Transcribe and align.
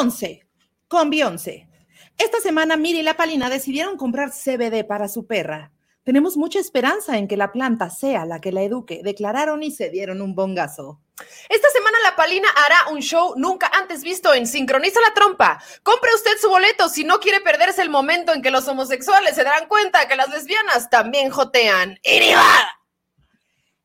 Beyoncé, 0.00 0.46
con 0.88 1.10
Beyoncé. 1.10 1.68
Esta 2.16 2.40
semana 2.40 2.78
Miri 2.78 3.00
y 3.00 3.02
la 3.02 3.18
Palina 3.18 3.50
decidieron 3.50 3.98
comprar 3.98 4.30
CBD 4.30 4.82
para 4.86 5.08
su 5.08 5.26
perra. 5.26 5.72
Tenemos 6.04 6.38
mucha 6.38 6.58
esperanza 6.58 7.18
en 7.18 7.28
que 7.28 7.36
la 7.36 7.52
planta 7.52 7.90
sea 7.90 8.24
la 8.24 8.40
que 8.40 8.50
la 8.50 8.62
eduque, 8.62 9.02
declararon 9.04 9.62
y 9.62 9.70
se 9.70 9.90
dieron 9.90 10.22
un 10.22 10.34
bongazo. 10.34 11.02
Esta 11.50 11.68
semana 11.68 11.98
la 12.02 12.16
Palina 12.16 12.48
hará 12.48 12.90
un 12.94 13.00
show 13.00 13.34
nunca 13.36 13.70
antes 13.74 14.02
visto 14.02 14.32
en 14.32 14.46
Sincroniza 14.46 15.02
la 15.06 15.12
Trompa. 15.12 15.62
Compre 15.82 16.14
usted 16.14 16.38
su 16.40 16.48
boleto 16.48 16.88
si 16.88 17.04
no 17.04 17.20
quiere 17.20 17.42
perderse 17.42 17.82
el 17.82 17.90
momento 17.90 18.32
en 18.32 18.40
que 18.40 18.50
los 18.50 18.66
homosexuales 18.68 19.34
se 19.34 19.44
darán 19.44 19.68
cuenta 19.68 20.08
que 20.08 20.16
las 20.16 20.30
lesbianas 20.30 20.88
también 20.88 21.28
jotean. 21.28 21.98
¡Iriba! 22.04 22.72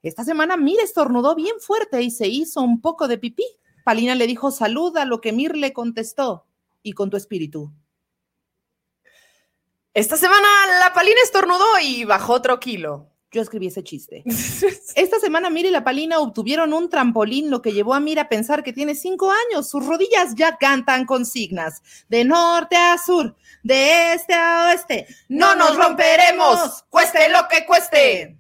Esta 0.02 0.24
semana 0.24 0.56
Mir 0.56 0.80
estornudó 0.80 1.36
bien 1.36 1.60
fuerte 1.60 2.02
y 2.02 2.10
se 2.10 2.28
hizo 2.28 2.62
un 2.62 2.80
poco 2.80 3.10
de 3.10 3.18
pipí. 3.18 3.46
Palina 3.86 4.16
le 4.16 4.26
dijo 4.26 4.50
salud 4.50 4.98
a 4.98 5.06
lo 5.06 5.22
que 5.22 5.32
Mir 5.32 5.56
le 5.56 5.72
contestó 5.72 6.48
y 6.82 6.94
con 6.94 7.12
tu 7.12 7.18
espíritu. 7.18 7.72
Esta 9.94 10.18
semana 10.18 10.48
la 10.80 10.92
Palina 10.92 11.22
estornudó 11.24 11.80
y 11.84 12.04
bajó 12.04 12.34
otro 12.34 12.60
kilo. 12.60 13.12
Yo 13.32 13.44
escribí 13.44 13.68
ese 13.68 13.84
chiste. 13.84 14.24
Esta 14.96 15.20
semana 15.20 15.52
Mira 15.52 15.70
y 15.70 15.72
la 15.72 15.84
Palina 15.84 16.18
obtuvieron 16.18 16.74
un 16.74 16.90
trampolín, 16.90 17.52
lo 17.52 17.62
que 17.62 17.74
llevó 17.74 17.94
a 17.94 18.00
Mira 18.00 18.24
a 18.24 18.30
pensar 18.30 18.64
que 18.64 18.74
tiene 18.74 18.96
cinco 18.96 19.32
años. 19.32 19.70
Sus 19.70 19.86
rodillas 19.86 20.34
ya 20.34 20.58
cantan 20.58 21.06
consignas. 21.06 21.84
De 22.10 22.26
norte 22.26 22.78
a 22.78 22.98
sur, 22.98 23.36
de 23.62 24.14
este 24.14 24.34
a 24.34 24.70
oeste. 24.70 25.06
No 25.30 25.54
nos 25.54 25.78
romperemos, 25.78 26.86
cueste 26.90 27.30
lo 27.30 27.48
que 27.48 27.68
cueste. 27.68 28.40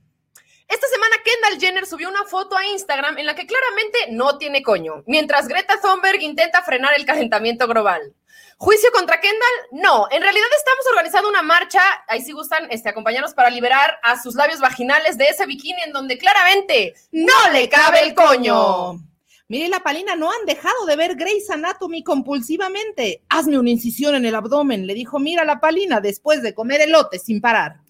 Esta 0.67 0.87
semana 0.87 1.15
Kendall 1.23 1.59
Jenner 1.59 1.85
subió 1.85 2.09
una 2.09 2.23
foto 2.23 2.57
a 2.57 2.65
Instagram 2.65 3.17
en 3.19 3.25
la 3.27 3.35
que 3.35 3.45
claramente 3.45 3.99
no 4.11 4.37
tiene 4.37 4.63
coño, 4.63 5.03
mientras 5.05 5.47
Greta 5.47 5.79
Thunberg 5.79 6.21
intenta 6.21 6.63
frenar 6.63 6.93
el 6.97 7.05
calentamiento 7.05 7.67
global. 7.67 8.13
¿Juicio 8.57 8.89
contra 8.91 9.19
Kendall? 9.19 9.39
No, 9.73 10.07
en 10.09 10.21
realidad 10.21 10.47
estamos 10.57 10.85
organizando 10.89 11.29
una 11.29 11.41
marcha, 11.41 11.81
ahí 12.07 12.21
sí 12.21 12.31
gustan 12.31 12.67
este, 12.71 12.89
acompañarnos 12.89 13.33
para 13.33 13.49
liberar 13.49 13.99
a 14.01 14.21
sus 14.21 14.33
labios 14.33 14.59
vaginales 14.59 15.17
de 15.17 15.25
ese 15.25 15.45
bikini 15.45 15.81
en 15.85 15.91
donde 15.91 16.17
claramente 16.17 16.95
no 17.11 17.51
le 17.51 17.67
cabe 17.69 18.01
el 18.01 18.15
coño. 18.15 18.99
Mire, 19.47 19.67
la 19.67 19.81
palina 19.81 20.15
no 20.15 20.31
han 20.31 20.45
dejado 20.47 20.87
de 20.87 20.95
ver 20.95 21.15
Grey's 21.15 21.49
Anatomy 21.51 22.01
compulsivamente. 22.03 23.23
Hazme 23.29 23.59
una 23.59 23.69
incisión 23.69 24.15
en 24.15 24.25
el 24.25 24.33
abdomen, 24.33 24.87
le 24.87 24.95
dijo 24.95 25.19
Mira 25.19 25.45
la 25.45 25.59
palina 25.59 25.99
después 25.99 26.41
de 26.41 26.55
comer 26.55 26.81
elote 26.81 27.19
sin 27.19 27.41
parar. 27.41 27.84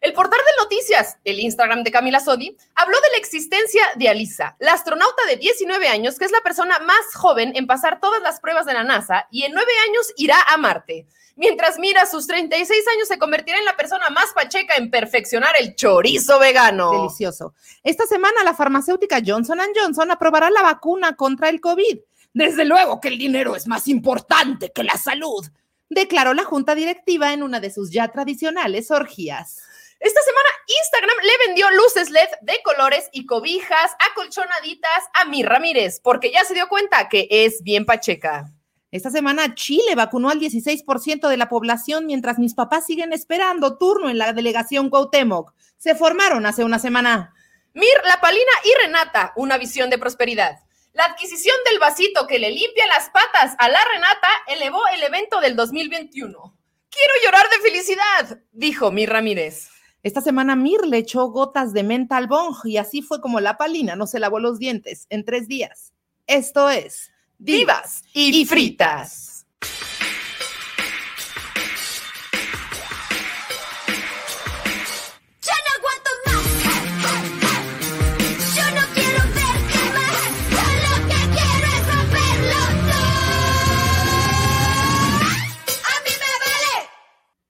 El 0.00 0.14
portal 0.14 0.38
de 0.38 0.62
noticias, 0.62 1.18
el 1.24 1.40
Instagram 1.40 1.82
de 1.82 1.92
Camila 1.92 2.20
Sodi, 2.20 2.56
habló 2.74 2.96
de 3.02 3.10
la 3.12 3.18
existencia 3.18 3.82
de 3.96 4.08
Alisa, 4.08 4.56
la 4.58 4.72
astronauta 4.72 5.26
de 5.28 5.36
19 5.36 5.88
años, 5.88 6.18
que 6.18 6.24
es 6.24 6.30
la 6.30 6.40
persona 6.40 6.78
más 6.78 7.14
joven 7.14 7.52
en 7.54 7.66
pasar 7.66 8.00
todas 8.00 8.22
las 8.22 8.40
pruebas 8.40 8.64
de 8.64 8.72
la 8.72 8.82
NASA 8.82 9.26
y 9.30 9.42
en 9.42 9.52
nueve 9.52 9.72
años 9.86 10.10
irá 10.16 10.36
a 10.48 10.56
Marte. 10.56 11.06
Mientras 11.36 11.78
Mira, 11.78 12.06
sus 12.06 12.26
36 12.26 12.82
años 12.94 13.08
se 13.08 13.18
convertirá 13.18 13.58
en 13.58 13.64
la 13.66 13.76
persona 13.76 14.08
más 14.08 14.32
pacheca 14.34 14.76
en 14.76 14.90
perfeccionar 14.90 15.54
el 15.58 15.74
chorizo 15.74 16.38
vegano. 16.38 16.92
Delicioso. 16.92 17.54
Esta 17.82 18.06
semana 18.06 18.42
la 18.42 18.54
farmacéutica 18.54 19.20
Johnson 19.24 19.58
Johnson 19.74 20.10
aprobará 20.10 20.48
la 20.50 20.62
vacuna 20.62 21.14
contra 21.14 21.50
el 21.50 21.60
COVID. 21.60 21.98
Desde 22.32 22.64
luego 22.64 23.00
que 23.00 23.08
el 23.08 23.18
dinero 23.18 23.54
es 23.54 23.66
más 23.66 23.86
importante 23.88 24.72
que 24.72 24.82
la 24.82 24.96
salud, 24.96 25.46
declaró 25.90 26.32
la 26.32 26.44
junta 26.44 26.74
directiva 26.74 27.32
en 27.32 27.42
una 27.42 27.60
de 27.60 27.70
sus 27.70 27.90
ya 27.90 28.08
tradicionales 28.08 28.90
orgías. 28.90 29.62
Esta 30.00 30.22
semana 30.22 30.48
Instagram 30.66 31.16
le 31.22 31.46
vendió 31.46 31.70
luces 31.72 32.08
LED 32.08 32.28
de 32.40 32.62
colores 32.62 33.10
y 33.12 33.26
cobijas 33.26 33.92
acolchonaditas 34.10 35.04
a 35.12 35.26
mi 35.26 35.42
Ramírez, 35.42 36.00
porque 36.02 36.32
ya 36.32 36.42
se 36.44 36.54
dio 36.54 36.68
cuenta 36.68 37.10
que 37.10 37.28
es 37.30 37.62
bien 37.62 37.84
pacheca. 37.84 38.50
Esta 38.90 39.10
semana 39.10 39.54
Chile 39.54 39.94
vacunó 39.94 40.30
al 40.30 40.40
16% 40.40 41.28
de 41.28 41.36
la 41.36 41.50
población 41.50 42.06
mientras 42.06 42.38
mis 42.38 42.54
papás 42.54 42.86
siguen 42.86 43.12
esperando 43.12 43.76
turno 43.76 44.08
en 44.08 44.16
la 44.16 44.32
delegación 44.32 44.88
Cuauhtémoc. 44.88 45.52
Se 45.76 45.94
formaron 45.94 46.46
hace 46.46 46.64
una 46.64 46.78
semana. 46.78 47.34
Mir, 47.74 48.00
La 48.04 48.22
Palina 48.22 48.52
y 48.64 48.82
Renata, 48.82 49.34
una 49.36 49.58
visión 49.58 49.90
de 49.90 49.98
prosperidad. 49.98 50.60
La 50.94 51.04
adquisición 51.04 51.56
del 51.68 51.78
vasito 51.78 52.26
que 52.26 52.38
le 52.38 52.50
limpia 52.50 52.86
las 52.86 53.10
patas 53.10 53.54
a 53.58 53.68
la 53.68 53.80
Renata 53.92 54.28
elevó 54.48 54.80
el 54.94 55.02
evento 55.02 55.40
del 55.40 55.56
2021. 55.56 56.56
Quiero 56.88 57.14
llorar 57.22 57.48
de 57.50 57.58
felicidad, 57.58 58.38
dijo 58.50 58.90
Mir 58.90 59.10
Ramírez. 59.10 59.68
Esta 60.02 60.22
semana 60.22 60.56
Mir 60.56 60.86
le 60.86 60.96
echó 60.96 61.26
gotas 61.26 61.74
de 61.74 61.82
menta 61.82 62.16
al 62.16 62.26
bong 62.26 62.56
y 62.64 62.78
así 62.78 63.02
fue 63.02 63.20
como 63.20 63.38
la 63.38 63.58
palina 63.58 63.96
no 63.96 64.06
se 64.06 64.18
lavó 64.18 64.40
los 64.40 64.58
dientes 64.58 65.06
en 65.10 65.26
tres 65.26 65.46
días. 65.46 65.92
Esto 66.26 66.70
es 66.70 67.10
Divas 67.38 68.02
y, 68.12 68.44
fritas. 68.44 69.46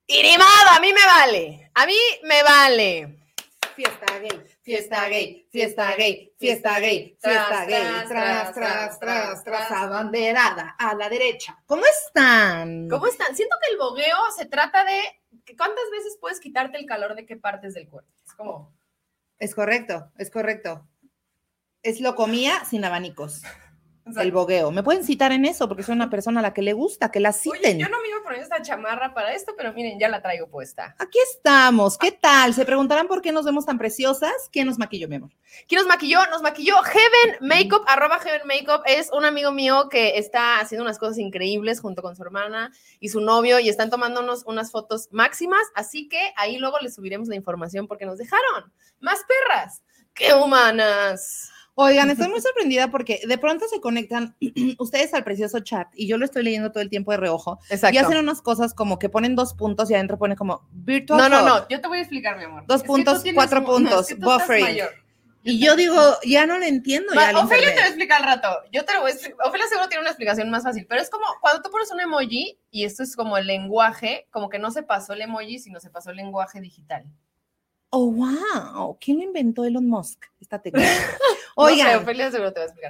Irimada, 0.07 0.75
a 0.75 0.79
mí 0.81 0.93
me 0.93 1.05
vale. 1.05 1.60
A 1.73 1.85
mí 1.85 1.97
me 2.23 2.43
vale. 2.43 3.17
Fiesta 3.75 4.19
gay, 4.19 4.43
fiesta 4.61 5.07
gay, 5.07 5.47
fiesta 5.49 5.95
gay, 5.95 6.33
fiesta 6.37 6.79
gay, 6.79 7.17
fiesta 7.19 7.65
gay, 7.65 7.83
tras, 8.07 8.53
tras, 8.53 8.99
tras, 8.99 9.43
tras, 9.43 9.71
abanderada 9.71 10.75
a 10.77 10.93
la 10.93 11.07
derecha. 11.07 11.57
¿Cómo 11.65 11.83
están? 11.85 12.89
¿Cómo 12.89 13.07
están? 13.07 13.33
Siento 13.35 13.55
que 13.63 13.71
el 13.71 13.77
bogueo 13.77 14.17
se 14.37 14.45
trata 14.45 14.83
de 14.83 15.01
cuántas 15.57 15.89
veces 15.89 16.17
puedes 16.19 16.41
quitarte 16.41 16.77
el 16.77 16.85
calor 16.85 17.15
de 17.15 17.25
qué 17.25 17.37
partes 17.37 17.73
del 17.73 17.87
cuerpo. 17.87 18.11
Es 18.25 18.33
como. 18.33 18.73
Es 19.39 19.55
correcto, 19.55 20.11
es 20.17 20.29
correcto. 20.29 20.85
Es 21.81 22.01
lo 22.01 22.15
comía 22.15 22.65
sin 22.65 22.83
abanicos 22.83 23.41
el 24.05 24.31
bogueo. 24.31 24.71
¿Me 24.71 24.83
pueden 24.83 25.03
citar 25.03 25.31
en 25.31 25.45
eso? 25.45 25.67
Porque 25.67 25.83
soy 25.83 25.95
una 25.95 26.09
persona 26.09 26.39
a 26.39 26.43
la 26.43 26.53
que 26.53 26.61
le 26.61 26.73
gusta, 26.73 27.11
que 27.11 27.19
la 27.19 27.33
citen. 27.33 27.79
yo 27.79 27.87
no 27.89 28.01
me 28.01 28.09
iba 28.09 28.17
a 28.17 28.23
poner 28.23 28.41
esta 28.41 28.61
chamarra 28.61 29.13
para 29.13 29.33
esto, 29.33 29.53
pero 29.55 29.73
miren, 29.73 29.99
ya 29.99 30.09
la 30.09 30.21
traigo 30.21 30.47
puesta. 30.47 30.95
Aquí 30.97 31.19
estamos. 31.33 31.97
¿Qué 31.97 32.11
tal? 32.11 32.53
Se 32.53 32.65
preguntarán 32.65 33.07
por 33.07 33.21
qué 33.21 33.31
nos 33.31 33.45
vemos 33.45 33.65
tan 33.65 33.77
preciosas. 33.77 34.33
¿Quién 34.51 34.67
nos 34.67 34.77
maquilló, 34.77 35.07
mi 35.07 35.15
amor? 35.15 35.31
¿Quién 35.67 35.79
nos 35.79 35.87
maquilló? 35.87 36.19
Nos 36.29 36.41
maquilló 36.41 36.75
Heaven 36.83 37.37
Makeup, 37.41 37.83
arroba 37.87 38.19
Heaven 38.19 38.47
Makeup. 38.47 38.83
Es 38.85 39.11
un 39.11 39.25
amigo 39.25 39.51
mío 39.51 39.87
que 39.89 40.17
está 40.17 40.59
haciendo 40.59 40.83
unas 40.83 40.99
cosas 40.99 41.17
increíbles 41.17 41.79
junto 41.79 42.01
con 42.01 42.15
su 42.15 42.23
hermana 42.23 42.71
y 42.99 43.09
su 43.09 43.21
novio 43.21 43.59
y 43.59 43.69
están 43.69 43.89
tomándonos 43.89 44.43
unas 44.45 44.71
fotos 44.71 45.09
máximas. 45.11 45.63
Así 45.75 46.07
que 46.07 46.33
ahí 46.37 46.57
luego 46.57 46.79
les 46.79 46.95
subiremos 46.95 47.27
la 47.27 47.35
información 47.35 47.87
porque 47.87 48.05
nos 48.05 48.17
dejaron 48.17 48.71
más 48.99 49.19
perras. 49.27 49.83
¡Qué 50.13 50.33
humanas! 50.33 51.51
Oigan, 51.81 52.11
estoy 52.11 52.29
muy 52.29 52.41
sorprendida 52.41 52.91
porque 52.91 53.21
de 53.27 53.37
pronto 53.37 53.67
se 53.67 53.81
conectan 53.81 54.35
ustedes 54.79 55.13
al 55.13 55.23
precioso 55.23 55.59
chat 55.61 55.87
y 55.95 56.07
yo 56.07 56.17
lo 56.17 56.25
estoy 56.25 56.43
leyendo 56.43 56.71
todo 56.71 56.83
el 56.83 56.89
tiempo 56.89 57.11
de 57.11 57.17
reojo. 57.17 57.59
Exacto. 57.69 57.95
Y 57.95 57.97
hacen 57.97 58.17
unas 58.17 58.41
cosas 58.41 58.73
como 58.73 58.99
que 58.99 59.09
ponen 59.09 59.35
dos 59.35 59.53
puntos 59.53 59.89
y 59.89 59.95
adentro 59.95 60.17
pone 60.17 60.35
como 60.35 60.67
virtual. 60.71 61.19
No, 61.19 61.29
no, 61.29 61.45
no, 61.45 61.67
yo 61.69 61.81
te 61.81 61.87
voy 61.87 61.97
a 61.97 62.01
explicar, 62.01 62.37
mi 62.37 62.43
amor. 62.43 62.63
Dos 62.67 62.83
puntos, 62.83 63.23
cuatro 63.33 63.65
puntos, 63.65 64.07
buffering. 64.19 64.79
Y 65.43 65.57
yo 65.57 65.75
digo, 65.75 65.99
ya 66.23 66.45
no 66.45 66.59
lo 66.59 66.65
entiendo. 66.65 67.13
ya 67.15 67.35
Ofelia 67.39 67.73
te 67.73 67.79
va 67.79 67.85
a 67.85 67.87
explicar 67.87 68.21
al 68.21 68.27
rato. 68.27 68.47
Yo 68.71 68.85
te 68.85 68.93
lo 68.93 69.01
voy 69.01 69.09
a 69.09 69.13
explicar. 69.15 69.47
Ofelia 69.47 69.65
seguro 69.67 69.87
tiene 69.87 70.01
una 70.01 70.11
explicación 70.11 70.51
más 70.51 70.63
fácil, 70.63 70.85
pero 70.87 71.01
es 71.01 71.09
como 71.09 71.25
cuando 71.41 71.63
tú 71.63 71.71
pones 71.71 71.91
un 71.91 71.99
emoji 71.99 72.59
y 72.69 72.85
esto 72.85 73.01
es 73.01 73.15
como 73.15 73.37
el 73.37 73.47
lenguaje, 73.47 74.27
como 74.29 74.49
que 74.49 74.59
no 74.59 74.69
se 74.69 74.83
pasó 74.83 75.13
el 75.13 75.21
emoji, 75.21 75.57
sino 75.57 75.79
se 75.79 75.89
pasó 75.89 76.11
el 76.11 76.17
lenguaje 76.17 76.61
digital. 76.61 77.05
Oh, 77.89 78.11
wow. 78.11 78.97
¿Quién 79.01 79.17
lo 79.17 79.23
inventó 79.23 79.65
Elon 79.65 79.87
Musk? 79.87 80.25
Esta 80.39 80.61
técnica. 80.61 80.87
Oigan. 81.61 82.05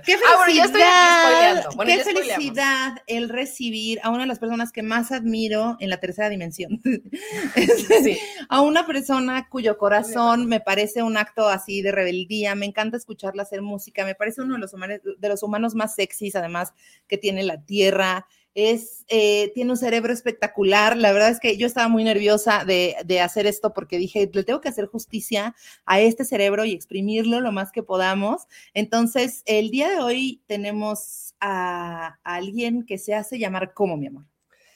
Qué 0.05 0.17
felicidad, 0.17 1.65
ah, 1.65 1.83
qué 1.85 2.03
felicidad 2.03 2.93
el 3.07 3.29
recibir 3.29 3.99
a 4.03 4.09
una 4.09 4.21
de 4.21 4.27
las 4.27 4.39
personas 4.39 4.71
que 4.71 4.83
más 4.83 5.11
admiro 5.11 5.77
en 5.79 5.89
la 5.89 5.99
tercera 5.99 6.29
dimensión. 6.29 6.81
A 8.49 8.61
una 8.61 8.85
persona 8.85 9.47
cuyo 9.49 9.77
corazón 9.77 10.47
me 10.47 10.59
parece 10.59 11.03
un 11.03 11.17
acto 11.17 11.47
así 11.47 11.81
de 11.81 11.91
rebeldía. 11.91 12.55
Me 12.55 12.65
encanta 12.65 12.97
escucharla 12.97 13.43
hacer 13.43 13.61
música. 13.61 14.05
Me 14.05 14.15
parece 14.15 14.41
uno 14.41 14.55
de 14.55 14.59
los 14.59 14.73
humanos, 14.73 14.99
de 15.17 15.29
los 15.29 15.43
humanos 15.43 15.75
más 15.75 15.95
sexys, 15.95 16.35
además, 16.35 16.73
que 17.07 17.17
tiene 17.17 17.43
la 17.43 17.63
Tierra 17.63 18.27
es, 18.53 19.05
eh, 19.07 19.51
tiene 19.53 19.71
un 19.71 19.77
cerebro 19.77 20.13
espectacular. 20.13 20.97
La 20.97 21.11
verdad 21.13 21.29
es 21.29 21.39
que 21.39 21.57
yo 21.57 21.67
estaba 21.67 21.87
muy 21.87 22.03
nerviosa 22.03 22.65
de, 22.65 22.95
de, 23.05 23.21
hacer 23.21 23.47
esto 23.47 23.73
porque 23.73 23.97
dije, 23.97 24.29
le 24.31 24.43
tengo 24.43 24.61
que 24.61 24.69
hacer 24.69 24.87
justicia 24.87 25.55
a 25.85 25.99
este 25.99 26.25
cerebro 26.25 26.65
y 26.65 26.73
exprimirlo 26.73 27.39
lo 27.39 27.51
más 27.51 27.71
que 27.71 27.83
podamos. 27.83 28.47
Entonces, 28.73 29.43
el 29.45 29.71
día 29.71 29.89
de 29.89 29.99
hoy 29.99 30.41
tenemos 30.47 31.31
a, 31.39 32.19
alguien 32.23 32.85
que 32.85 32.97
se 32.97 33.13
hace 33.13 33.39
llamar, 33.39 33.73
¿cómo, 33.73 33.97
mi 33.97 34.07
amor? 34.07 34.25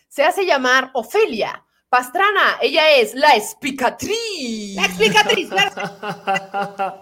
Se 0.08 0.24
hace 0.24 0.46
llamar 0.46 0.92
Ofelia. 0.94 1.64
Pastrana, 1.90 2.58
ella 2.62 2.92
es 2.98 3.14
la 3.14 3.36
explicatriz. 3.36 4.76
La 4.76 4.86
explicatriz, 4.86 5.50
claro. 5.50 7.02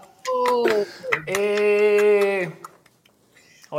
eh, 1.26 2.52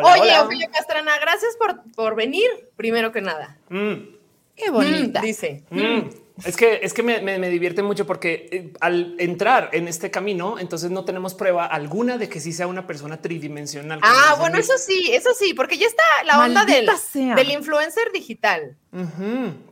Oye, 0.03 0.39
Ophelia 0.39 0.69
Castrana, 0.69 1.17
gracias 1.19 1.55
por, 1.57 1.81
por 1.93 2.15
venir, 2.15 2.49
primero 2.75 3.11
que 3.11 3.21
nada. 3.21 3.57
Mm. 3.69 4.15
Qué 4.55 4.69
bonita. 4.69 5.21
dice. 5.21 5.63
Mm. 5.69 6.24
Es 6.43 6.57
que, 6.57 6.81
es 6.83 6.93
que 6.93 7.01
me, 7.01 7.49
divierte 7.49 7.81
mucho 7.81 8.05
porque 8.05 8.49
eh, 8.51 8.73
al 8.81 9.15
entrar 9.19 9.69
en 9.71 9.87
este 9.87 10.11
camino, 10.11 10.59
entonces 10.59 10.91
no 10.91 11.05
tenemos 11.05 11.33
prueba 11.33 11.65
alguna 11.65 12.17
de 12.17 12.27
que 12.27 12.41
sí 12.41 12.51
sea 12.51 12.67
una 12.67 12.87
persona 12.87 13.21
tridimensional. 13.21 13.99
Ah, 14.01 14.35
bueno, 14.39 14.57
eso 14.57 14.73
sí, 14.77 15.11
eso 15.11 15.29
sí, 15.37 15.53
porque 15.53 15.77
ya 15.77 15.87
está 15.87 16.03
la 16.25 16.43
onda 16.43 16.65
del, 16.65 16.89
del 17.35 17.51
influencer 17.51 18.11
digital. 18.13 18.75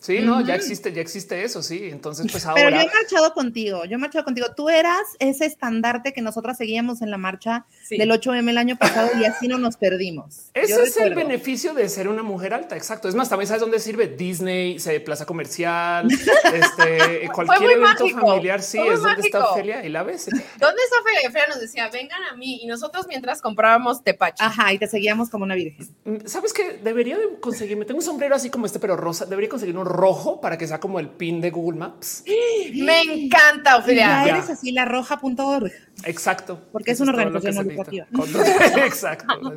Sí, 0.01 0.19
no, 0.19 0.41
ya 0.41 0.55
existe, 0.55 0.91
ya 0.91 1.01
existe 1.01 1.43
eso, 1.43 1.63
sí. 1.63 1.87
Entonces, 1.89 2.29
pues 2.29 2.45
ahora. 2.45 2.61
Pero 2.61 2.75
yo 2.75 2.81
he 2.81 2.93
marchado 2.93 3.33
contigo, 3.33 3.85
yo 3.85 3.95
he 3.95 3.97
marchado 3.97 4.25
contigo. 4.25 4.47
Tú 4.55 4.69
eras 4.69 5.01
ese 5.19 5.45
estandarte 5.45 6.11
que 6.11 6.21
nosotras 6.21 6.57
seguíamos 6.57 7.01
en 7.01 7.09
la 7.09 7.17
marcha 7.17 7.65
del 7.89 8.11
8M 8.11 8.49
el 8.49 8.57
año 8.57 8.75
pasado 8.77 9.11
y 9.17 9.23
así 9.23 9.47
no 9.47 9.57
nos 9.57 9.77
perdimos. 9.77 10.49
Ese 10.53 10.83
es 10.83 10.97
el 10.97 11.15
beneficio 11.15 11.73
de 11.73 11.87
ser 11.87 12.07
una 12.09 12.23
mujer 12.23 12.53
alta, 12.53 12.75
exacto. 12.75 13.07
Es 13.07 13.15
más, 13.15 13.29
también 13.29 13.47
sabes 13.47 13.61
dónde 13.61 13.79
sirve 13.79 14.07
Disney, 14.07 14.77
Plaza 15.05 15.25
Comercial, 15.25 16.07
este, 16.53 17.29
cualquier 17.33 17.71
evento 17.71 18.07
familiar. 18.09 18.61
Sí, 18.61 18.79
es 18.79 19.01
donde 19.01 19.21
está 19.21 19.51
Ofelia 19.51 19.85
y 19.85 19.89
la 19.89 20.03
ves. 20.03 20.25
¿Dónde 20.25 20.81
está 20.83 20.99
Ofelia? 21.01 21.29
Ofelia 21.29 21.47
nos 21.47 21.59
decía, 21.59 21.89
vengan 21.89 22.23
a 22.31 22.35
mí 22.35 22.59
y 22.61 22.67
nosotros 22.67 23.07
mientras 23.07 23.41
comprábamos 23.41 24.03
tepache. 24.03 24.43
Ajá, 24.43 24.73
y 24.73 24.79
te 24.79 24.87
seguíamos 24.87 25.29
como 25.29 25.43
una 25.43 25.55
virgen. 25.55 25.87
Mm, 26.05 26.25
¿Sabes 26.25 26.53
qué? 26.53 26.79
Debería 26.83 27.17
de 27.17 27.39
conseguirme. 27.39 27.85
Tengo 27.85 27.99
un 27.99 28.05
sombrero 28.05 28.35
así 28.35 28.49
como 28.49 28.65
este, 28.65 28.79
pero 28.79 28.95
rojo 28.95 29.25
Debería 29.25 29.49
conseguir 29.49 29.77
un 29.77 29.85
rojo 29.85 30.41
para 30.41 30.57
que 30.57 30.67
sea 30.67 30.79
como 30.79 30.99
el 30.99 31.09
pin 31.09 31.41
de 31.41 31.51
Google 31.51 31.79
Maps. 31.79 32.23
Me 32.73 33.01
encanta, 33.01 33.77
Ofelia. 33.77 34.25
Ya 34.25 34.37
eres 34.37 34.49
así 34.49 34.71
la 34.71 34.85
roja.org. 34.85 35.71
Exacto. 36.05 36.59
Porque 36.71 36.91
es, 36.91 36.99
una 36.99 37.11
organización 37.11 37.69
educativa. 37.69 38.07
Exacto. 38.85 39.53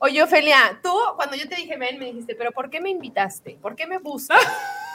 Oye, 0.00 0.22
Ofelia, 0.22 0.78
tú 0.82 0.92
cuando 1.16 1.36
yo 1.36 1.48
te 1.48 1.56
dije 1.56 1.76
ven, 1.76 1.98
me 1.98 2.06
dijiste, 2.06 2.34
pero 2.34 2.52
¿por 2.52 2.70
qué 2.70 2.80
me 2.80 2.90
invitaste? 2.90 3.58
¿Por 3.60 3.74
qué 3.74 3.86
me 3.86 3.98
buscas? 3.98 4.38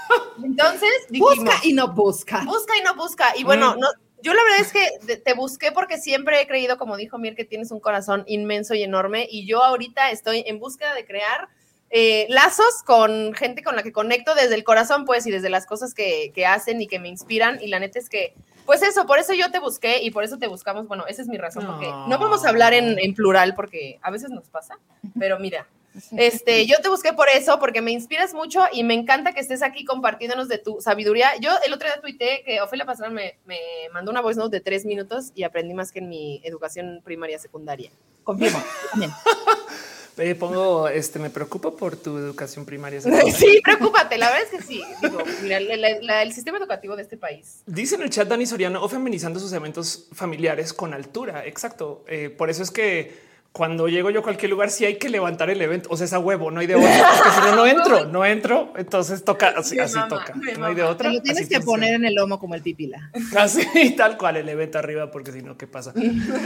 Entonces, 0.44 0.90
busca 1.18 1.54
y 1.64 1.74
no 1.74 1.94
busca. 1.94 2.44
Busca 2.46 2.78
y 2.78 2.84
no 2.84 2.96
busca. 2.96 3.34
Y 3.38 3.44
bueno, 3.44 3.76
mm. 3.76 3.80
no, 3.80 3.88
yo 4.22 4.34
la 4.34 4.44
verdad 4.44 4.60
es 4.60 4.74
que 4.74 5.18
te 5.18 5.34
busqué 5.34 5.72
porque 5.72 5.98
siempre 5.98 6.42
he 6.42 6.48
creído, 6.48 6.78
como 6.78 6.98
dijo 6.98 7.18
Mir, 7.18 7.36
que 7.36 7.46
tienes 7.46 7.72
un 7.72 7.80
corazón 7.80 8.24
inmenso 8.28 8.74
y 8.74 8.84
enorme. 8.84 9.28
Y 9.30 9.46
yo 9.46 9.64
ahorita 9.64 10.12
estoy 10.12 10.44
en 10.46 10.60
búsqueda 10.60 10.94
de 10.94 11.06
crear 11.06 11.48
eh, 11.90 12.28
lazos 12.30 12.84
con 12.86 13.34
gente 13.34 13.64
con 13.64 13.76
la 13.76 13.84
que 13.84 13.92
conecto 13.92 14.36
desde 14.36 14.56
el 14.56 14.64
corazón, 14.64 15.06
pues, 15.06 15.26
y 15.26 15.32
desde 15.32 15.50
las 15.50 15.66
cosas 15.66 15.94
que, 15.94 16.32
hacen 16.46 16.82
y 16.82 16.88
que 16.88 17.00
me 17.00 17.08
inspiran. 17.08 17.60
Y 17.62 17.68
la 17.68 17.80
neta 17.80 18.00
es 18.00 18.10
que, 18.10 18.34
pues 18.66 18.82
eso, 18.82 19.06
por 19.06 19.20
eso 19.20 19.34
yo 19.34 19.52
te 19.52 19.60
busqué 19.60 20.02
y 20.02 20.12
por 20.12 20.24
eso 20.24 20.38
te 20.38 20.48
buscamos. 20.48 20.88
Bueno, 20.88 21.06
esa 21.08 21.22
es 21.22 21.28
mi 21.28 21.38
razón, 21.38 21.66
porque 21.66 21.88
no 21.88 22.20
vamos 22.20 22.46
a 22.46 22.50
hablar 22.50 22.74
en, 22.74 23.00
en 23.00 23.14
plural 23.14 23.56
porque 23.56 24.00
a 24.02 24.12
veces 24.12 24.30
nos 24.30 24.50
pasa, 24.50 24.78
pero 25.18 25.40
mira, 25.40 25.68
este, 26.12 26.66
yo 26.66 26.78
te 26.82 26.90
busqué 26.90 27.14
por 27.14 27.30
eso, 27.30 27.60
porque 27.60 27.82
me 27.82 27.92
inspiras 27.92 28.34
mucho 28.34 28.62
y 28.72 28.84
me 28.84 28.94
encanta 28.94 29.34
que 29.34 29.40
estés 29.40 29.62
aquí 29.62 29.86
compartiéndonos 29.86 30.48
de 30.48 30.58
tu 30.58 30.82
sabiduría. 30.82 31.30
Yo 31.40 31.52
el 31.66 31.74
otro 31.74 31.88
día 31.88 32.02
tuiteé 32.02 32.44
que 32.44 32.62
Ofelia 32.62 32.86
Pastrana 32.86 33.14
me, 33.14 33.38
me 33.46 33.60
mandó 33.94 34.12
una 34.12 34.22
voice 34.22 34.40
note 34.40 34.58
de 34.58 34.62
tres 34.62 34.86
minutos 34.86 35.32
y 35.36 35.44
aprendí 35.44 35.74
más 35.74 35.92
que 35.92 36.00
en 36.00 36.10
mi 36.10 36.42
educación 36.44 37.02
primaria 37.04 37.40
secundaria. 37.40 37.92
Confirmo, 38.24 38.62
también. 38.92 39.12
pongo, 40.40 40.88
este, 40.90 41.20
me 41.20 41.30
preocupa 41.30 41.72
por 41.72 41.96
tu 41.96 42.18
educación 42.18 42.66
primaria. 42.66 43.00
Sí, 43.36 43.62
preocúpate, 43.64 44.18
la 44.18 44.30
verdad 44.30 44.44
es 44.44 44.60
que 44.60 44.62
sí. 44.62 44.84
Digo, 45.02 45.20
mira, 45.42 45.58
el 46.22 46.34
sistema 46.34 46.58
educativo 46.58 46.96
de 46.96 47.04
este 47.04 47.18
país. 47.18 47.62
Dice 47.66 47.96
en 47.96 48.02
el 48.02 48.10
chat 48.10 48.28
Dani 48.28 48.46
Soriano, 48.46 48.84
o 48.84 48.90
feminizando 48.90 49.40
sus 49.40 49.54
eventos 49.54 50.08
familiares 50.14 50.74
con 50.74 50.94
altura. 50.94 51.46
Exacto. 51.46 52.04
Eh, 52.08 52.30
por 52.30 52.50
eso 52.50 52.64
es 52.64 52.72
que 52.72 53.29
cuando 53.52 53.88
llego 53.88 54.12
yo 54.12 54.20
a 54.20 54.24
cualquier 54.24 54.52
lugar, 54.52 54.70
sí 54.70 54.86
hay 54.86 54.98
que 54.98 55.10
levantar 55.10 55.50
el 55.50 55.62
evento. 55.62 55.90
O 55.92 55.98
sea, 55.98 56.06
es 56.06 56.14
a 56.14 56.20
huevo, 56.20 56.52
no 56.52 56.60
hay 56.60 56.68
de 56.68 56.76
otra. 56.76 57.10
Porque 57.18 57.32
si 57.32 57.42
no, 57.42 57.56
no 57.56 57.66
entro, 57.66 58.06
no 58.06 58.26
entro. 58.26 58.74
Entonces 58.78 59.24
toca 59.24 59.54
así, 59.58 59.80
así 59.80 59.98
toca. 60.08 60.34
No 60.58 60.68
hay 60.68 60.76
de 60.76 60.84
otra. 60.84 61.12
lo 61.12 61.22
tienes 61.22 61.50
que 61.50 61.60
poner 61.60 61.96
en 61.96 62.06
el 62.06 62.14
lomo 62.14 62.40
como 62.40 62.54
el 62.56 62.62
pipila. 62.62 63.12
Así, 63.36 63.92
tal 63.98 64.18
cual, 64.18 64.38
el 64.38 64.48
evento 64.48 64.78
arriba, 64.78 65.10
porque 65.10 65.32
si 65.32 65.42
no, 65.42 65.58
¿qué 65.58 65.68
pasa? 65.68 65.94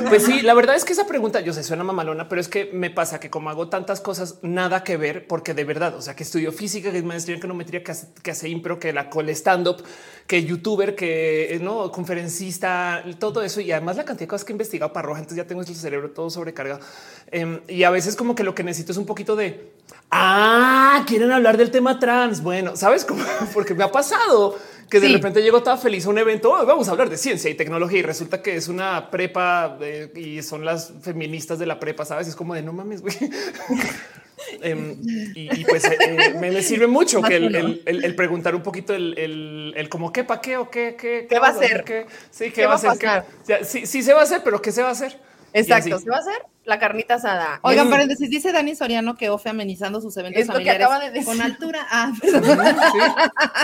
Pues 0.07 0.23
sí, 0.23 0.41
la 0.41 0.53
verdad 0.53 0.75
es 0.75 0.85
que 0.85 0.93
esa 0.93 1.05
pregunta, 1.05 1.41
yo 1.41 1.53
sé, 1.53 1.63
suena 1.63 1.83
mamalona, 1.83 2.29
pero 2.29 2.39
es 2.39 2.47
que 2.47 2.69
me 2.73 2.89
pasa 2.89 3.19
que 3.19 3.29
como 3.29 3.49
hago 3.49 3.67
tantas 3.67 3.99
cosas, 3.99 4.39
nada 4.41 4.83
que 4.83 4.95
ver, 4.95 5.27
porque 5.27 5.53
de 5.53 5.65
verdad, 5.65 5.95
o 5.95 6.01
sea, 6.01 6.15
que 6.15 6.23
estudio 6.23 6.51
física, 6.51 6.91
que 6.91 6.97
es 6.97 7.03
maestría 7.03 7.35
en 7.35 7.39
econometría, 7.39 7.83
que 7.83 7.91
hace, 7.91 8.07
que 8.21 8.31
hace 8.31 8.47
impro, 8.47 8.79
que 8.79 8.93
la 8.93 9.09
cole 9.09 9.33
stand-up, 9.33 9.83
que 10.25 10.45
youtuber, 10.45 10.95
que 10.95 11.59
no 11.61 11.91
conferencista, 11.91 13.03
todo 13.19 13.43
eso. 13.43 13.59
Y 13.61 13.71
además 13.71 13.97
la 13.97 14.05
cantidad 14.05 14.25
de 14.25 14.29
cosas 14.29 14.45
que 14.45 14.53
he 14.53 14.55
investigado 14.55 14.93
para 14.93 15.07
roja, 15.07 15.19
entonces 15.19 15.43
ya 15.43 15.47
tengo 15.47 15.61
el 15.61 15.67
cerebro 15.67 16.11
todo 16.11 16.29
sobrecargado. 16.29 16.79
Em, 17.31 17.61
y 17.67 17.83
a 17.83 17.89
veces 17.89 18.15
como 18.15 18.35
que 18.35 18.43
lo 18.43 18.53
que 18.53 18.63
necesito 18.63 18.91
es 18.91 18.97
un 18.97 19.07
poquito 19.07 19.35
de, 19.35 19.71
ah, 20.11 21.03
quieren 21.07 21.31
hablar 21.31 21.57
del 21.57 21.71
tema 21.71 21.99
trans. 21.99 22.43
Bueno, 22.43 22.75
¿sabes 22.75 23.05
cómo? 23.05 23.23
Porque 23.53 23.73
me 23.73 23.83
ha 23.83 23.91
pasado 23.91 24.55
que 24.87 24.99
de 24.99 25.07
repente 25.07 25.41
llego 25.41 25.63
toda 25.63 25.75
feliz 25.77 26.05
a 26.05 26.09
un 26.09 26.19
evento, 26.19 26.51
oh, 26.51 26.63
vamos 26.67 26.87
a 26.87 26.91
hablar 26.91 27.09
de 27.09 27.17
ciencia 27.17 27.49
y 27.49 27.55
tecnología 27.55 27.97
y 27.97 28.01
resulta 28.03 28.43
que 28.43 28.55
es 28.55 28.67
una 28.67 29.09
prepa 29.09 29.79
y 30.13 30.43
son 30.43 30.63
las 30.63 30.93
feministas 31.01 31.57
de 31.57 31.65
la 31.65 31.79
prepa, 31.79 32.05
¿sabes? 32.05 32.27
Es 32.27 32.35
como 32.35 32.53
de 32.53 32.61
no 32.61 32.73
mames, 32.73 33.01
güey. 33.01 33.15
Em, 34.61 34.97
y, 35.35 35.63
pues 35.63 35.85
eh, 35.85 35.97
eh, 35.99 36.33
me, 36.39 36.61
sirve 36.61 36.85
mucho 36.87 37.21
que 37.21 37.37
el, 37.37 38.15
preguntar 38.15 38.53
un 38.55 38.61
poquito 38.61 38.93
el, 38.93 39.73
el, 39.75 39.89
como 39.89 40.11
qué, 40.11 40.25
para 40.25 40.41
qué 40.41 40.57
o 40.57 40.69
qué, 40.69 40.97
qué, 40.99 41.27
qué 41.29 41.39
va 41.39 41.47
a 41.47 41.51
hacer. 41.51 41.83
Qué, 41.85 42.05
sí, 42.29 42.51
qué, 42.51 42.65
va, 42.65 42.73
a 42.73 42.75
hacer. 42.75 43.25
sí, 43.63 43.85
sí 43.85 44.03
se 44.03 44.13
va 44.13 44.19
a 44.19 44.23
hacer, 44.23 44.41
pero 44.43 44.61
qué 44.61 44.71
se 44.71 44.81
va 44.81 44.89
a 44.89 44.91
hacer. 44.91 45.17
Exacto, 45.53 45.99
se 45.99 46.09
va 46.09 46.17
a 46.17 46.19
hacer 46.19 46.45
la 46.65 46.79
carnita 46.79 47.15
asada. 47.15 47.59
Oigan, 47.61 47.89
paréntesis, 47.89 48.29
dice 48.29 48.51
Dani 48.51 48.75
Soriano 48.75 49.15
que 49.15 49.29
Ofe 49.29 49.49
amenizando 49.49 50.01
sus 50.01 50.15
eventos 50.17 50.45
familiares 50.45 50.87
con 51.25 51.41
altura. 51.41 51.85
Ah, 51.89 52.11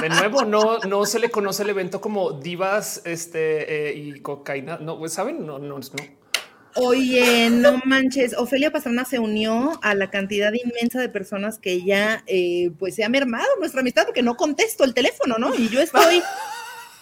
De 0.02 0.10
nuevo, 0.10 0.44
no, 0.44 0.80
no 0.80 1.06
se 1.06 1.20
le 1.20 1.30
conoce 1.30 1.64
el 1.64 1.70
evento 1.70 2.02
como 2.02 2.32
divas 2.32 3.02
este, 3.06 3.90
eh, 3.90 3.96
y 3.96 4.20
cocaína. 4.20 4.78
No, 4.78 5.00
pues, 5.00 5.14
¿saben? 5.14 5.46
No, 5.46 5.60
no, 5.60 5.80
no. 5.80 6.20
Oye, 6.76 7.50
no 7.50 7.82
manches, 7.86 8.38
Ofelia 8.38 8.72
Pastrana 8.72 9.04
se 9.04 9.18
unió 9.20 9.80
a 9.82 9.96
la 9.96 10.12
cantidad 10.12 10.54
inmensa 10.54 11.02
de 11.02 11.10
personas 11.10 11.58
que 11.58 11.84
ya 11.84 12.24
eh, 12.28 12.72
pues 12.78 12.96
se 12.96 13.04
ha 13.04 13.10
mermado 13.10 13.48
nuestra 13.60 13.82
amistad 13.82 14.06
porque 14.06 14.22
no 14.22 14.38
contesto 14.38 14.84
el 14.84 14.94
teléfono, 14.94 15.38
¿no? 15.40 15.56
Y 15.56 15.70
yo 15.70 15.82
estoy 15.82 16.22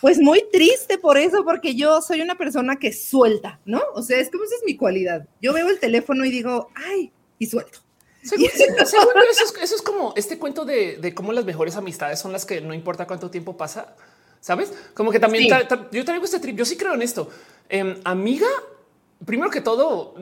pues 0.01 0.19
muy 0.19 0.43
triste 0.51 0.97
por 0.97 1.17
eso, 1.17 1.43
porque 1.43 1.75
yo 1.75 2.01
soy 2.01 2.21
una 2.21 2.35
persona 2.35 2.77
que 2.77 2.93
suelta, 2.93 3.59
¿no? 3.65 3.81
O 3.93 4.01
sea, 4.01 4.19
es 4.19 4.29
como 4.29 4.43
esa 4.43 4.55
es 4.55 4.63
mi 4.65 4.75
cualidad. 4.75 5.27
Yo 5.41 5.53
veo 5.53 5.69
el 5.69 5.79
teléfono 5.79 6.25
y 6.25 6.31
digo, 6.31 6.69
ay, 6.75 7.11
y 7.39 7.47
suelto. 7.47 7.79
eso, 8.31 9.75
es, 9.75 9.81
como 9.81 10.13
este 10.15 10.37
cuento 10.37 10.65
de, 10.65 11.13
cómo 11.15 11.31
las 11.31 11.45
mejores 11.45 11.75
amistades 11.75 12.19
son 12.19 12.31
las 12.31 12.45
que 12.45 12.61
no 12.61 12.73
importa 12.73 13.07
cuánto 13.07 13.31
tiempo 13.31 13.55
pasa, 13.55 13.95
¿sabes? 14.41 14.73
Como 14.93 15.11
que 15.11 15.19
también 15.19 15.47
yo 15.91 16.05
traigo 16.05 16.25
este 16.25 16.39
trip, 16.39 16.57
yo 16.57 16.65
sí 16.65 16.75
creo 16.75 16.93
en 16.93 17.01
esto. 17.01 17.29
Em, 17.69 17.99
amiga, 18.03 18.47
primero 19.25 19.49
que 19.49 19.61
todo, 19.61 20.15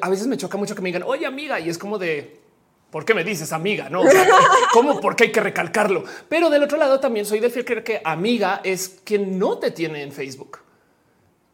a 0.00 0.10
veces 0.10 0.26
me 0.26 0.36
choca 0.36 0.58
mucho 0.58 0.74
que 0.74 0.82
me 0.82 0.88
digan, 0.90 1.02
oye 1.04 1.26
amiga, 1.26 1.58
y 1.60 1.68
es 1.68 1.78
como 1.78 1.98
de, 1.98 2.39
¿Por 2.90 3.04
qué 3.04 3.14
me 3.14 3.22
dices 3.24 3.52
amiga? 3.52 3.88
No, 3.88 4.02
¿cómo? 4.72 5.00
Porque 5.00 5.24
hay 5.24 5.32
que 5.32 5.40
recalcarlo. 5.40 6.04
Pero 6.28 6.50
del 6.50 6.64
otro 6.64 6.76
lado 6.76 6.98
también 6.98 7.24
soy 7.24 7.40
de 7.40 7.50
fiel 7.50 7.64
creer 7.64 7.84
que 7.84 8.00
amiga 8.04 8.60
es 8.64 9.00
quien 9.04 9.38
no 9.38 9.58
te 9.58 9.70
tiene 9.70 10.02
en 10.02 10.12
Facebook. 10.12 10.58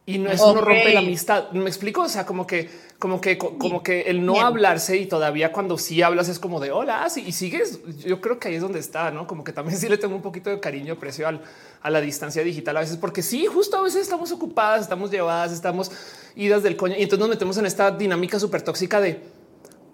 Y 0.08 0.18
no 0.18 0.30
es 0.30 0.40
uno 0.40 0.60
rompe 0.60 0.94
la 0.94 1.00
amistad. 1.00 1.50
Me 1.50 1.68
explico. 1.68 2.02
O 2.02 2.08
sea, 2.08 2.24
como 2.24 2.46
que, 2.46 2.70
como 2.98 3.20
que, 3.20 3.36
como 3.36 3.82
que 3.82 4.02
el 4.02 4.24
no 4.24 4.40
hablarse 4.40 4.96
y 4.96 5.06
todavía 5.06 5.50
cuando 5.50 5.76
sí 5.78 6.00
hablas 6.00 6.28
es 6.28 6.38
como 6.38 6.60
de 6.60 6.70
hola 6.70 7.06
y 7.16 7.32
sigues. 7.32 7.80
Yo 8.04 8.20
creo 8.20 8.38
que 8.38 8.48
ahí 8.48 8.54
es 8.54 8.62
donde 8.62 8.78
está, 8.78 9.10
no? 9.10 9.26
Como 9.26 9.42
que 9.42 9.52
también 9.52 9.76
sí 9.80 9.88
le 9.88 9.98
tengo 9.98 10.14
un 10.14 10.22
poquito 10.22 10.48
de 10.48 10.60
cariño, 10.60 10.94
aprecio 10.94 11.26
al, 11.26 11.42
a 11.82 11.90
la 11.90 12.00
distancia 12.00 12.44
digital 12.44 12.76
a 12.76 12.80
veces, 12.80 12.96
porque 12.96 13.20
sí, 13.20 13.46
justo 13.46 13.76
a 13.76 13.82
veces 13.82 14.02
estamos 14.02 14.30
ocupadas, 14.30 14.82
estamos 14.82 15.10
llevadas, 15.10 15.52
estamos 15.52 15.90
idas 16.36 16.62
del 16.62 16.76
coño 16.76 16.94
y 16.96 17.02
entonces 17.02 17.18
nos 17.18 17.28
metemos 17.28 17.58
en 17.58 17.66
esta 17.66 17.90
dinámica 17.90 18.38
súper 18.38 18.62
tóxica 18.62 19.00
de 19.00 19.20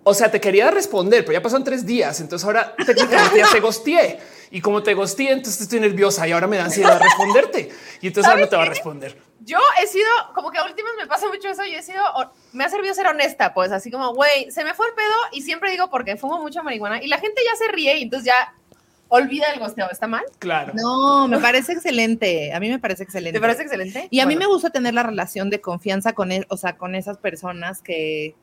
o 0.04 0.14
sea, 0.14 0.30
te 0.30 0.40
quería 0.40 0.70
responder, 0.70 1.24
pero 1.24 1.38
ya 1.38 1.42
pasaron 1.42 1.64
tres 1.64 1.86
días. 1.86 2.20
Entonces 2.20 2.44
ahora 2.44 2.74
técnicamente 2.76 3.38
ya 3.38 3.48
te 3.50 3.60
gosteé 3.60 4.18
y 4.50 4.60
como 4.60 4.82
te 4.82 4.94
gosteé, 4.94 5.32
entonces 5.32 5.60
estoy 5.60 5.80
nerviosa 5.80 6.26
y 6.26 6.32
ahora 6.32 6.46
me 6.46 6.56
da 6.56 6.64
ansiedad 6.64 7.00
responderte 7.00 7.70
y 8.00 8.06
entonces 8.08 8.30
ahora 8.30 8.42
no 8.42 8.48
te 8.48 8.56
va 8.56 8.62
a 8.62 8.66
responder. 8.66 9.16
Yo 9.40 9.58
he 9.82 9.86
sido 9.86 10.08
como 10.34 10.50
que 10.50 10.58
a 10.58 10.64
últimas 10.64 10.92
me 10.96 11.06
pasa 11.06 11.26
mucho 11.28 11.48
eso 11.48 11.64
y 11.64 11.74
he 11.74 11.82
sido, 11.82 12.02
me 12.52 12.64
ha 12.64 12.68
servido 12.68 12.94
ser 12.94 13.06
honesta, 13.06 13.54
pues 13.54 13.72
así 13.72 13.90
como, 13.90 14.14
güey, 14.14 14.50
se 14.50 14.62
me 14.62 14.74
fue 14.74 14.86
el 14.88 14.94
pedo 14.94 15.14
y 15.32 15.42
siempre 15.42 15.70
digo 15.70 15.90
porque 15.90 16.16
fumo 16.16 16.40
mucha 16.40 16.62
marihuana 16.62 17.02
y 17.02 17.08
la 17.08 17.18
gente 17.18 17.40
ya 17.44 17.56
se 17.56 17.72
ríe 17.72 17.96
y 17.96 18.02
entonces 18.02 18.26
ya 18.26 18.54
olvida 19.08 19.46
el 19.52 19.60
gosteo. 19.60 19.90
¿Está 19.90 20.06
mal? 20.06 20.24
Claro. 20.38 20.72
No, 20.74 21.28
me 21.28 21.38
parece 21.38 21.72
excelente. 21.72 22.52
A 22.52 22.60
mí 22.60 22.70
me 22.70 22.78
parece 22.78 23.02
excelente. 23.02 23.38
¿Te 23.38 23.40
parece 23.40 23.62
excelente? 23.62 24.08
Y 24.10 24.20
a 24.20 24.26
mí 24.26 24.36
me 24.36 24.46
gusta 24.46 24.70
tener 24.70 24.94
la 24.94 25.02
relación 25.02 25.50
de 25.50 25.60
confianza 25.60 26.14
con 26.14 26.32
él, 26.32 26.42
e, 26.42 26.46
o 26.48 26.56
sea, 26.56 26.76
con 26.76 26.94
esas 26.94 27.18
personas 27.18 27.82
que, 27.82 28.34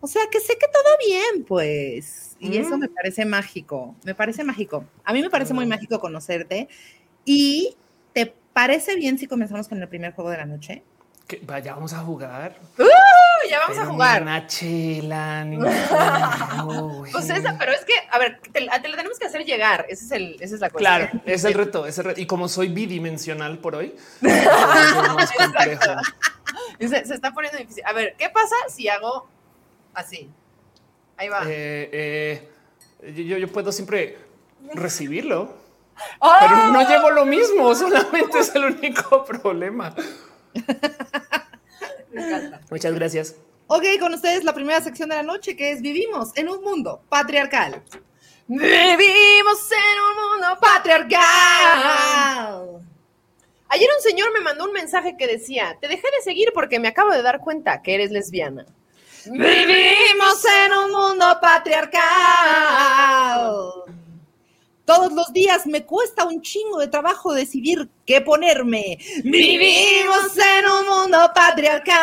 o 0.00 0.06
sea, 0.06 0.22
que 0.30 0.40
sé 0.40 0.56
que 0.58 0.66
todo 0.68 0.96
bien, 1.06 1.44
pues. 1.44 2.36
Y 2.38 2.58
eso 2.58 2.76
me 2.76 2.88
parece 2.88 3.24
mágico, 3.24 3.94
me 4.04 4.14
parece 4.14 4.44
mágico. 4.44 4.84
A 5.04 5.12
mí 5.12 5.22
me 5.22 5.30
parece 5.30 5.54
muy 5.54 5.66
mágico 5.66 5.98
conocerte. 6.00 6.68
¿Y 7.24 7.76
te 8.12 8.34
parece 8.52 8.94
bien 8.96 9.18
si 9.18 9.26
comenzamos 9.26 9.68
con 9.68 9.80
el 9.80 9.88
primer 9.88 10.12
juego 10.12 10.30
de 10.30 10.36
la 10.36 10.46
noche? 10.46 10.82
Que 11.26 11.40
vaya, 11.44 11.74
vamos 11.74 11.92
a 11.92 11.98
jugar. 11.98 12.56
Uh, 12.78 12.84
ya 13.50 13.58
vamos 13.58 13.78
a 13.78 13.86
jugar. 13.86 14.22
Una 14.22 14.46
chela, 14.46 15.44
pues 17.10 17.30
esa, 17.30 17.58
pero 17.58 17.72
es 17.72 17.84
que, 17.84 17.94
a 18.12 18.18
ver, 18.18 18.40
te, 18.52 18.60
la 18.60 18.80
tenemos 18.80 19.18
que 19.18 19.26
hacer 19.26 19.44
llegar. 19.44 19.86
Ese 19.88 20.04
es 20.04 20.10
el, 20.12 20.36
esa 20.40 20.54
es 20.54 20.60
la 20.60 20.70
cosa. 20.70 20.78
Claro, 20.78 21.08
es 21.26 21.44
el 21.44 21.54
reto, 21.54 21.84
es 21.86 21.98
el 21.98 22.04
reto. 22.04 22.20
Y 22.20 22.26
como 22.26 22.48
soy 22.48 22.68
bidimensional 22.68 23.58
por 23.58 23.74
hoy, 23.74 23.96
se, 26.78 26.88
se, 26.88 27.14
está 27.14 27.32
poniendo 27.32 27.58
difícil. 27.58 27.82
A 27.86 27.92
ver, 27.92 28.14
¿qué 28.16 28.28
pasa 28.30 28.54
si 28.68 28.88
hago 28.88 29.28
así? 29.96 30.30
Ahí 31.16 31.28
va. 31.28 31.42
Eh, 31.46 32.48
eh, 33.02 33.12
yo, 33.24 33.38
yo 33.38 33.48
puedo 33.48 33.72
siempre 33.72 34.18
recibirlo. 34.74 35.54
Pero 36.40 36.68
no 36.68 36.80
¡Oh! 36.80 36.88
llevo 36.88 37.10
lo 37.10 37.24
mismo, 37.24 37.74
solamente 37.82 38.38
es 38.38 38.54
el 38.54 38.66
único 38.66 39.24
problema. 39.24 39.94
Muchas 42.70 42.94
gracias. 42.94 43.36
Ok, 43.66 43.84
con 43.98 44.14
ustedes 44.14 44.44
la 44.44 44.54
primera 44.54 44.80
sección 44.80 45.08
de 45.08 45.16
la 45.16 45.22
noche 45.22 45.56
que 45.56 45.72
es 45.72 45.80
Vivimos 45.80 46.30
en 46.36 46.48
un 46.48 46.62
mundo 46.62 47.02
patriarcal. 47.08 47.82
Vivimos 48.46 49.70
en 49.72 50.00
un 50.00 50.14
mundo 50.30 50.58
patriarcal. 50.60 51.20
Ayer 53.68 53.88
un 53.96 54.02
señor 54.02 54.32
me 54.32 54.40
mandó 54.40 54.64
un 54.64 54.72
mensaje 54.72 55.16
que 55.18 55.26
decía, 55.26 55.76
te 55.80 55.88
dejé 55.88 56.06
de 56.16 56.22
seguir 56.22 56.52
porque 56.54 56.78
me 56.78 56.88
acabo 56.88 57.10
de 57.10 57.22
dar 57.22 57.40
cuenta 57.40 57.82
que 57.82 57.94
eres 57.94 58.12
lesbiana. 58.12 58.66
Vivimos 59.30 60.44
en 60.44 60.72
un 60.72 60.90
mundo 60.92 61.26
patriarcal. 61.40 62.00
Todos 64.84 65.12
los 65.12 65.32
días 65.32 65.66
me 65.66 65.84
cuesta 65.84 66.24
un 66.24 66.40
chingo 66.42 66.78
de 66.78 66.86
trabajo 66.86 67.34
decidir 67.34 67.88
qué 68.04 68.20
ponerme. 68.20 68.98
Vivimos 69.24 70.36
en 70.36 70.66
un 70.66 70.86
mundo 70.86 71.18
patriarcal. 71.34 71.96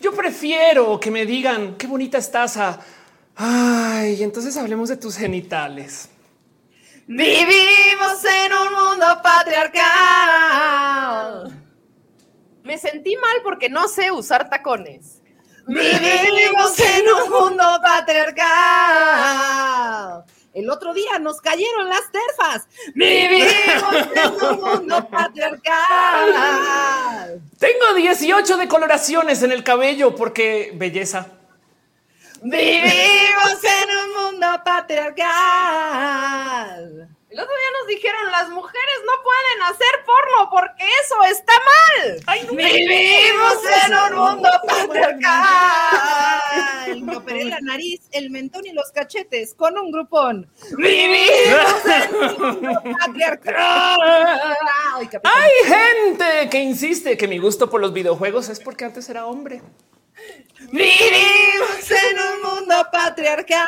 Yo 0.00 0.14
prefiero 0.14 1.00
que 1.00 1.10
me 1.10 1.26
digan 1.26 1.74
qué 1.76 1.88
bonita 1.88 2.18
estás 2.18 2.56
a. 2.56 2.78
Ay, 3.34 4.22
entonces 4.22 4.56
hablemos 4.56 4.90
de 4.90 4.96
tus 4.96 5.16
genitales. 5.16 6.08
Vivimos 7.06 8.24
en 8.24 8.50
un 8.52 8.72
mundo 8.72 9.06
patriarcal. 9.22 11.63
Me 12.64 12.78
sentí 12.78 13.14
mal 13.16 13.36
porque 13.42 13.68
no 13.68 13.88
sé 13.88 14.10
usar 14.10 14.48
tacones. 14.48 15.20
Vivimos 15.66 16.78
en 16.78 17.06
un 17.08 17.30
mundo 17.30 17.64
patriarcal. 17.82 20.24
El 20.54 20.70
otro 20.70 20.94
día 20.94 21.18
nos 21.18 21.40
cayeron 21.40 21.88
las 21.88 22.10
terfas. 22.10 22.66
Vivimos 22.94 23.94
en 24.14 24.44
un 24.44 24.60
mundo 24.60 25.08
patriarcal. 25.08 25.72
Tengo 27.58 27.94
18 27.96 28.56
decoloraciones 28.56 29.42
en 29.42 29.52
el 29.52 29.62
cabello 29.62 30.14
porque 30.14 30.72
belleza. 30.74 31.26
Vivimos 32.42 33.62
en 33.62 33.88
un 33.96 34.14
mundo 34.32 34.46
patriarcal. 34.64 37.13
El 37.34 37.40
otro 37.40 37.52
día 37.52 37.70
nos 37.80 37.88
dijeron 37.88 38.30
las 38.30 38.48
mujeres 38.50 38.94
no 39.04 39.12
pueden 39.24 39.62
hacer 39.64 40.04
porno 40.06 40.48
porque 40.52 40.84
eso 41.02 41.20
está 41.24 41.52
mal. 41.58 42.20
Vivimos 42.48 43.58
en 43.84 43.92
un 43.92 44.14
mundo 44.20 44.48
patriarcal. 44.68 45.20
Me 47.02 47.16
operé 47.16 47.46
la 47.46 47.58
nariz, 47.60 48.02
el 48.12 48.30
mentón 48.30 48.64
y 48.66 48.72
los 48.72 48.92
cachetes 48.92 49.52
con 49.54 49.76
un 49.76 49.90
grupón. 49.90 50.48
Vivimos 50.78 51.84
en 51.86 52.14
un 52.14 52.40
mundo 52.40 52.80
patriarcal. 53.00 53.98
Hay 55.24 55.50
gente 55.64 56.48
que 56.52 56.60
insiste 56.60 57.16
que 57.16 57.26
mi 57.26 57.38
gusto 57.38 57.68
por 57.68 57.80
los 57.80 57.92
videojuegos 57.92 58.48
es 58.48 58.60
porque 58.60 58.84
antes 58.84 59.08
era 59.08 59.26
hombre. 59.26 59.60
Vivimos 60.70 61.90
en 61.90 62.16
un 62.16 62.42
mundo 62.42 62.76
patriarcal. 62.92 63.64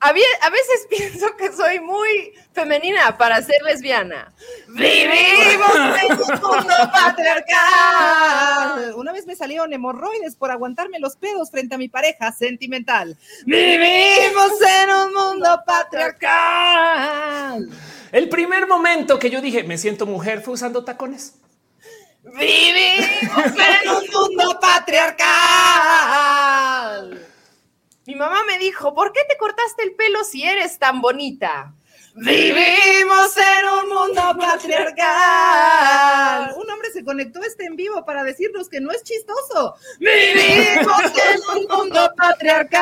A, 0.00 0.12
veces 0.12 0.86
pienso 0.88 1.26
que 1.36 1.52
soy 1.52 1.80
muy 1.80 2.32
femenina 2.52 3.18
para 3.18 3.42
ser 3.42 3.60
lesbiana. 3.62 4.32
Vivimos 4.68 5.74
en 6.02 6.12
un 6.12 6.40
mundo 6.40 6.74
patriarcal. 6.92 8.94
Una 8.96 9.12
vez 9.12 9.26
me 9.26 9.34
salieron 9.34 9.72
hemorroides 9.72 10.36
por 10.36 10.50
aguantarme 10.50 11.00
los 11.00 11.16
pedos 11.16 11.50
frente 11.50 11.74
a 11.74 11.78
mi 11.78 11.88
pareja 11.88 12.30
sentimental. 12.32 13.16
Vivimos 13.44 14.52
en 14.60 14.90
un 14.90 15.14
mundo 15.14 15.62
patriarcal. 15.66 17.68
El 18.12 18.28
primer 18.28 18.66
momento 18.66 19.18
que 19.18 19.30
yo 19.30 19.40
dije 19.40 19.64
me 19.64 19.78
siento 19.78 20.04
mujer 20.06 20.42
fue 20.42 20.54
usando 20.54 20.84
tacones. 20.84 21.34
Vivimos 22.22 23.46
en 23.46 23.88
un 23.88 24.04
mundo 24.12 24.60
patriarcal. 24.60 26.27
Mi 28.08 28.14
mamá 28.14 28.38
me 28.46 28.56
dijo, 28.56 28.94
¿por 28.94 29.12
qué 29.12 29.20
te 29.28 29.36
cortaste 29.36 29.82
el 29.82 29.92
pelo 29.92 30.24
si 30.24 30.42
eres 30.42 30.78
tan 30.78 31.02
bonita? 31.02 31.74
Vivimos 32.14 33.36
en 33.36 33.66
un 33.66 33.90
mundo 33.90 34.22
patriarcal. 34.40 35.04
Un 36.56 36.70
hombre 36.70 36.90
se 36.90 37.04
conectó 37.04 37.42
este 37.42 37.66
en 37.66 37.76
vivo 37.76 38.06
para 38.06 38.24
decirnos 38.24 38.70
que 38.70 38.80
no 38.80 38.90
es 38.92 39.02
chistoso. 39.02 39.74
Vivimos 40.00 41.02
en 41.34 41.38
un 41.54 41.66
mundo 41.68 42.10
patriarcal. 42.16 42.78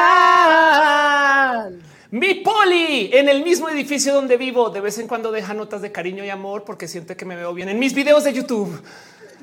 Mi 2.13 2.35
poli 2.35 3.11
en 3.13 3.29
el 3.29 3.43
mismo 3.43 3.69
edificio 3.69 4.15
donde 4.15 4.37
vivo 4.37 4.71
de 4.71 4.81
vez 4.81 4.97
en 4.99 5.09
cuando 5.09 5.33
deja 5.33 5.55
notas 5.55 5.83
de 5.83 5.91
cariño 5.91 6.25
y 6.25 6.31
amor 6.31 6.63
porque 6.65 6.87
siente 6.87 7.17
que 7.17 7.25
me 7.25 7.35
veo 7.35 7.53
bien 7.53 7.69
en 7.69 7.81
mis 7.81 7.95
videos 7.95 8.23
de 8.23 8.33
YouTube. 8.33 8.81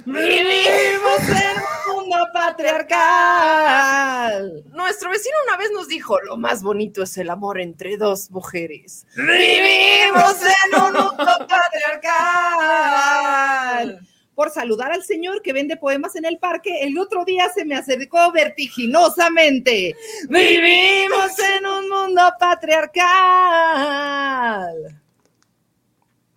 Vivimos 0.06 1.20
en 1.30 1.58
un 1.58 1.96
mundo 1.96 2.18
patriarcal. 2.34 4.66
Nuestro 4.72 5.10
vecino 5.10 5.36
una 5.48 5.56
vez 5.58 5.72
nos 5.72 5.88
dijo, 5.88 6.20
lo 6.22 6.36
más 6.36 6.62
bonito 6.62 7.04
es 7.04 7.18
el 7.18 7.30
amor 7.30 7.62
entre 7.62 7.96
dos 7.96 8.30
mujeres. 8.30 9.08
Vivimos 9.16 10.36
en 10.66 10.76
un 10.82 10.92
mundo 10.92 11.48
patriarcal. 11.48 14.06
Por 14.36 14.50
saludar 14.50 14.92
al 14.92 15.04
señor 15.04 15.42
que 15.42 15.54
vende 15.54 15.78
poemas 15.78 16.16
en 16.16 16.26
el 16.26 16.40
parque, 16.40 16.82
el 16.82 16.98
otro 16.98 17.24
día 17.24 17.50
se 17.54 17.64
me 17.66 17.76
acercó 17.76 18.32
vertiginosamente. 18.32 19.96
Vivimos 20.28 21.38
en 21.40 21.66
un 21.66 21.88
mundo 21.88 22.34
patriarcal. 22.40 25.00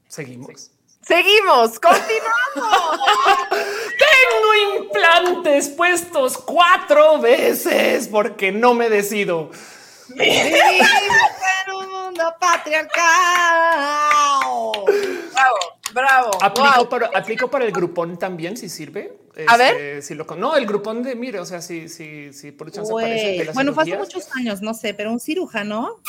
Seguimos. 0.06 0.75
Seguimos, 1.06 1.78
continuamos. 1.78 3.00
Tengo 3.50 4.80
implantes 4.80 5.68
puestos 5.68 6.36
cuatro 6.36 7.20
veces 7.20 8.08
porque 8.08 8.50
no 8.50 8.74
me 8.74 8.90
decido. 8.90 9.52
En 10.16 11.74
un 11.74 11.90
mundo 11.92 12.34
patriarcal. 12.40 12.96
Bravo, 15.32 15.60
bravo. 15.92 16.30
Aplico, 16.42 16.88
para, 16.88 17.06
aplico 17.14 17.48
para 17.48 17.64
el 17.64 17.70
grupón 17.70 18.18
también, 18.18 18.56
si 18.56 18.68
sirve. 18.68 19.16
a 19.46 19.56
ver. 19.56 19.74
Este, 19.76 20.02
si 20.02 20.14
lo, 20.16 20.24
no, 20.36 20.56
el 20.56 20.66
grupón 20.66 21.04
de, 21.04 21.14
mire, 21.14 21.38
o 21.38 21.46
sea, 21.46 21.62
si, 21.62 21.88
si, 21.88 22.32
si 22.32 22.50
por 22.50 22.72
chance 22.72 22.92
aparece. 22.92 23.52
bueno, 23.54 23.72
fue 23.72 23.84
hace 23.84 23.96
muchos 23.96 24.26
años, 24.34 24.60
no 24.60 24.74
sé, 24.74 24.92
pero 24.92 25.12
un 25.12 25.20
cirujano 25.20 26.00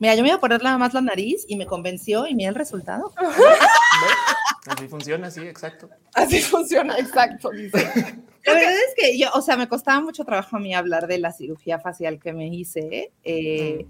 Mira, 0.00 0.14
yo 0.14 0.22
me 0.22 0.28
iba 0.28 0.38
a 0.38 0.40
poner 0.40 0.62
nada 0.62 0.78
más 0.78 0.94
la 0.94 1.02
nariz 1.02 1.44
y 1.46 1.56
me 1.56 1.66
convenció 1.66 2.26
y 2.26 2.34
mira 2.34 2.48
el 2.48 2.54
resultado. 2.56 3.12
Así 4.66 4.88
funciona, 4.88 5.30
sí, 5.30 5.40
exacto. 5.40 5.88
Así 6.14 6.40
funciona, 6.40 6.98
exacto. 6.98 7.50
La 7.52 8.54
verdad 8.54 8.72
es 8.72 8.94
que 8.96 9.18
yo, 9.18 9.28
o 9.34 9.42
sea, 9.42 9.56
me 9.56 9.68
costaba 9.68 10.00
mucho 10.00 10.24
trabajo 10.24 10.56
a 10.56 10.60
mí 10.60 10.74
hablar 10.74 11.06
de 11.06 11.18
la 11.18 11.32
cirugía 11.32 11.78
facial 11.78 12.18
que 12.18 12.32
me 12.32 12.48
hice, 12.48 13.12
eh, 13.22 13.86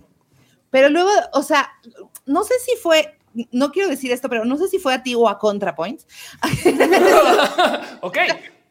pero 0.71 0.88
luego, 0.88 1.11
o 1.33 1.43
sea, 1.43 1.71
no 2.26 2.43
sé 2.43 2.55
si 2.64 2.76
fue, 2.76 3.17
no 3.52 3.71
quiero 3.71 3.88
decir 3.88 4.11
esto, 4.11 4.29
pero 4.29 4.45
no 4.45 4.57
sé 4.57 4.69
si 4.69 4.79
fue 4.79 4.95
a 4.95 5.02
ti 5.02 5.14
o 5.14 5.29
a 5.29 5.38
ContraPoint. 5.38 6.02
ok. 8.00 8.19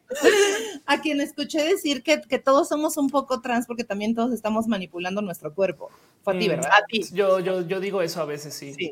a 0.86 1.02
quien 1.02 1.22
escuché 1.22 1.64
decir 1.64 2.04
que, 2.04 2.18
todos 2.40 2.68
somos 2.70 2.98
un 2.98 3.10
poco 3.10 3.42
trans 3.42 3.68
porque 3.68 3.84
también 3.84 4.16
todos 4.16 4.34
estamos 4.34 4.68
manipulando 4.68 5.22
nuestro 5.22 5.54
cuerpo. 5.54 5.90
Fue 6.24 6.36
a 6.36 6.40
ti, 6.40 6.48
mm, 6.48 6.50
¿verdad? 6.50 6.72
A 6.72 6.86
ti. 6.86 7.06
Yo, 7.12 7.40
yo, 7.40 7.62
yo 7.62 7.80
digo 7.80 8.02
eso 8.02 8.22
a 8.22 8.26
veces, 8.26 8.54
sí. 8.54 8.74
Sí. 8.74 8.92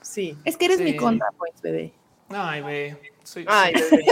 sí. 0.00 0.36
Es 0.44 0.56
que 0.56 0.66
eres 0.66 0.80
mi 0.80 0.96
ContraPoint, 0.96 1.60
bebé. 1.60 1.92
Ay, 2.30 2.60
bebé. 2.60 2.98
Ay, 3.46 3.72
bebé. 3.90 4.04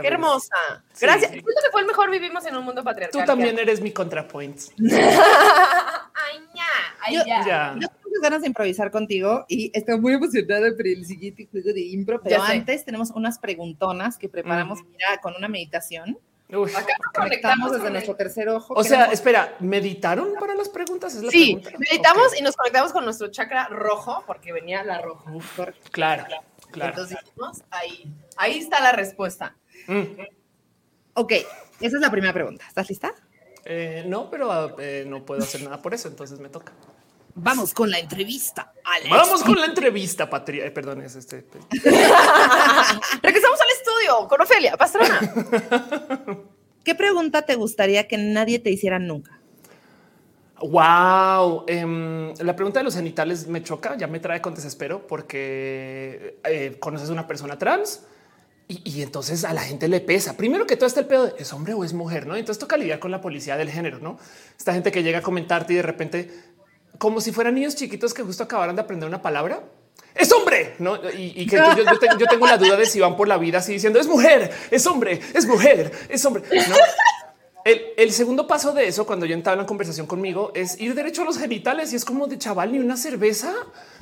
Qué 0.00 0.06
hermosa. 0.06 0.54
Gracias. 1.00 1.32
Sí. 1.32 1.38
que 1.38 1.70
fue 1.70 1.82
el 1.82 1.86
mejor 1.86 2.10
vivimos 2.10 2.44
en 2.46 2.56
un 2.56 2.64
mundo 2.64 2.82
patriarcal. 2.82 3.20
Tú 3.20 3.26
también 3.26 3.58
eres 3.58 3.80
mi 3.80 3.92
ContraPoint. 3.92 4.58
Ay, 4.78 6.40
ya. 6.54 6.64
Ay, 7.00 7.16
ya. 7.26 7.76
Yo 7.78 7.88
ganas 8.22 8.40
de 8.40 8.46
improvisar 8.46 8.90
contigo 8.90 9.44
y 9.48 9.70
estoy 9.74 10.00
muy 10.00 10.14
emocionada 10.14 10.70
por 10.74 10.86
el 10.86 11.04
siguiente 11.04 11.46
juego 11.50 11.72
de 11.72 11.80
impro, 11.80 12.20
pero 12.22 12.42
antes 12.42 12.84
tenemos 12.84 13.10
unas 13.10 13.38
preguntonas 13.38 14.16
que 14.16 14.28
preparamos 14.28 14.80
mira, 14.84 15.20
con 15.20 15.34
una 15.36 15.48
meditación. 15.48 16.18
Uf, 16.48 16.76
Acá 16.76 16.94
conectamos 17.14 17.72
desde 17.72 17.90
nuestro 17.90 18.14
tercer 18.14 18.48
ojo. 18.48 18.74
O 18.74 18.84
sea, 18.84 19.06
espera, 19.06 19.54
¿meditaron 19.60 20.34
para 20.38 20.54
las 20.54 20.68
preguntas? 20.68 21.14
¿Es 21.14 21.22
la 21.22 21.30
sí, 21.30 21.60
meditamos 21.78 22.38
y 22.38 22.42
nos 22.42 22.56
conectamos 22.56 22.92
con 22.92 23.04
nuestro 23.04 23.28
chakra 23.28 23.68
rojo 23.68 24.22
porque 24.26 24.52
venía 24.52 24.84
la 24.84 25.00
roja. 25.00 25.32
claro, 25.90 26.24
claro. 26.70 26.90
Entonces 26.90 27.18
dijimos 27.24 27.62
ahí. 27.70 28.12
Ahí 28.36 28.58
está 28.58 28.80
la 28.80 28.92
respuesta. 28.92 29.56
Mm. 29.86 30.02
Ok, 31.14 31.32
esa 31.80 31.96
es 31.96 32.00
la 32.02 32.10
primera 32.10 32.32
pregunta. 32.32 32.64
¿Estás 32.68 32.88
lista? 32.88 33.14
Eh, 33.64 34.04
no, 34.06 34.28
pero 34.30 34.78
eh, 34.78 35.04
no 35.06 35.24
puedo 35.24 35.42
hacer 35.42 35.62
nada 35.62 35.80
por 35.80 35.94
eso, 35.94 36.08
entonces 36.08 36.38
me 36.38 36.48
toca. 36.48 36.72
Vamos 37.34 37.72
con 37.72 37.90
la 37.90 37.98
entrevista. 37.98 38.72
Vamos 39.08 39.42
con 39.42 39.58
la 39.58 39.66
entrevista, 39.66 40.28
Patria. 40.28 40.66
Eh, 40.66 40.70
perdón, 40.70 41.02
es 41.02 41.16
este. 41.16 41.44
Regresamos 43.22 43.60
al 43.60 43.70
estudio 43.76 44.28
con 44.28 44.40
Ofelia 44.40 44.76
Pastrana. 44.76 45.20
¿Qué 46.84 46.94
pregunta 46.94 47.42
te 47.42 47.54
gustaría 47.54 48.06
que 48.08 48.18
nadie 48.18 48.58
te 48.58 48.70
hiciera 48.70 48.98
nunca? 48.98 49.38
Wow, 50.60 51.64
em, 51.66 52.34
la 52.38 52.54
pregunta 52.54 52.80
de 52.80 52.84
los 52.84 52.94
genitales 52.94 53.48
me 53.48 53.62
choca, 53.62 53.96
ya 53.96 54.06
me 54.06 54.20
trae 54.20 54.40
con 54.40 54.54
desespero 54.54 55.06
porque 55.06 56.38
eh, 56.44 56.76
conoces 56.78 57.08
a 57.08 57.12
una 57.12 57.26
persona 57.26 57.58
trans 57.58 58.02
y, 58.68 59.02
entonces 59.02 59.44
a 59.44 59.52
la 59.52 59.60
gente 59.62 59.88
le 59.88 60.00
pesa. 60.00 60.36
Primero 60.36 60.66
que 60.66 60.76
todo 60.76 60.86
está 60.86 61.00
el 61.00 61.06
pedo 61.06 61.26
de 61.26 61.34
es 61.38 61.52
hombre 61.52 61.74
o 61.74 61.84
es 61.84 61.92
mujer, 61.92 62.26
no? 62.26 62.36
Entonces 62.36 62.58
toca 62.58 62.76
lidiar 62.76 63.00
con 63.00 63.10
la 63.10 63.20
policía 63.20 63.56
del 63.56 63.70
género, 63.70 63.98
no? 63.98 64.18
Esta 64.56 64.72
gente 64.72 64.92
que 64.92 65.02
llega 65.02 65.18
a 65.18 65.22
comentarte 65.22 65.72
y 65.72 65.76
de 65.76 65.82
repente, 65.82 66.30
como 66.98 67.20
si 67.20 67.32
fueran 67.32 67.54
niños 67.54 67.74
chiquitos 67.74 68.14
que 68.14 68.22
justo 68.22 68.42
acabaran 68.42 68.76
de 68.76 68.82
aprender 68.82 69.08
una 69.08 69.22
palabra, 69.22 69.62
es 70.14 70.30
hombre, 70.32 70.74
¿no? 70.78 70.98
Y, 71.16 71.46
que 71.46 71.56
yo, 71.56 72.26
tengo 72.26 72.46
la 72.46 72.58
duda 72.58 72.76
de 72.76 72.86
si 72.86 73.00
van 73.00 73.16
por 73.16 73.28
la 73.28 73.38
vida 73.38 73.58
así 73.58 73.72
diciendo 73.72 73.98
es 73.98 74.06
mujer, 74.06 74.50
es 74.70 74.86
hombre, 74.86 75.20
es 75.34 75.46
mujer, 75.46 75.90
es 76.08 76.24
hombre. 76.24 76.42
¿no? 76.50 76.76
El, 77.64 78.10
segundo 78.10 78.48
paso 78.48 78.72
de 78.72 78.88
eso, 78.88 79.06
cuando 79.06 79.24
yo 79.24 79.34
entabla 79.34 79.62
en 79.62 79.68
conversación 79.68 80.06
conmigo, 80.06 80.50
es 80.54 80.80
ir 80.80 80.94
derecho 80.94 81.22
a 81.22 81.24
los 81.24 81.38
genitales 81.38 81.92
y 81.92 81.96
es 81.96 82.04
como 82.04 82.26
de 82.26 82.36
chaval, 82.36 82.72
ni 82.72 82.80
una 82.80 82.96
cerveza, 82.96 83.54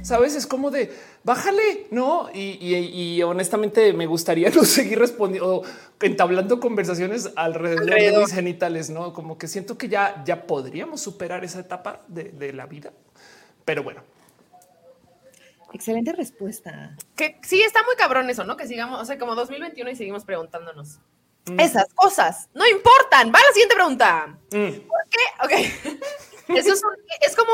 sabes? 0.03 0.35
Es 0.35 0.47
como 0.47 0.71
de 0.71 0.91
bájale, 1.25 1.87
no? 1.91 2.31
Y, 2.33 3.21
honestamente 3.23 3.93
me 3.93 4.07
gustaría 4.07 4.49
no 4.55 4.65
seguir 4.65 4.99
respondiendo, 4.99 5.63
entablando 6.01 6.59
conversaciones 6.59 7.31
alrededor, 7.37 7.87
de 7.87 8.19
mis 8.19 8.33
genitales, 8.33 8.89
no? 8.89 9.13
Como 9.13 9.37
que 9.37 9.47
siento 9.47 9.77
que 9.77 9.89
ya, 9.89 10.23
ya 10.25 10.47
podríamos 10.47 11.03
superar 11.03 11.45
esa 11.45 11.61
etapa 11.61 12.01
de, 12.09 12.53
la 12.55 12.67
vida, 12.67 12.93
pero 13.67 13.83
bueno. 13.83 14.03
Excelente 15.73 16.13
respuesta. 16.13 16.97
Que 17.15 17.39
sí 17.43 17.61
está 17.61 17.83
muy 17.85 17.95
cabrón 17.97 18.29
eso, 18.31 18.45
no? 18.45 18.57
Que 18.57 18.67
sigamos, 18.67 19.01
o 19.01 19.05
sea, 19.05 19.19
como 19.19 19.35
2021 19.35 19.91
y 19.91 19.97
seguimos 19.97 20.25
preguntándonos. 20.25 20.99
Mm. 21.47 21.61
Esas 21.61 21.87
cosas 21.95 22.49
no 22.55 22.67
importan. 22.67 23.33
Va 23.33 23.39
a 23.39 23.47
la 23.47 23.53
siguiente 23.53 23.75
pregunta. 23.75 24.39
Mm. 24.51 24.71
¿Por 24.87 25.05
qué? 25.11 25.45
Ok. 25.45 26.01
Eso 26.57 26.73
es, 27.21 27.37
como 27.37 27.53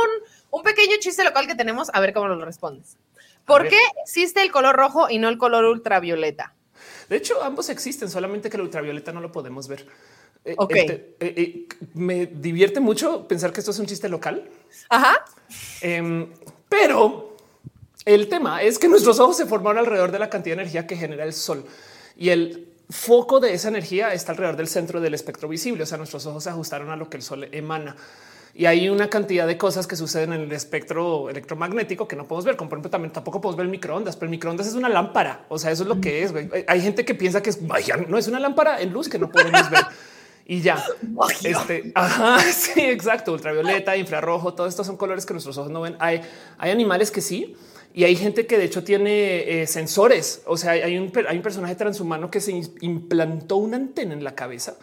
un, 0.50 0.62
pequeño 0.62 0.96
chiste 1.00 1.22
local 1.22 1.46
que 1.46 1.54
tenemos. 1.54 1.90
A 1.92 2.00
ver 2.00 2.12
cómo 2.12 2.28
lo 2.28 2.44
respondes. 2.44 2.96
¿Por 3.44 3.68
qué 3.68 3.78
existe 4.02 4.42
el 4.42 4.50
color 4.50 4.74
rojo 4.74 5.08
y 5.08 5.18
no 5.18 5.28
el 5.28 5.38
color 5.38 5.64
ultravioleta? 5.64 6.54
De 7.08 7.16
hecho, 7.16 7.42
ambos 7.42 7.68
existen, 7.68 8.10
solamente 8.10 8.50
que 8.50 8.56
el 8.56 8.62
ultravioleta 8.62 9.12
no 9.12 9.20
lo 9.20 9.30
podemos 9.30 9.68
ver. 9.68 9.86
Eh, 10.44 10.54
ok. 10.56 10.74
Este, 10.74 11.16
eh, 11.20 11.34
eh, 11.36 11.66
me 11.94 12.26
divierte 12.26 12.80
mucho 12.80 13.28
pensar 13.28 13.52
que 13.52 13.60
esto 13.60 13.70
es 13.70 13.78
un 13.78 13.86
chiste 13.86 14.08
local. 14.08 14.48
Ajá. 14.88 15.24
Em, 15.80 16.32
pero 16.68 17.36
el 18.04 18.28
tema 18.28 18.62
es 18.62 18.78
que 18.78 18.88
nuestros 18.88 19.20
ojos 19.20 19.36
se 19.36 19.46
formaron 19.46 19.78
alrededor 19.78 20.10
de 20.10 20.18
la 20.18 20.30
cantidad 20.30 20.56
de 20.56 20.62
energía 20.62 20.86
que 20.86 20.96
genera 20.96 21.24
el 21.24 21.32
sol 21.32 21.64
y 22.16 22.30
el 22.30 22.75
foco 22.88 23.40
de 23.40 23.52
esa 23.54 23.68
energía 23.68 24.12
está 24.12 24.32
alrededor 24.32 24.56
del 24.56 24.68
centro 24.68 25.00
del 25.00 25.14
espectro 25.14 25.48
visible. 25.48 25.82
O 25.82 25.86
sea, 25.86 25.98
nuestros 25.98 26.26
ojos 26.26 26.44
se 26.44 26.50
ajustaron 26.50 26.90
a 26.90 26.96
lo 26.96 27.08
que 27.10 27.16
el 27.16 27.22
sol 27.22 27.48
emana. 27.52 27.96
Y 28.54 28.64
hay 28.64 28.88
una 28.88 29.10
cantidad 29.10 29.46
de 29.46 29.58
cosas 29.58 29.86
que 29.86 29.96
suceden 29.96 30.32
en 30.32 30.40
el 30.40 30.52
espectro 30.52 31.28
electromagnético 31.28 32.08
que 32.08 32.16
no 32.16 32.26
podemos 32.26 32.46
ver. 32.46 32.56
Como 32.56 32.70
por 32.70 32.78
ejemplo, 32.78 32.90
también 32.90 33.12
tampoco 33.12 33.40
podemos 33.40 33.58
ver 33.58 33.68
microondas, 33.68 34.16
pero 34.16 34.26
el 34.26 34.30
microondas 34.30 34.66
es 34.66 34.74
una 34.74 34.88
lámpara. 34.88 35.44
O 35.50 35.58
sea, 35.58 35.70
eso 35.70 35.82
es 35.82 35.88
lo 35.88 36.00
que 36.00 36.22
es. 36.22 36.32
Hay 36.66 36.80
gente 36.80 37.04
que 37.04 37.14
piensa 37.14 37.42
que 37.42 37.50
es 37.50 37.60
magia. 37.60 37.98
No 38.08 38.16
es 38.16 38.28
una 38.28 38.40
lámpara 38.40 38.80
en 38.80 38.92
luz 38.92 39.10
que 39.10 39.18
no 39.18 39.30
podemos 39.30 39.68
ver. 39.70 39.84
Y 40.46 40.60
ya, 40.62 40.82
este, 41.44 41.92
ajá, 41.94 42.40
sí, 42.52 42.80
exacto. 42.80 43.32
Ultravioleta, 43.32 43.96
infrarrojo, 43.96 44.54
todos 44.54 44.70
estos 44.70 44.86
son 44.86 44.96
colores 44.96 45.26
que 45.26 45.34
nuestros 45.34 45.58
ojos 45.58 45.70
no 45.70 45.82
ven. 45.82 45.96
Hay, 45.98 46.22
hay 46.56 46.70
animales 46.70 47.10
que 47.10 47.20
sí, 47.20 47.56
y 47.96 48.04
hay 48.04 48.14
gente 48.14 48.46
que 48.46 48.58
de 48.58 48.64
hecho 48.66 48.84
tiene 48.84 49.62
eh, 49.62 49.66
sensores. 49.66 50.42
O 50.44 50.58
sea, 50.58 50.72
hay 50.72 50.98
un, 50.98 51.10
hay 51.26 51.36
un 51.38 51.42
personaje 51.42 51.74
transhumano 51.76 52.30
que 52.30 52.42
se 52.42 52.52
implantó 52.82 53.56
una 53.56 53.78
antena 53.78 54.12
en 54.12 54.22
la 54.22 54.34
cabeza 54.34 54.76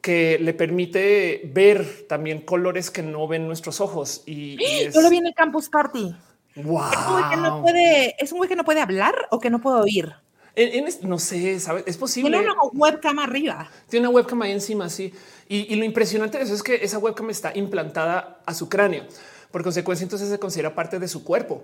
que 0.00 0.36
le 0.40 0.52
permite 0.52 1.42
ver 1.44 2.08
también 2.08 2.40
colores 2.40 2.90
que 2.90 3.04
no 3.04 3.28
ven 3.28 3.46
nuestros 3.46 3.80
ojos. 3.80 4.24
Y, 4.26 4.60
y 4.60 4.90
lo 4.92 5.10
vi 5.10 5.18
en 5.18 5.28
el 5.28 5.34
Campus 5.34 5.68
Party. 5.68 6.12
Wow. 6.56 6.90
Es 6.90 6.98
un 6.98 7.12
güey 7.12 7.30
que 7.30 7.36
no 7.36 7.62
puede, 7.62 8.16
es 8.18 8.32
un 8.32 8.38
güey 8.38 8.48
que 8.48 8.56
no 8.56 8.64
puede 8.64 8.80
hablar 8.80 9.14
o 9.30 9.38
que 9.38 9.48
no 9.48 9.60
puede 9.60 9.82
oír. 9.82 10.12
no 11.02 11.20
sé, 11.20 11.60
¿sabes? 11.60 11.84
Es 11.86 11.96
posible. 11.96 12.36
Tiene 12.36 12.52
una 12.52 12.60
webcam 12.72 13.20
arriba. 13.20 13.70
Tiene 13.88 14.08
una 14.08 14.16
webcam 14.16 14.42
ahí 14.42 14.50
encima, 14.50 14.88
sí. 14.88 15.14
Y, 15.48 15.72
y, 15.72 15.76
lo 15.76 15.84
impresionante 15.84 16.38
de 16.38 16.42
eso 16.42 16.54
es 16.54 16.64
que 16.64 16.74
esa 16.82 16.98
webcam 16.98 17.30
está 17.30 17.56
implantada 17.56 18.40
a 18.44 18.54
su 18.54 18.68
cráneo. 18.68 19.04
Por 19.52 19.62
consecuencia, 19.62 20.02
entonces 20.02 20.28
se 20.28 20.40
considera 20.40 20.74
parte 20.74 20.98
de 20.98 21.06
su 21.06 21.22
cuerpo. 21.22 21.62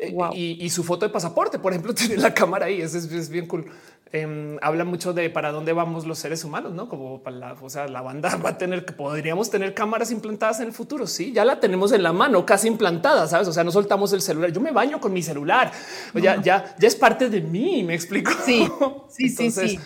Eh, 0.00 0.14
y, 0.34 0.70
su 0.70 0.82
foto 0.82 1.06
de 1.06 1.12
pasaporte, 1.12 1.58
por 1.58 1.72
ejemplo, 1.72 1.94
tiene 1.94 2.16
la 2.16 2.32
cámara 2.32 2.66
ahí. 2.66 2.80
Es, 2.80 2.94
es, 2.94 3.28
bien 3.28 3.46
cool. 3.46 3.66
Em, 4.12 4.58
habla 4.60 4.84
mucho 4.84 5.12
de 5.12 5.30
para 5.30 5.52
dónde 5.52 5.72
vamos 5.72 6.04
los 6.04 6.18
seres 6.18 6.42
humanos, 6.42 6.72
no 6.72 6.88
como 6.88 7.22
para 7.22 7.36
la, 7.36 7.52
o 7.52 7.70
sea, 7.70 7.86
la 7.86 8.00
banda 8.00 8.34
va 8.44 8.50
a 8.50 8.58
tener 8.58 8.84
que 8.84 8.92
podríamos 8.92 9.50
tener 9.50 9.72
cámaras 9.74 10.10
implantadas 10.10 10.60
en 10.60 10.68
el 10.68 10.72
futuro. 10.72 11.06
Sí, 11.06 11.32
ya 11.32 11.44
la 11.44 11.60
tenemos 11.60 11.92
en 11.92 12.02
la 12.02 12.12
mano, 12.12 12.44
casi 12.46 12.66
implantada, 12.66 13.28
sabes? 13.28 13.46
O 13.46 13.52
sea, 13.52 13.62
no 13.62 13.70
soltamos 13.70 14.12
el 14.12 14.22
celular. 14.22 14.50
Yo 14.50 14.60
me 14.60 14.72
baño 14.72 15.00
con 15.00 15.12
mi 15.12 15.22
celular. 15.22 15.70
Ya, 16.14 16.40
ya, 16.42 16.74
ya 16.78 16.88
es 16.88 16.96
parte 16.96 17.28
de 17.28 17.40
mí. 17.40 17.84
Me 17.84 17.94
explico. 17.94 18.32
Sí, 18.44 18.66
sí, 19.08 19.28
sí, 19.28 19.50
sí. 19.50 19.78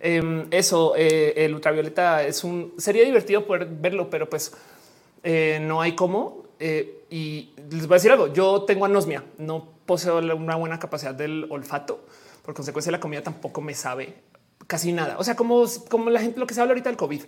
Em, 0.00 0.46
eso, 0.50 0.94
eh, 0.96 1.34
el 1.36 1.54
ultravioleta 1.54 2.22
es 2.22 2.44
un 2.44 2.72
sería 2.78 3.04
divertido 3.04 3.46
poder 3.46 3.66
verlo, 3.68 4.08
pero 4.08 4.30
pues 4.30 4.52
eh, 5.22 5.58
no 5.60 5.80
hay 5.80 5.94
cómo. 5.94 6.47
Eh, 6.60 7.04
y 7.10 7.50
les 7.70 7.86
voy 7.86 7.94
a 7.94 7.98
decir 7.98 8.10
algo. 8.10 8.32
Yo 8.32 8.62
tengo 8.62 8.84
anosmia, 8.84 9.24
no 9.38 9.68
poseo 9.86 10.18
una 10.18 10.56
buena 10.56 10.78
capacidad 10.78 11.14
del 11.14 11.46
olfato. 11.50 12.04
Por 12.44 12.54
consecuencia, 12.54 12.90
la 12.92 13.00
comida 13.00 13.22
tampoco 13.22 13.60
me 13.60 13.74
sabe 13.74 14.22
casi 14.66 14.92
nada. 14.92 15.16
O 15.18 15.24
sea, 15.24 15.36
como, 15.36 15.64
como 15.88 16.10
la 16.10 16.20
gente, 16.20 16.38
lo 16.38 16.46
que 16.46 16.54
se 16.54 16.60
habla 16.60 16.72
ahorita 16.72 16.90
del 16.90 16.96
COVID, 16.96 17.22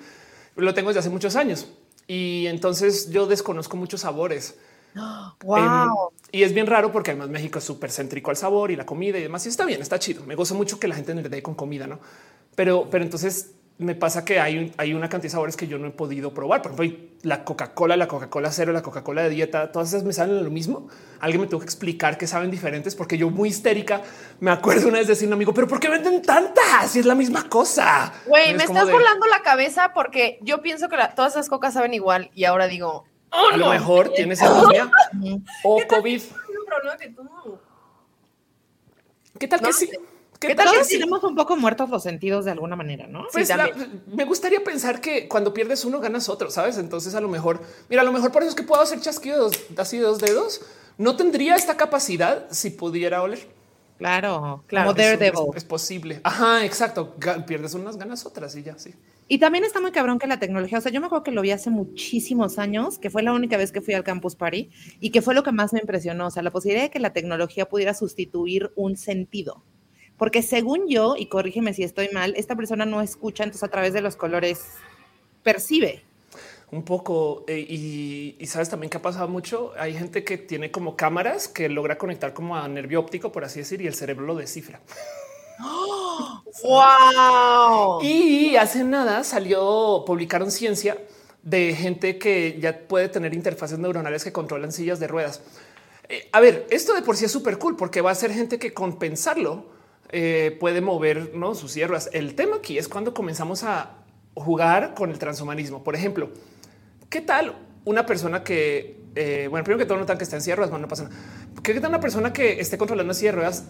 lo 0.57 0.75
tengo 0.75 0.91
desde 0.91 1.01
hace 1.01 1.11
muchos 1.11 1.37
años 1.37 1.69
y 2.07 2.47
entonces 2.49 3.11
yo 3.11 3.27
desconozco 3.27 3.77
muchos 3.77 4.03
sabores. 4.03 4.59
Wow. 5.43 5.57
Em, 5.57 5.91
y 6.33 6.43
es 6.43 6.53
bien 6.53 6.67
raro 6.67 6.93
porque 6.93 7.13
además 7.13 7.31
México 7.31 7.59
es 7.59 7.65
súper 7.65 7.91
céntrico 7.91 8.31
al 8.31 8.37
sabor 8.37 8.71
y 8.71 8.77
la 8.77 8.85
comida 8.85 9.19
y 9.19 9.23
demás. 9.23 9.47
Y 9.47 9.49
está 9.49 9.65
bien, 9.65 9.81
está 9.81 9.99
chido. 9.99 10.23
Me 10.27 10.35
gozo 10.35 10.55
mucho 10.55 10.79
que 10.79 10.87
la 10.87 10.95
gente 10.95 11.15
dé 11.15 11.43
con 11.43 11.55
comida, 11.55 11.87
no? 11.87 11.99
Pero, 12.55 12.89
pero 12.91 13.05
entonces 13.05 13.53
me 13.81 13.95
pasa 13.95 14.27
que 14.27 14.39
hay, 14.39 14.75
hay 14.77 14.93
una 14.93 15.09
cantidad 15.09 15.31
de 15.31 15.31
sabores 15.31 15.57
que 15.57 15.67
yo 15.67 15.79
no 15.79 15.89
he 15.89 15.91
podido 15.91 16.35
probar. 16.35 16.61
Por 16.61 16.73
ejemplo, 16.73 17.09
la 17.23 17.45
Coca-Cola, 17.45 17.97
la 17.97 18.09
Coca-Cola 18.09 18.53
cero, 18.53 18.73
la 18.73 18.83
Coca-Cola 18.83 19.23
de 19.23 19.31
dieta, 19.31 19.73
todas 19.73 19.89
esas 19.89 20.05
me 20.05 20.13
salen 20.13 20.45
lo 20.45 20.51
mismo. 20.51 20.89
Alguien 21.19 21.41
me 21.41 21.47
tuvo 21.47 21.61
que 21.61 21.65
explicar 21.65 22.19
que 22.19 22.27
saben 22.27 22.51
diferentes 22.51 22.95
porque 22.95 23.17
yo 23.17 23.31
muy 23.31 23.49
histérica 23.49 24.03
me 24.39 24.51
acuerdo 24.51 24.89
una 24.89 24.99
vez 24.99 25.07
decir 25.07 25.27
a 25.27 25.29
un 25.29 25.33
amigo, 25.33 25.55
pero 25.55 25.67
¿por 25.67 25.81
qué 25.81 25.89
venden 25.89 26.21
tantas? 26.21 26.91
Si 26.91 26.99
es 26.99 27.07
la 27.07 27.15
misma 27.15 27.49
cosa. 27.49 28.13
Güey, 28.27 28.55
me 28.55 28.65
estás 28.65 28.91
volando 28.91 29.27
la 29.27 29.41
cabeza 29.41 29.93
porque 29.95 30.39
yo 30.43 30.61
pienso 30.61 30.91
que 30.91 30.99
todas 31.17 31.33
esas 31.33 31.49
cocas 31.49 31.73
saben 31.73 31.95
igual 31.95 32.31
y 32.35 32.45
ahora 32.45 32.67
digo, 32.67 33.07
oh, 33.31 33.49
a 33.55 33.57
lo 33.57 33.71
mejor 33.71 34.13
tienes 34.13 34.43
anemia 34.43 34.91
o 35.65 35.81
COVID. 35.89 36.23
¿Qué 39.39 39.49
tal 39.49 39.63
que 39.63 39.73
sí? 39.73 39.91
¿Qué 40.41 40.55
tal 40.55 40.69
Todos 40.69 40.89
tenemos 40.89 41.23
un 41.23 41.35
poco 41.35 41.55
muertos 41.55 41.91
los 41.91 42.03
sentidos 42.03 42.47
de 42.47 42.53
alguna 42.53 42.75
manera, 42.75 43.07
¿no? 43.07 43.27
Pues 43.31 43.51
me 44.07 44.25
gustaría 44.25 44.65
pensar 44.65 45.01
que 45.01 45.29
cuando 45.29 45.53
pierdes 45.53 45.85
uno 45.85 46.01
ganas 46.01 46.31
otro, 46.31 46.51
¿sabes? 46.51 46.79
Entonces 46.79 47.15
a 47.15 47.21
lo 47.21 47.29
mejor, 47.29 47.61
mira, 47.91 48.01
a 48.01 48.05
lo 48.07 48.13
mejor 48.13 48.33
por 48.33 48.43
eso 48.43 48.51
es 48.51 48.57
que 48.57 48.63
puedo 48.63 48.81
hacer 48.81 49.01
chasquidos 49.01 49.53
así 49.77 49.99
de 49.99 50.05
dos 50.05 50.19
dedos. 50.19 50.63
No 50.97 51.17
tendría 51.17 51.57
esta 51.57 51.77
capacidad 51.77 52.47
si 52.51 52.71
pudiera 52.71 53.23
oler. 53.23 53.49
Claro, 53.99 54.65
claro. 54.67 54.89
Como 54.89 54.97
Daredevil. 54.97 55.51
Es, 55.51 55.57
es, 55.59 55.65
posible. 55.65 56.21
Ajá, 56.25 56.65
exacto. 56.65 57.17
Pierdes 57.47 57.75
unas, 57.75 57.99
ganas 57.99 58.25
otras 58.25 58.57
y 58.57 58.63
ya, 58.63 58.79
sí. 58.79 58.95
Y 59.29 59.39
también 59.39 59.65
está 59.65 59.79
muy 59.81 59.93
cabrón 59.93 60.19
que 60.19 60.27
la 60.27 60.39
tecnología, 60.39 60.79
o 60.79 60.81
sea, 60.81 60.91
yo 60.91 61.01
me 61.01 61.07
acuerdo 61.07 61.23
que 61.23 61.33
lo 61.33 61.43
vi 61.43 61.51
hace 61.51 61.69
muchísimos 61.69 62.59
años, 62.59 62.99
que 62.99 63.11
fue 63.11 63.23
la 63.23 63.35
única 63.35 63.59
vez 63.59 63.73
que 63.73 63.83
fui 63.83 63.93
al 63.93 64.05
Campus 64.05 64.37
Party 64.37 64.71
y 65.01 65.11
que 65.11 65.21
fue 65.21 65.35
lo 65.35 65.43
que 65.43 65.53
más 65.53 65.75
me 65.75 65.81
impresionó, 65.81 66.29
o 66.29 66.31
sea, 66.31 66.43
la 66.43 66.51
posibilidad 66.51 66.85
de 66.85 66.91
que 66.91 66.99
la 66.99 67.13
tecnología 67.13 67.69
pudiera 67.69 67.93
sustituir 67.93 68.73
un 68.75 68.97
sentido. 68.97 69.63
Porque 70.21 70.43
según 70.43 70.87
yo, 70.87 71.17
y 71.17 71.29
corrígeme 71.31 71.73
si 71.73 71.83
estoy 71.83 72.11
mal, 72.11 72.35
esta 72.37 72.55
persona 72.55 72.85
no 72.85 73.01
escucha, 73.01 73.43
entonces 73.43 73.63
a 73.63 73.71
través 73.71 73.95
de 73.95 74.03
los 74.03 74.17
colores 74.17 74.61
percibe. 75.43 76.03
Un 76.71 76.83
poco, 76.83 77.47
eh, 77.49 78.37
y, 78.39 78.47
sabes 78.47 78.69
también 78.69 78.91
que 78.91 78.99
ha 78.99 79.03
pasado 79.03 79.29
mucho, 79.29 79.73
hay 79.79 79.95
gente 79.95 80.23
que 80.23 80.37
tiene 80.37 80.71
como 80.71 80.95
cámaras 80.95 81.49
que 81.49 81.71
logra 81.71 81.97
conectar 81.97 82.35
como 82.35 82.55
a 82.55 82.69
nervio 82.69 83.01
óptico, 83.01 83.33
por 83.33 83.45
así 83.47 83.61
decir, 83.61 83.81
y 83.81 83.87
el 83.87 83.95
cerebro 83.95 84.27
lo 84.27 84.35
descifra. 84.35 84.83
¡Wow! 86.65 88.03
Y 88.03 88.57
hace 88.57 88.85
nada 88.85 89.25
salió, 89.25 90.05
publicaron 90.07 90.51
ciencia 90.51 90.99
de 91.43 91.75
gente 91.75 92.19
que 92.19 92.59
ya 92.61 92.79
puede 92.79 93.09
tener 93.09 93.33
interfaces 93.33 93.79
neuronales 93.79 94.23
que 94.23 94.33
controlan 94.33 94.71
sillas 94.71 95.01
de 95.01 95.07
ruedas. 95.09 95.41
Eh, 96.11 96.29
a 96.31 96.41
ver, 96.41 96.67
esto 96.69 96.93
de 96.93 97.01
por 97.01 97.17
sí 97.17 97.25
es 97.25 97.33
súper 97.33 97.57
cool 97.57 97.75
porque 97.75 98.03
va 98.03 98.11
a 98.11 98.15
ser 98.15 98.35
gente 98.35 98.59
que 98.59 98.75
compensarlo 98.75 99.80
eh, 100.13 100.57
puede 100.61 100.81
mover 100.81 101.35
¿no? 101.35 101.55
sus 101.55 101.73
sierras. 101.73 102.11
El 102.13 102.35
tema 102.35 102.57
aquí 102.57 102.79
es 102.79 102.89
cuando 102.89 103.15
comenzamos 103.15 103.65
a 103.65 103.99
jugar 104.35 104.95
con 104.95 105.11
el 105.11 105.19
transhumanismo. 105.19 105.83
Por 105.85 105.95
ejemplo, 105.95 106.31
¿qué 107.09 107.21
tal 107.21 107.55
una 107.85 108.07
persona 108.07 108.45
que, 108.45 109.01
eh, 109.15 109.47
bueno, 109.51 109.65
primero 109.65 109.79
que 109.79 109.87
todo 109.87 109.99
notan 109.99 110.19
que 110.19 110.25
está 110.25 110.37
en 110.37 110.43
de 110.43 110.57
ruedas, 110.57 110.79
no 110.79 110.89
pasa 110.89 111.05
nada. 111.05 111.17
¿Qué 111.63 111.75
tal 111.81 111.91
una 111.91 112.01
persona 112.01 112.33
que 112.33 112.61
esté 112.61 112.79
controlando 112.79 113.15
ruedas 113.33 113.65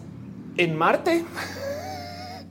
en 0.57 0.75
Marte? 0.75 1.23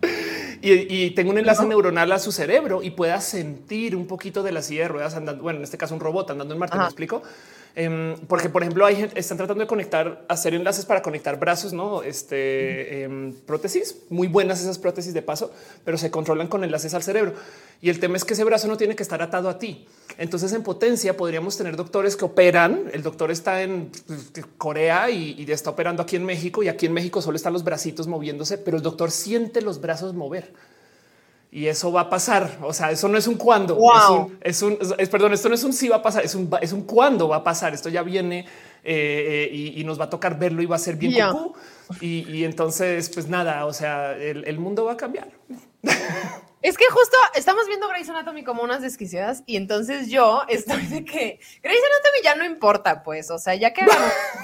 y, 0.62 1.10
tengo 1.10 1.30
un 1.30 1.38
enlace 1.38 1.66
neuronal 1.66 2.12
a 2.12 2.18
su 2.18 2.32
cerebro 2.32 2.82
y 2.82 2.90
pueda 2.90 3.20
sentir 3.20 3.96
un 3.96 4.06
poquito 4.06 4.42
de 4.42 4.52
la 4.52 4.62
silla 4.62 4.82
de 4.82 4.88
ruedas 4.88 5.14
andando. 5.14 5.42
Bueno, 5.42 5.58
en 5.58 5.64
este 5.64 5.78
caso, 5.78 5.94
un 5.94 6.00
robot 6.00 6.30
andando 6.30 6.54
en 6.54 6.60
Marte. 6.60 6.78
¿Me 6.78 6.84
explico? 6.84 7.22
Em, 7.76 8.16
porque, 8.26 8.48
por 8.48 8.62
ejemplo, 8.62 8.84
hay 8.84 9.10
están 9.14 9.36
tratando 9.38 9.62
de 9.62 9.68
conectar, 9.68 10.24
hacer 10.28 10.54
enlaces 10.54 10.84
para 10.84 11.02
conectar 11.02 11.38
brazos, 11.38 11.72
no 11.72 12.02
este 12.02 13.04
em, 13.04 13.32
prótesis 13.32 13.96
muy 14.08 14.26
buenas 14.26 14.60
esas 14.60 14.78
prótesis 14.78 15.14
de 15.14 15.22
paso, 15.22 15.52
pero 15.84 15.96
se 15.96 16.10
controlan 16.10 16.48
con 16.48 16.64
enlaces 16.64 16.94
al 16.94 17.02
cerebro. 17.02 17.34
Y 17.80 17.88
el 17.88 18.00
tema 18.00 18.16
es 18.16 18.24
que 18.24 18.34
ese 18.34 18.44
brazo 18.44 18.68
no 18.68 18.76
tiene 18.76 18.96
que 18.96 19.02
estar 19.02 19.22
atado 19.22 19.48
a 19.48 19.58
ti. 19.58 19.86
Entonces, 20.18 20.52
en 20.52 20.62
potencia, 20.62 21.16
podríamos 21.16 21.56
tener 21.56 21.76
doctores 21.76 22.16
que 22.16 22.24
operan. 22.24 22.90
El 22.92 23.02
doctor 23.02 23.30
está 23.30 23.62
en 23.62 23.90
Corea 24.58 25.10
y, 25.10 25.34
y 25.38 25.50
está 25.50 25.70
operando 25.70 26.02
aquí 26.02 26.16
en 26.16 26.24
México, 26.24 26.62
y 26.62 26.68
aquí 26.68 26.86
en 26.86 26.92
México 26.92 27.22
solo 27.22 27.36
están 27.36 27.52
los 27.52 27.64
bracitos 27.64 28.06
moviéndose, 28.06 28.58
pero 28.58 28.76
el 28.76 28.82
doctor 28.82 29.10
siente 29.10 29.62
los 29.62 29.80
brazos 29.80 30.14
mover 30.14 30.52
y 31.52 31.66
eso 31.66 31.90
va 31.92 32.02
a 32.02 32.10
pasar. 32.10 32.58
O 32.62 32.72
sea, 32.72 32.90
eso 32.90 33.08
no 33.08 33.18
es 33.18 33.26
un 33.26 33.36
cuándo. 33.36 33.78
Es 34.40 34.62
un, 34.62 34.78
es 34.98 35.08
perdón, 35.08 35.32
esto 35.32 35.48
no 35.48 35.54
es 35.54 35.64
un 35.64 35.72
sí 35.72 35.88
va 35.88 35.96
a 35.96 36.02
pasar, 36.02 36.24
es 36.24 36.34
un, 36.34 36.50
es 36.60 36.72
un 36.72 36.82
cuándo 36.82 37.28
va 37.28 37.36
a 37.36 37.44
pasar. 37.44 37.74
Esto 37.74 37.88
ya 37.88 38.02
viene 38.02 38.40
eh, 38.84 39.48
eh, 39.52 39.72
y, 39.76 39.84
nos 39.84 40.00
va 40.00 40.04
a 40.04 40.10
tocar 40.10 40.38
verlo 40.38 40.62
y 40.62 40.66
va 40.66 40.76
a 40.76 40.78
ser 40.78 40.96
bien 40.96 41.26
y, 42.00 42.44
entonces, 42.44 43.10
pues 43.10 43.28
nada, 43.28 43.66
o 43.66 43.72
sea, 43.72 44.16
el, 44.16 44.44
el 44.46 44.58
mundo 44.58 44.84
va 44.84 44.92
a 44.92 44.96
cambiar. 44.96 45.28
Es 46.62 46.76
que 46.76 46.84
justo 46.90 47.16
estamos 47.34 47.66
viendo 47.66 47.88
Grey's 47.88 48.10
Anatomy 48.10 48.44
como 48.44 48.62
unas 48.62 48.82
desquiciadas 48.82 49.42
y 49.46 49.56
entonces 49.56 50.08
yo 50.08 50.42
estoy 50.46 50.84
de 50.86 51.06
que 51.06 51.40
Grey's 51.62 51.80
Anatomy 51.80 52.22
ya 52.22 52.34
no 52.34 52.44
importa, 52.44 53.02
pues, 53.02 53.30
o 53.30 53.38
sea, 53.38 53.54
ya 53.54 53.72
que 53.72 53.82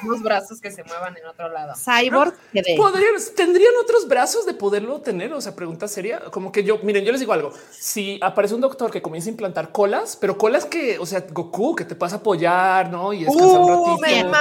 unos 0.02 0.22
brazos 0.22 0.62
que 0.62 0.70
se 0.70 0.82
muevan 0.84 1.14
en 1.18 1.26
otro 1.26 1.50
lado. 1.50 1.74
Cyborg, 1.74 2.34
¿Podrían, 2.74 3.12
tendrían 3.36 3.74
otros 3.82 4.08
brazos 4.08 4.46
de 4.46 4.54
poderlo 4.54 5.02
tener. 5.02 5.34
O 5.34 5.42
sea, 5.42 5.54
pregunta 5.54 5.88
sería 5.88 6.20
como 6.30 6.52
que 6.52 6.64
yo, 6.64 6.78
miren, 6.82 7.04
yo 7.04 7.12
les 7.12 7.20
digo 7.20 7.34
algo. 7.34 7.52
Si 7.70 8.18
aparece 8.22 8.54
un 8.54 8.62
doctor 8.62 8.90
que 8.90 9.02
comienza 9.02 9.28
a 9.28 9.32
implantar 9.32 9.70
colas, 9.70 10.16
pero 10.18 10.38
colas 10.38 10.64
que, 10.64 10.98
o 10.98 11.04
sea, 11.04 11.20
Goku, 11.30 11.76
que 11.76 11.84
te 11.84 11.94
puedas 11.94 12.14
apoyar, 12.14 12.90
no? 12.90 13.12
Y 13.12 13.24
descansar 13.24 13.60
un 13.60 13.70
uh, 13.70 13.96
ratito, 14.00 14.32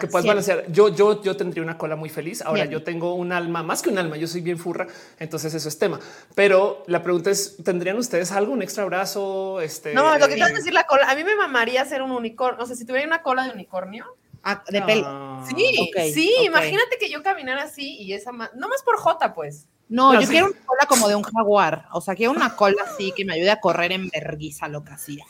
que 0.00 0.06
puedas 0.06 0.26
balancear. 0.26 0.70
Yo, 0.70 0.90
yo, 0.90 1.22
yo 1.22 1.34
tendría 1.34 1.62
una 1.62 1.78
cola 1.78 1.96
muy 1.96 2.10
feliz. 2.10 2.42
Ahora 2.42 2.66
yo 2.66 2.82
tengo 2.82 3.14
un 3.14 3.32
alma 3.32 3.62
más 3.62 3.80
que 3.80 3.88
un 3.88 3.96
alma. 3.96 4.18
Yo 4.18 4.26
soy 4.26 4.42
bien 4.42 4.58
furra. 4.58 4.86
Entonces 5.18 5.54
eso 5.54 5.68
es 5.68 5.78
tema. 5.78 5.98
Pero 6.34 6.84
la 6.86 7.02
pregunta 7.02 7.21
entonces, 7.22 7.56
¿tendrían 7.64 7.96
ustedes 7.98 8.32
algo, 8.32 8.52
un 8.52 8.62
extra 8.62 8.84
brazo? 8.84 9.60
Este, 9.60 9.94
no, 9.94 10.18
lo 10.18 10.26
que 10.26 10.34
te 10.34 10.42
a 10.42 10.48
decir 10.48 10.72
la 10.72 10.88
cola. 10.88 11.08
A 11.08 11.14
mí 11.14 11.22
me 11.22 11.36
mamaría 11.36 11.80
hacer 11.80 12.02
un 12.02 12.10
unicornio. 12.10 12.64
O 12.64 12.66
sea, 12.66 12.74
si 12.74 12.84
tuviera 12.84 13.06
una 13.06 13.22
cola 13.22 13.44
de 13.44 13.52
unicornio. 13.52 14.16
Ah, 14.42 14.64
de 14.68 14.82
pelo. 14.82 15.06
Ah, 15.06 15.46
sí, 15.48 15.92
sí. 16.12 16.34
Imagínate 16.40 16.98
que 16.98 17.08
yo 17.08 17.22
caminara 17.22 17.62
así 17.62 17.96
y 17.96 18.12
esa 18.12 18.32
más, 18.32 18.50
no 18.56 18.68
más 18.68 18.82
por 18.82 18.96
J, 18.96 19.34
pues. 19.34 19.68
No, 19.88 20.20
yo 20.20 20.26
quiero 20.26 20.46
una 20.46 20.66
cola 20.66 20.86
como 20.88 21.08
de 21.08 21.14
un 21.14 21.22
jaguar. 21.22 21.86
O 21.92 22.00
sea, 22.00 22.16
quiero 22.16 22.32
una 22.32 22.56
cola 22.56 22.82
así 22.84 23.12
que 23.12 23.24
me 23.24 23.34
ayude 23.34 23.52
a 23.52 23.60
correr 23.60 23.92
en 23.92 24.08
verguiza, 24.08 24.66
lo 24.66 24.82
que 24.82 24.90
hacía. 24.90 25.24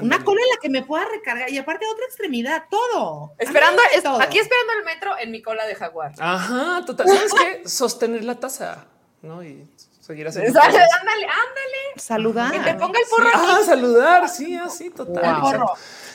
Una 0.00 0.24
cola 0.24 0.40
en 0.42 0.48
la 0.48 0.60
que 0.60 0.70
me 0.70 0.82
pueda 0.82 1.04
recargar 1.04 1.50
y 1.52 1.58
aparte 1.58 1.86
otra 1.86 2.04
extremidad, 2.06 2.64
todo. 2.68 3.34
Esperando, 3.38 3.80
aquí 4.20 4.38
esperando 4.40 4.72
el 4.78 4.84
metro 4.84 5.16
en 5.18 5.30
mi 5.30 5.40
cola 5.40 5.66
de 5.66 5.76
jaguar. 5.76 6.14
Ajá, 6.18 6.84
total. 6.84 7.06
¿Sabes 7.06 7.32
qué? 7.32 7.68
Sostener 7.68 8.24
la 8.24 8.40
taza, 8.40 8.86
¿no? 9.20 9.44
Y 9.44 9.68
seguir 10.02 10.28
haciendo. 10.28 10.60
Ándale, 10.60 10.82
ándale. 10.82 11.82
Saludar. 11.96 12.52
Que 12.52 12.60
te 12.60 12.74
ponga 12.74 12.98
el 12.98 13.06
porro. 13.08 13.28
Ah, 13.34 13.60
saludar. 13.64 14.28
Sí, 14.28 14.54
así, 14.56 14.90
total. 14.90 15.62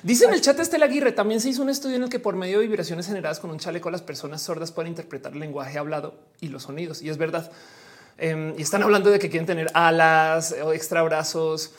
Dice 0.04 0.26
en 0.26 0.34
el 0.34 0.42
chat 0.42 0.60
Estela 0.60 0.86
Aguirre, 0.86 1.12
también 1.12 1.42
se 1.42 1.50
hizo 1.50 1.64
un 1.64 1.70
estudio 1.70 1.96
en 1.96 2.04
el 2.04 2.10
que 2.10 2.20
por 2.20 2.36
medio 2.36 2.60
de 2.60 2.68
vibraciones 2.68 3.08
generadas 3.08 3.40
con 3.40 3.50
un 3.50 3.58
chaleco 3.58 3.90
las 3.90 4.02
personas 4.02 4.42
sordas 4.42 4.72
pueden 4.72 4.92
interpretar 4.92 5.34
el 5.34 5.40
lenguaje 5.40 5.80
hablado 5.80 6.16
y 6.40 6.50
los 6.50 6.64
sonidos. 6.64 7.02
Y 7.02 7.10
es 7.10 7.18
verdad. 7.18 7.52
Em, 8.20 8.54
y 8.58 8.62
están 8.62 8.84
hablando 8.84 9.10
de 9.10 9.20
que 9.20 9.30
quieren 9.30 9.46
tener 9.46 9.70
alas 9.74 10.56
o 10.64 10.74
extra 10.74 11.02
brazos 11.04 11.74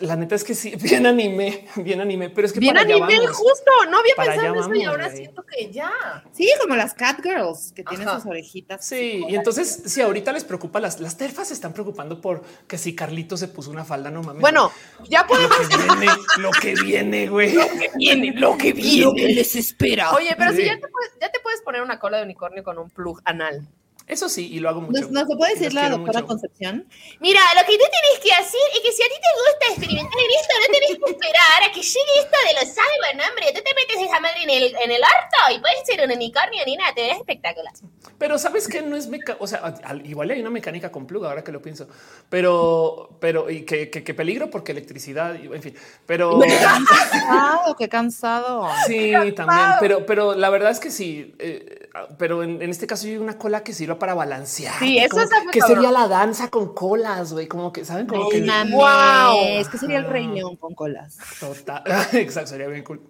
la 0.00 0.16
neta 0.16 0.34
es 0.34 0.44
que 0.44 0.54
sí, 0.54 0.74
bien 0.82 1.06
anime, 1.06 1.66
bien 1.76 2.00
anime, 2.00 2.30
pero 2.30 2.46
es 2.46 2.52
que 2.52 2.60
bien 2.60 2.76
anime, 2.76 3.26
justo, 3.26 3.70
no 3.90 3.98
había 3.98 4.14
pensado 4.16 4.54
en 4.54 4.60
eso 4.60 4.74
y 4.74 4.84
ahora 4.84 5.10
siento 5.10 5.44
que 5.44 5.70
ya. 5.70 5.90
Sí, 6.32 6.50
como 6.60 6.76
las 6.76 6.94
cat 6.94 7.20
girls 7.22 7.72
que 7.72 7.84
tienen 7.84 8.08
sus 8.08 8.26
orejitas. 8.26 8.84
Sí, 8.84 9.24
y 9.28 9.34
entonces 9.34 9.82
si 9.86 10.00
ahorita 10.00 10.32
les 10.32 10.44
preocupa 10.44 10.80
las 10.80 11.00
las 11.00 11.16
terfas 11.16 11.48
se 11.48 11.54
están 11.54 11.72
preocupando 11.72 12.20
por 12.20 12.42
que 12.66 12.78
si 12.78 12.94
Carlito 12.94 13.36
se 13.36 13.48
puso 13.48 13.70
una 13.70 13.84
falda, 13.84 14.10
no 14.10 14.22
mames. 14.22 14.40
Bueno, 14.40 14.70
ya 15.08 15.26
podemos 15.26 15.56
lo 15.58 15.68
que 15.68 15.76
viene, 15.76 16.06
lo 16.38 16.50
que 16.50 16.74
viene, 16.74 17.28
güey. 17.28 17.52
Lo 17.52 17.68
que 17.68 17.90
viene, 17.96 18.32
lo 18.32 18.56
que 18.56 18.72
viene, 18.72 19.04
lo 19.04 19.14
que 19.14 19.28
les 19.28 19.56
espera. 19.56 20.12
Oye, 20.12 20.34
pero 20.36 20.52
si 20.52 20.64
ya 20.64 20.78
te 20.78 20.88
puedes, 20.88 21.12
ya 21.20 21.30
te 21.30 21.40
puedes 21.40 21.62
poner 21.62 21.82
una 21.82 21.98
cola 21.98 22.18
de 22.18 22.24
unicornio 22.24 22.62
con 22.62 22.78
un 22.78 22.90
plug 22.90 23.20
anal. 23.24 23.66
Eso 24.08 24.28
sí, 24.30 24.48
y 24.50 24.58
lo 24.60 24.70
hago 24.70 24.80
mucho. 24.80 25.08
¿Nos, 25.10 25.28
se 25.28 25.36
puede 25.36 25.54
decir 25.54 25.74
la 25.74 25.90
doctora 25.90 26.22
Concepción? 26.22 26.88
Mira, 27.20 27.40
lo 27.54 27.60
que 27.60 27.76
tú 27.76 27.84
tienes 27.84 28.18
que 28.22 28.32
hacer 28.32 28.60
es 28.74 28.80
que 28.80 28.92
si 28.92 29.02
a 29.02 29.06
ti 29.06 29.14
te 29.20 29.32
gusta 29.36 29.66
experimentar 29.68 30.18
en 30.18 30.30
esto, 30.40 30.54
no 30.58 30.72
tenés 30.72 30.98
que 30.98 31.10
esperar 31.12 31.60
a 31.62 31.72
que 31.72 31.82
llegue 31.82 32.14
esto 32.18 32.38
de 32.48 32.54
los 32.54 32.74
cyber, 32.74 33.28
hombre. 33.28 33.46
Tú 33.54 33.60
te 33.62 33.74
metes 33.74 34.08
esa 34.08 34.20
madre 34.20 34.42
en 34.42 34.50
el, 34.50 34.76
en 34.76 34.90
el 34.90 35.02
harto 35.02 35.54
y 35.54 35.60
puedes 35.60 35.84
ser 35.84 36.04
un 36.04 36.10
unicornio, 36.10 36.64
ni 36.64 36.76
nada, 36.76 36.94
te 36.94 37.02
ves 37.02 37.18
espectacular. 37.18 37.74
Pero 38.18 38.38
sabes 38.38 38.66
que 38.66 38.82
no 38.82 38.96
es 38.96 39.08
mecánica, 39.08 39.36
o 39.42 39.46
sea, 39.46 39.74
igual 40.04 40.30
hay 40.30 40.40
una 40.40 40.50
mecánica 40.50 40.90
con 40.90 41.06
plug 41.06 41.26
ahora 41.26 41.44
que 41.44 41.52
lo 41.52 41.60
pienso, 41.60 41.86
pero, 42.30 43.16
pero, 43.20 43.50
y 43.50 43.64
que, 43.64 43.90
que, 43.90 44.14
peligro 44.14 44.50
porque 44.50 44.72
electricidad, 44.72 45.36
en 45.36 45.62
fin, 45.62 45.74
pero. 46.06 46.40
Qué 46.48 46.56
cansado, 46.58 47.76
qué 47.76 47.88
cansado. 47.88 48.68
Sí, 48.86 49.12
también, 49.36 49.66
pero, 49.80 50.06
pero 50.06 50.34
la 50.34 50.48
verdad 50.50 50.70
es 50.70 50.80
que 50.80 50.90
sí, 50.90 51.34
eh, 51.38 51.88
pero 52.18 52.42
en, 52.42 52.62
en, 52.62 52.70
este 52.70 52.86
caso 52.86 53.06
hay 53.06 53.16
una 53.16 53.38
cola 53.38 53.62
que 53.62 53.72
para 53.98 54.14
balancear. 54.14 54.78
Sí, 54.78 54.98
eso 54.98 55.20
es 55.20 55.30
que 55.52 55.60
sería 55.60 55.90
la 55.90 56.08
danza 56.08 56.48
con 56.48 56.74
colas, 56.74 57.32
güey, 57.32 57.46
como 57.46 57.72
que 57.72 57.84
saben 57.84 58.06
como 58.06 58.28
que 58.28 58.40
wow, 58.70 59.36
es 59.44 59.68
que 59.68 59.78
sería 59.78 59.98
el 59.98 60.06
rey 60.06 60.26
león 60.26 60.56
con 60.56 60.74
colas. 60.74 61.18
Total, 61.40 61.82
exacto, 62.12 62.50
sería 62.50 62.68
bien 62.68 62.84
cool. 62.84 63.00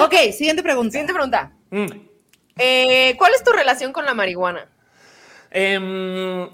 ok, 0.00 0.14
siguiente 0.32 0.62
pregunta. 0.62 0.92
Siguiente 0.92 1.12
pregunta. 1.12 1.52
Mm. 1.70 1.86
Eh, 2.58 3.14
¿Cuál 3.16 3.32
es 3.34 3.42
tu 3.42 3.52
relación 3.52 3.92
con 3.92 4.04
la 4.04 4.14
marihuana? 4.14 4.68
Em, 5.50 6.48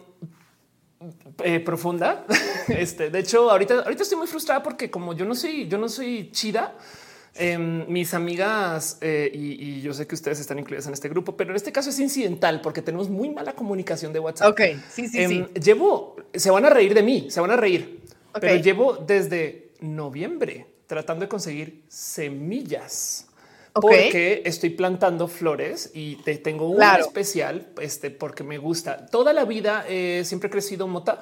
eh, 1.43 1.61
profunda. 1.61 2.25
Este, 2.69 3.11
de 3.11 3.21
hecho, 3.21 3.49
ahorita, 3.49 3.75
ahorita 3.75 4.03
estoy 4.03 4.19
muy 4.19 4.27
frustrada 4.27 4.61
porque 4.61 4.91
como 4.91 5.15
yo 5.15 5.25
no 5.25 5.37
soy, 5.37 5.69
yo 5.69 5.79
no 5.79 5.89
soy 5.89 6.31
chida. 6.33 6.75
Em, 7.39 7.87
mis 7.89 8.15
amigas 8.15 8.99
eh, 9.01 9.31
y, 9.33 9.81
yo 9.81 9.93
sé 9.93 10.07
que 10.07 10.15
ustedes 10.15 10.41
están 10.41 10.59
incluidas 10.59 10.87
en 10.87 10.95
este 10.95 11.09
grupo, 11.09 11.37
pero 11.37 11.51
en 11.51 11.57
este 11.57 11.73
caso 11.73 11.91
es 11.91 11.99
incidental 11.99 12.61
porque 12.61 12.83
tenemos 12.83 13.09
muy 13.09 13.31
mala 13.31 13.55
comunicación 13.55 14.13
de 14.13 14.21
WhatsApp. 14.21 14.51
Ok, 14.51 14.61
sí, 14.91 15.09
sí, 15.09 15.21
em, 15.21 15.47
Llevo, 15.55 16.17
se 16.35 16.51
van 16.51 16.65
a 16.65 16.71
reír 16.71 16.95
de 16.95 17.03
mí, 17.03 17.27
se 17.31 17.41
van 17.41 17.51
a 17.51 17.57
reír, 17.57 18.01
pero 18.41 18.57
llevo 18.57 18.95
desde 18.97 19.71
noviembre 19.81 20.67
tratando 20.87 21.25
de 21.25 21.29
conseguir 21.29 21.83
semillas. 21.89 23.27
Porque 23.79 24.41
estoy 24.47 24.71
plantando 24.71 25.29
flores 25.29 25.91
y 25.93 26.17
te 26.17 26.39
tengo 26.39 26.71
un 26.71 26.83
especial, 26.83 27.69
este, 27.79 28.11
porque 28.11 28.43
me 28.43 28.57
gusta. 28.57 29.05
Toda 29.05 29.35
la 29.35 29.45
vida 29.45 29.85
eh, 29.87 30.23
siempre 30.25 30.47
he 30.47 30.51
crecido 30.51 30.89
mota 30.89 31.21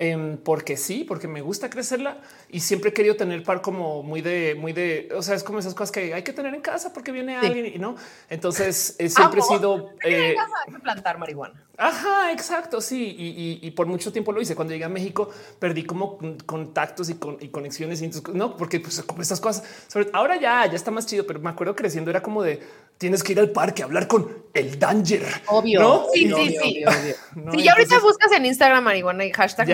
Em, 0.00 0.36
porque 0.36 0.76
sí, 0.76 1.02
porque 1.02 1.26
me 1.26 1.40
gusta 1.40 1.68
crecerla 1.68 2.18
y 2.48 2.60
siempre 2.60 2.90
he 2.90 2.92
querido 2.92 3.16
tener 3.16 3.42
par 3.42 3.60
como 3.60 4.04
muy 4.04 4.20
de, 4.20 4.54
muy 4.54 4.72
de, 4.72 5.08
o 5.12 5.22
sea, 5.22 5.34
es 5.34 5.42
como 5.42 5.58
esas 5.58 5.74
cosas 5.74 5.90
que 5.90 6.14
hay 6.14 6.22
que 6.22 6.32
tener 6.32 6.54
en 6.54 6.60
casa 6.60 6.92
porque 6.92 7.10
viene 7.10 7.36
alguien 7.36 7.66
y 7.66 7.78
no. 7.80 7.96
Entonces 8.30 8.94
eh, 9.00 9.08
siempre 9.08 9.40
he 9.40 9.42
sido 9.42 9.90
eh, 10.04 10.36
plantar 10.84 11.18
marihuana. 11.18 11.60
Ajá, 11.76 12.32
exacto. 12.32 12.80
Sí. 12.80 13.14
Y, 13.62 13.70
por 13.72 13.86
mucho 13.86 14.12
tiempo 14.12 14.32
lo 14.32 14.40
hice. 14.40 14.54
Cuando 14.54 14.72
llegué 14.72 14.84
a 14.84 14.88
México, 14.88 15.30
perdí 15.58 15.84
como 15.84 16.18
contactos 16.46 17.08
y, 17.08 17.14
conexiones. 17.48 18.02
Y 18.02 18.10
no, 18.34 18.56
porque 18.56 18.80
pues, 18.80 19.02
como 19.02 19.22
estas 19.22 19.40
cosas 19.40 19.64
ahora 20.12 20.36
ya, 20.36 20.66
ya 20.66 20.74
está 20.74 20.90
más 20.90 21.06
chido, 21.06 21.26
pero 21.26 21.38
me 21.40 21.50
acuerdo 21.50 21.76
creciendo 21.76 22.10
era 22.10 22.22
como 22.22 22.42
de 22.42 22.60
tienes 22.98 23.22
que 23.22 23.32
ir 23.32 23.40
al 23.40 23.50
parque 23.50 23.82
a 23.82 23.86
hablar 23.86 24.06
con 24.06 24.44
el 24.52 24.78
danger. 24.78 25.24
Obvio. 25.46 25.80
¿no? 25.80 26.06
Sí, 26.12 26.30
sí, 26.34 26.56
sí. 26.60 26.84
y 27.54 27.68
ahorita 27.68 28.00
buscas 28.00 28.32
en 28.32 28.46
Instagram 28.46 28.84
marihuana 28.84 29.24
y 29.24 29.32
hashtag. 29.32 29.68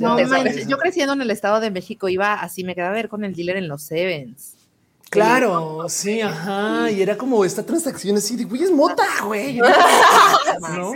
no, 0.00 0.18
yo 0.20 0.78
creciendo 0.78 1.14
en 1.14 1.22
el 1.22 1.30
estado 1.30 1.60
de 1.60 1.70
México 1.70 2.08
iba 2.08 2.34
así, 2.34 2.64
me 2.64 2.74
quedaba 2.74 2.90
a 2.90 2.94
ver 2.94 3.08
con 3.08 3.24
el 3.24 3.34
dealer 3.34 3.56
en 3.56 3.68
los 3.68 3.82
Sevens. 3.82 4.56
Claro, 5.10 5.86
sí, 5.88 6.20
ajá. 6.20 6.88
Y 6.90 7.02
era 7.02 7.16
como 7.16 7.44
esta 7.44 7.64
transacción 7.64 8.16
así 8.16 8.36
de 8.36 8.44
güey, 8.44 8.62
es 8.62 8.70
mota, 8.70 9.04
güey. 9.24 9.56
¿No? 10.76 10.92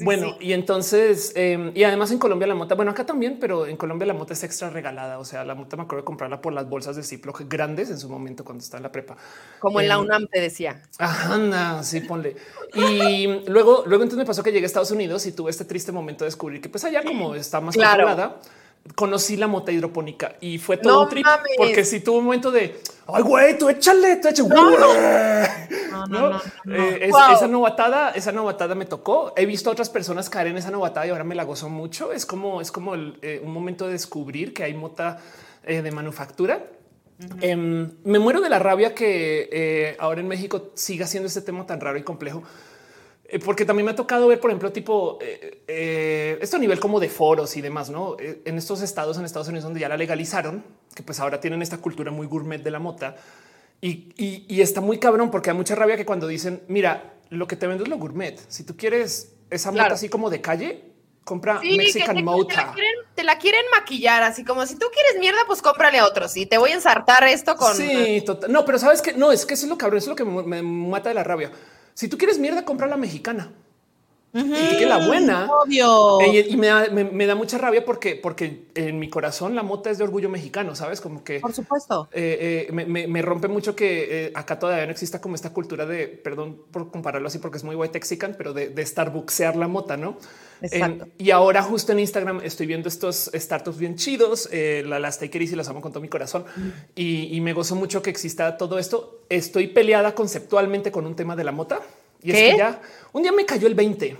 Bueno, 0.00 0.36
y 0.40 0.52
entonces, 0.52 1.32
em, 1.34 1.72
y 1.74 1.84
además 1.84 2.10
en 2.10 2.18
Colombia 2.18 2.46
la 2.46 2.54
mota, 2.54 2.74
bueno, 2.74 2.90
acá 2.90 3.04
también, 3.06 3.38
pero 3.40 3.66
en 3.66 3.76
Colombia 3.76 4.06
la 4.06 4.14
mota 4.14 4.32
es 4.32 4.44
extra 4.44 4.70
regalada. 4.70 5.18
O 5.18 5.24
sea, 5.24 5.44
la 5.44 5.54
mota 5.54 5.76
me 5.76 5.84
acuerdo 5.84 6.02
de 6.02 6.06
comprarla 6.06 6.40
por 6.40 6.52
las 6.52 6.68
bolsas 6.68 6.96
de 6.96 7.02
Ziploc 7.02 7.42
grandes 7.48 7.90
en 7.90 7.98
su 7.98 8.08
momento 8.08 8.44
cuando 8.44 8.62
estaba 8.62 8.78
en 8.78 8.84
la 8.84 8.92
prepa. 8.92 9.16
Como 9.58 9.80
en 9.80 9.88
la 9.88 9.94
em, 9.94 10.00
UNAM 10.00 10.26
te 10.28 10.40
decía. 10.40 10.82
Ajá, 10.98 11.82
sí, 11.82 12.00
ponle. 12.00 12.36
Y 12.74 13.26
luego, 13.46 13.84
luego 13.86 14.02
entonces 14.04 14.18
me 14.18 14.26
pasó 14.26 14.42
que 14.42 14.52
llegué 14.52 14.64
a 14.64 14.66
Estados 14.66 14.90
Unidos 14.90 15.26
y 15.26 15.32
tuve 15.32 15.50
este 15.50 15.64
triste 15.64 15.92
momento 15.92 16.24
de 16.24 16.28
descubrir 16.28 16.60
que 16.60 16.68
pues 16.68 16.84
allá 16.84 17.02
como 17.02 17.34
está 17.34 17.60
más 17.60 17.74
claro 17.74 18.38
conocí 18.94 19.36
la 19.36 19.46
mota 19.46 19.72
hidropónica 19.72 20.36
y 20.40 20.58
fue 20.58 20.76
todo 20.76 21.02
un 21.02 21.08
trip 21.08 21.26
porque 21.56 21.84
si 21.84 22.00
tuvo 22.00 22.18
un 22.18 22.24
momento 22.24 22.50
de 22.50 22.80
ay, 23.06 23.22
güey, 23.22 23.58
tú 23.58 23.68
échale, 23.68 24.16
tú 24.16 24.28
échale. 24.28 24.48
No, 26.08 26.30
no, 26.30 26.40
eh, 26.72 27.10
Esa 27.10 27.48
novatada, 27.48 28.10
esa 28.10 28.32
novatada 28.32 28.74
me 28.74 28.86
tocó. 28.86 29.32
He 29.36 29.46
visto 29.46 29.68
a 29.68 29.72
otras 29.72 29.90
personas 29.90 30.30
caer 30.30 30.48
en 30.48 30.56
esa 30.56 30.70
novatada 30.70 31.06
y 31.06 31.10
ahora 31.10 31.24
me 31.24 31.34
la 31.34 31.44
gozo 31.44 31.68
mucho. 31.68 32.12
Es 32.12 32.24
como, 32.24 32.60
es 32.60 32.70
como 32.70 32.94
eh, 32.94 33.40
un 33.44 33.52
momento 33.52 33.86
de 33.86 33.92
descubrir 33.92 34.54
que 34.54 34.64
hay 34.64 34.74
mota 34.74 35.18
eh, 35.64 35.82
de 35.82 35.90
manufactura. 35.90 36.64
Em, 37.40 37.90
me 38.04 38.20
muero 38.20 38.40
de 38.40 38.48
la 38.48 38.60
rabia 38.60 38.94
que 38.94 39.96
ahora 39.98 40.20
en 40.20 40.28
México 40.28 40.70
siga 40.74 41.06
siendo 41.06 41.26
este 41.26 41.40
tema 41.40 41.66
tan 41.66 41.80
raro 41.80 41.98
y 41.98 42.04
complejo 42.04 42.42
eh, 42.42 42.44
porque 43.44 43.64
también 43.64 43.84
me 43.84 43.92
ha 43.92 43.96
tocado 43.96 44.26
ver, 44.28 44.40
por 44.40 44.50
ejemplo, 44.50 44.72
tipo 44.72 45.18
eh, 45.20 45.62
eh, 45.68 46.38
esto 46.40 46.56
a 46.56 46.60
nivel 46.60 46.80
como 46.80 46.98
de 46.98 47.08
foros 47.08 47.56
y 47.56 47.60
demás, 47.60 47.90
no 47.90 48.16
en 48.18 48.56
estos 48.56 48.80
estados, 48.80 49.18
en 49.18 49.24
Estados 49.24 49.48
Unidos, 49.48 49.64
donde 49.64 49.80
ya 49.80 49.88
la 49.88 49.96
legalizaron, 49.96 50.64
que 50.94 51.02
pues 51.02 51.20
ahora 51.20 51.40
tienen 51.40 51.60
esta 51.60 51.78
cultura 51.78 52.10
muy 52.10 52.26
gourmet 52.26 52.62
de 52.62 52.70
la 52.70 52.78
mota 52.78 53.16
y, 53.80 54.60
está 54.60 54.80
muy 54.80 54.98
cabrón 54.98 55.30
porque 55.30 55.50
hay 55.50 55.56
mucha 55.56 55.74
rabia 55.74 55.96
que 55.96 56.04
cuando 56.04 56.26
dicen, 56.26 56.62
mira, 56.68 57.14
lo 57.30 57.46
que 57.46 57.56
te 57.56 57.66
vendo 57.66 57.84
es 57.84 57.90
lo 57.90 57.98
gourmet. 57.98 58.38
Si 58.48 58.64
tú 58.64 58.76
quieres 58.76 59.34
esa 59.50 59.70
mota 59.70 59.92
así 59.92 60.08
como 60.08 60.30
de 60.30 60.40
calle, 60.40 60.84
compra 61.24 61.60
Mexican 61.60 62.16
te, 62.16 62.22
Mota. 62.22 62.74
Te 63.14 63.22
la, 63.22 63.38
quieren, 63.38 63.64
maquillar 63.78 64.22
así 64.22 64.44
como 64.44 64.66
si 64.66 64.76
tú 64.76 64.86
quieres 64.92 65.20
mierda, 65.20 65.40
pues 65.46 65.62
cómprale 65.62 65.98
a 65.98 66.06
otros 66.06 66.36
y 66.36 66.46
te 66.46 66.58
voy 66.58 66.70
a 66.70 66.74
ensartar 66.74 67.24
esto 67.28 67.54
con. 67.54 67.76
Sí, 67.76 68.22
total. 68.24 68.50
No, 68.50 68.64
pero 68.64 68.78
sabes 68.78 69.02
que 69.02 69.12
no 69.12 69.30
es 69.30 69.44
que 69.44 69.54
eso 69.54 69.66
es 69.66 69.70
lo 69.70 69.78
cabrón, 69.78 69.98
eso 69.98 70.12
es 70.12 70.18
lo 70.18 70.24
que 70.24 70.24
me 70.24 70.62
mata 70.62 71.10
de 71.10 71.14
la 71.14 71.24
rabia. 71.24 71.52
Si 71.98 72.06
tú 72.06 72.16
quieres 72.16 72.38
mierda, 72.38 72.64
compra 72.64 72.86
la 72.86 72.96
mexicana. 72.96 73.50
Y 74.34 74.76
que 74.76 74.86
la 74.86 75.06
buena. 75.06 75.48
Obvio. 75.50 76.18
Y, 76.20 76.56
me, 76.56 77.26
da, 77.26 77.34
mucha 77.34 77.56
rabia 77.56 77.84
porque, 77.84 78.14
porque 78.14 78.66
en 78.74 78.98
mi 78.98 79.08
corazón 79.08 79.54
la 79.54 79.62
mota 79.62 79.90
es 79.90 79.98
de 79.98 80.04
orgullo 80.04 80.28
mexicano, 80.28 80.74
sabes? 80.74 81.00
Como 81.00 81.24
que 81.24 81.40
por 81.40 81.52
supuesto 81.52 82.08
eh, 82.12 82.66
eh, 82.68 82.72
me, 82.72 83.22
rompe 83.22 83.48
mucho 83.48 83.74
que 83.74 84.26
eh, 84.26 84.32
acá 84.34 84.58
todavía 84.58 84.84
no 84.84 84.92
exista 84.92 85.20
como 85.20 85.34
esta 85.34 85.52
cultura 85.52 85.86
de 85.86 86.08
perdón 86.08 86.60
por 86.70 86.90
compararlo 86.90 87.28
así, 87.28 87.38
porque 87.38 87.56
es 87.56 87.64
muy 87.64 87.74
white 87.74 87.92
texican, 87.92 88.34
pero 88.36 88.52
de, 88.52 88.68
de 88.68 88.86
starbucksear 88.86 89.56
la 89.56 89.68
mota, 89.68 89.96
no? 89.96 90.18
y 91.18 91.30
ahora, 91.30 91.62
justo 91.62 91.92
en 91.92 92.00
Instagram, 92.00 92.40
estoy 92.42 92.66
viendo 92.66 92.88
estos 92.88 93.30
startups 93.32 93.78
bien 93.78 93.94
chidos, 93.94 94.48
la, 94.52 94.98
las 94.98 95.20
takeries 95.20 95.52
y 95.52 95.56
las 95.56 95.68
amo 95.68 95.80
con 95.80 95.92
todo 95.92 96.02
mi 96.02 96.08
corazón. 96.08 96.44
Y, 96.96 97.34
y 97.34 97.40
me 97.40 97.52
gozo 97.52 97.76
mucho 97.76 98.02
que 98.02 98.10
exista 98.10 98.56
todo 98.56 98.78
esto. 98.78 99.20
Estoy 99.28 99.68
peleada 99.68 100.16
conceptualmente 100.16 100.90
con 100.90 101.06
un 101.06 101.14
tema 101.14 101.36
de 101.36 101.44
la 101.44 101.52
mota 101.52 101.80
y 102.22 102.30
es 102.32 102.36
que 102.36 102.58
ya 102.58 102.80
un 103.12 103.22
día 103.22 103.32
me 103.32 103.46
cayó 103.46 103.66
el 103.66 103.74
20 103.74 104.16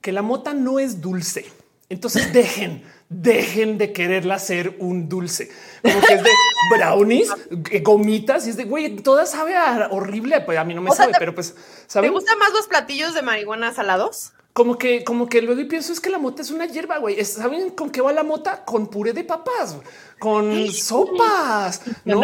que 0.00 0.12
la 0.12 0.22
mota 0.22 0.54
no 0.54 0.78
es 0.78 1.00
dulce. 1.00 1.50
Entonces 1.88 2.32
dejen, 2.32 2.84
dejen 3.08 3.76
de 3.76 3.92
quererla 3.92 4.36
hacer 4.36 4.76
un 4.78 5.08
dulce, 5.08 5.50
como 5.82 6.00
que 6.00 6.14
es 6.14 6.22
de 6.22 6.30
brownies, 6.76 7.28
eh, 7.70 7.80
gomitas 7.80 8.46
y 8.46 8.50
es 8.50 8.56
de 8.56 8.64
güey, 8.64 8.96
toda 8.96 9.26
sabe 9.26 9.54
horrible. 9.90 10.40
Pues 10.42 10.58
a 10.58 10.64
mí 10.64 10.74
no 10.74 10.82
me 10.82 10.92
sabe, 10.92 11.12
pero 11.18 11.34
pues 11.34 11.56
¿sabe? 11.86 12.06
¿Te 12.06 12.12
gustan 12.12 12.38
más 12.38 12.52
los 12.52 12.68
platillos 12.68 13.14
de 13.14 13.22
marihuana 13.22 13.72
salados? 13.72 14.32
Como 14.56 14.78
que, 14.78 15.04
como 15.04 15.28
que 15.28 15.42
luego 15.42 15.68
pienso 15.68 15.92
es 15.92 16.00
que 16.00 16.08
la 16.08 16.16
mota 16.16 16.40
es 16.40 16.50
una 16.50 16.64
hierba, 16.64 16.96
güey. 16.96 17.22
¿Saben 17.26 17.68
con 17.72 17.90
qué 17.90 18.00
va 18.00 18.10
la 18.10 18.22
mota? 18.22 18.64
Con 18.64 18.86
puré 18.86 19.12
de 19.12 19.22
papas, 19.22 19.76
con 20.18 20.72
sopas, 20.72 21.82
no? 22.06 22.22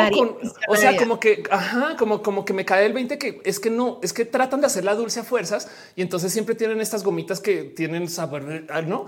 o 0.67 0.77
sea, 0.77 0.97
como 0.97 1.21
que, 1.21 1.43
ajá, 1.51 1.95
como, 1.99 2.23
como 2.23 2.47
que 2.47 2.55
me 2.55 2.65
cae 2.65 2.87
el 2.87 2.95
20 2.95 3.19
que 3.19 3.43
es 3.45 3.61
que 3.61 3.69
no, 3.69 4.01
es 4.03 4.15
que 4.15 4.25
tratan 4.25 4.63
de 4.63 4.67
hacer 4.67 4.83
la 4.83 4.95
dulce 4.95 5.21
a 5.21 5.25
fuerzas 5.25 5.69
y 5.95 6.01
entonces 6.01 6.33
siempre 6.33 6.55
tienen 6.55 6.81
estas 6.81 7.05
gomitas 7.05 7.39
que 7.39 7.65
tienen 7.65 8.09
sabor, 8.09 8.45
no? 8.87 9.05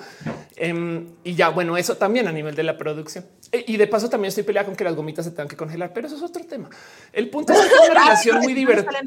Em, 0.56 1.06
y 1.24 1.34
ya, 1.34 1.48
bueno, 1.48 1.78
eso 1.78 1.96
también 1.96 2.28
a 2.28 2.32
nivel 2.32 2.54
de 2.54 2.62
la 2.62 2.76
producción. 2.76 3.24
E, 3.50 3.64
y 3.66 3.78
de 3.78 3.87
paso 3.87 4.10
también 4.10 4.28
estoy 4.28 4.44
peleando 4.44 4.72
con 4.72 4.76
que 4.76 4.84
las 4.84 4.94
gomitas 4.94 5.24
se 5.24 5.30
tengan 5.30 5.48
que 5.48 5.56
congelar, 5.56 5.94
pero 5.94 6.08
eso 6.08 6.16
es 6.16 6.22
otro 6.22 6.44
tema. 6.44 6.68
El 7.10 7.30
punto 7.30 7.54
es 7.54 7.60
que 7.60 7.66
es 7.84 7.90
una 7.90 8.00
relación 8.02 8.40
muy 8.40 8.52
divertida. 8.52 9.00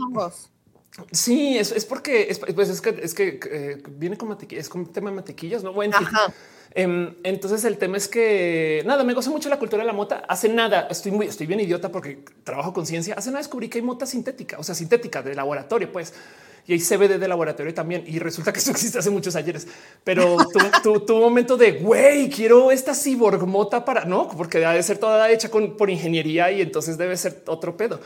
Sí, 1.11 1.57
es, 1.57 1.71
es 1.71 1.85
porque 1.85 2.27
es, 2.29 2.39
pues 2.39 2.69
es 2.69 2.81
que 2.81 2.99
es 3.01 3.13
que 3.13 3.39
eh, 3.51 3.83
viene 3.91 4.17
con 4.17 4.29
mantequilla, 4.29 4.61
es 4.61 4.69
con 4.69 4.91
tema 4.91 5.09
de 5.09 5.15
mantequillas, 5.15 5.63
no 5.63 5.73
bueno. 5.73 5.97
Em, 6.73 7.15
entonces 7.23 7.63
el 7.63 7.77
tema 7.77 7.97
es 7.97 8.07
que 8.07 8.83
nada, 8.85 9.03
me 9.03 9.13
goza 9.13 9.29
mucho 9.29 9.49
la 9.49 9.57
cultura 9.57 9.83
de 9.83 9.87
la 9.87 9.93
mota. 9.93 10.23
Hace 10.27 10.49
nada, 10.49 10.87
estoy 10.89 11.11
muy, 11.11 11.27
estoy 11.27 11.47
bien 11.47 11.59
idiota 11.59 11.91
porque 11.91 12.19
trabajo 12.43 12.73
con 12.73 12.85
ciencia. 12.85 13.15
Hace 13.15 13.29
nada 13.29 13.39
descubrí 13.39 13.69
que 13.69 13.79
hay 13.79 13.83
mota 13.83 14.05
sintética, 14.05 14.57
o 14.59 14.63
sea, 14.63 14.75
sintética 14.75 15.21
de 15.21 15.33
laboratorio, 15.33 15.91
pues 15.91 16.13
y 16.67 16.73
hay 16.73 16.79
CBD 16.79 17.17
de 17.17 17.27
laboratorio 17.27 17.73
también. 17.73 18.03
Y 18.05 18.19
resulta 18.19 18.51
que 18.51 18.59
eso 18.59 18.71
existe 18.71 18.99
hace 18.99 19.09
muchos 19.09 19.35
ayeres, 19.35 19.67
pero 20.03 20.37
tu, 20.83 20.99
tu, 20.99 21.17
momento 21.17 21.57
de 21.57 21.71
güey, 21.73 22.29
quiero 22.29 22.71
esta 22.71 22.93
cyborg 22.93 23.45
mota 23.47 23.85
para 23.85 24.05
no, 24.05 24.27
porque 24.27 24.59
debe 24.59 24.83
ser 24.83 24.97
toda 24.97 25.31
hecha 25.31 25.49
con, 25.49 25.77
por 25.77 25.89
ingeniería 25.89 26.51
y 26.51 26.61
entonces 26.61 26.97
debe 26.97 27.15
ser 27.17 27.43
otro 27.47 27.77
pedo. 27.77 27.99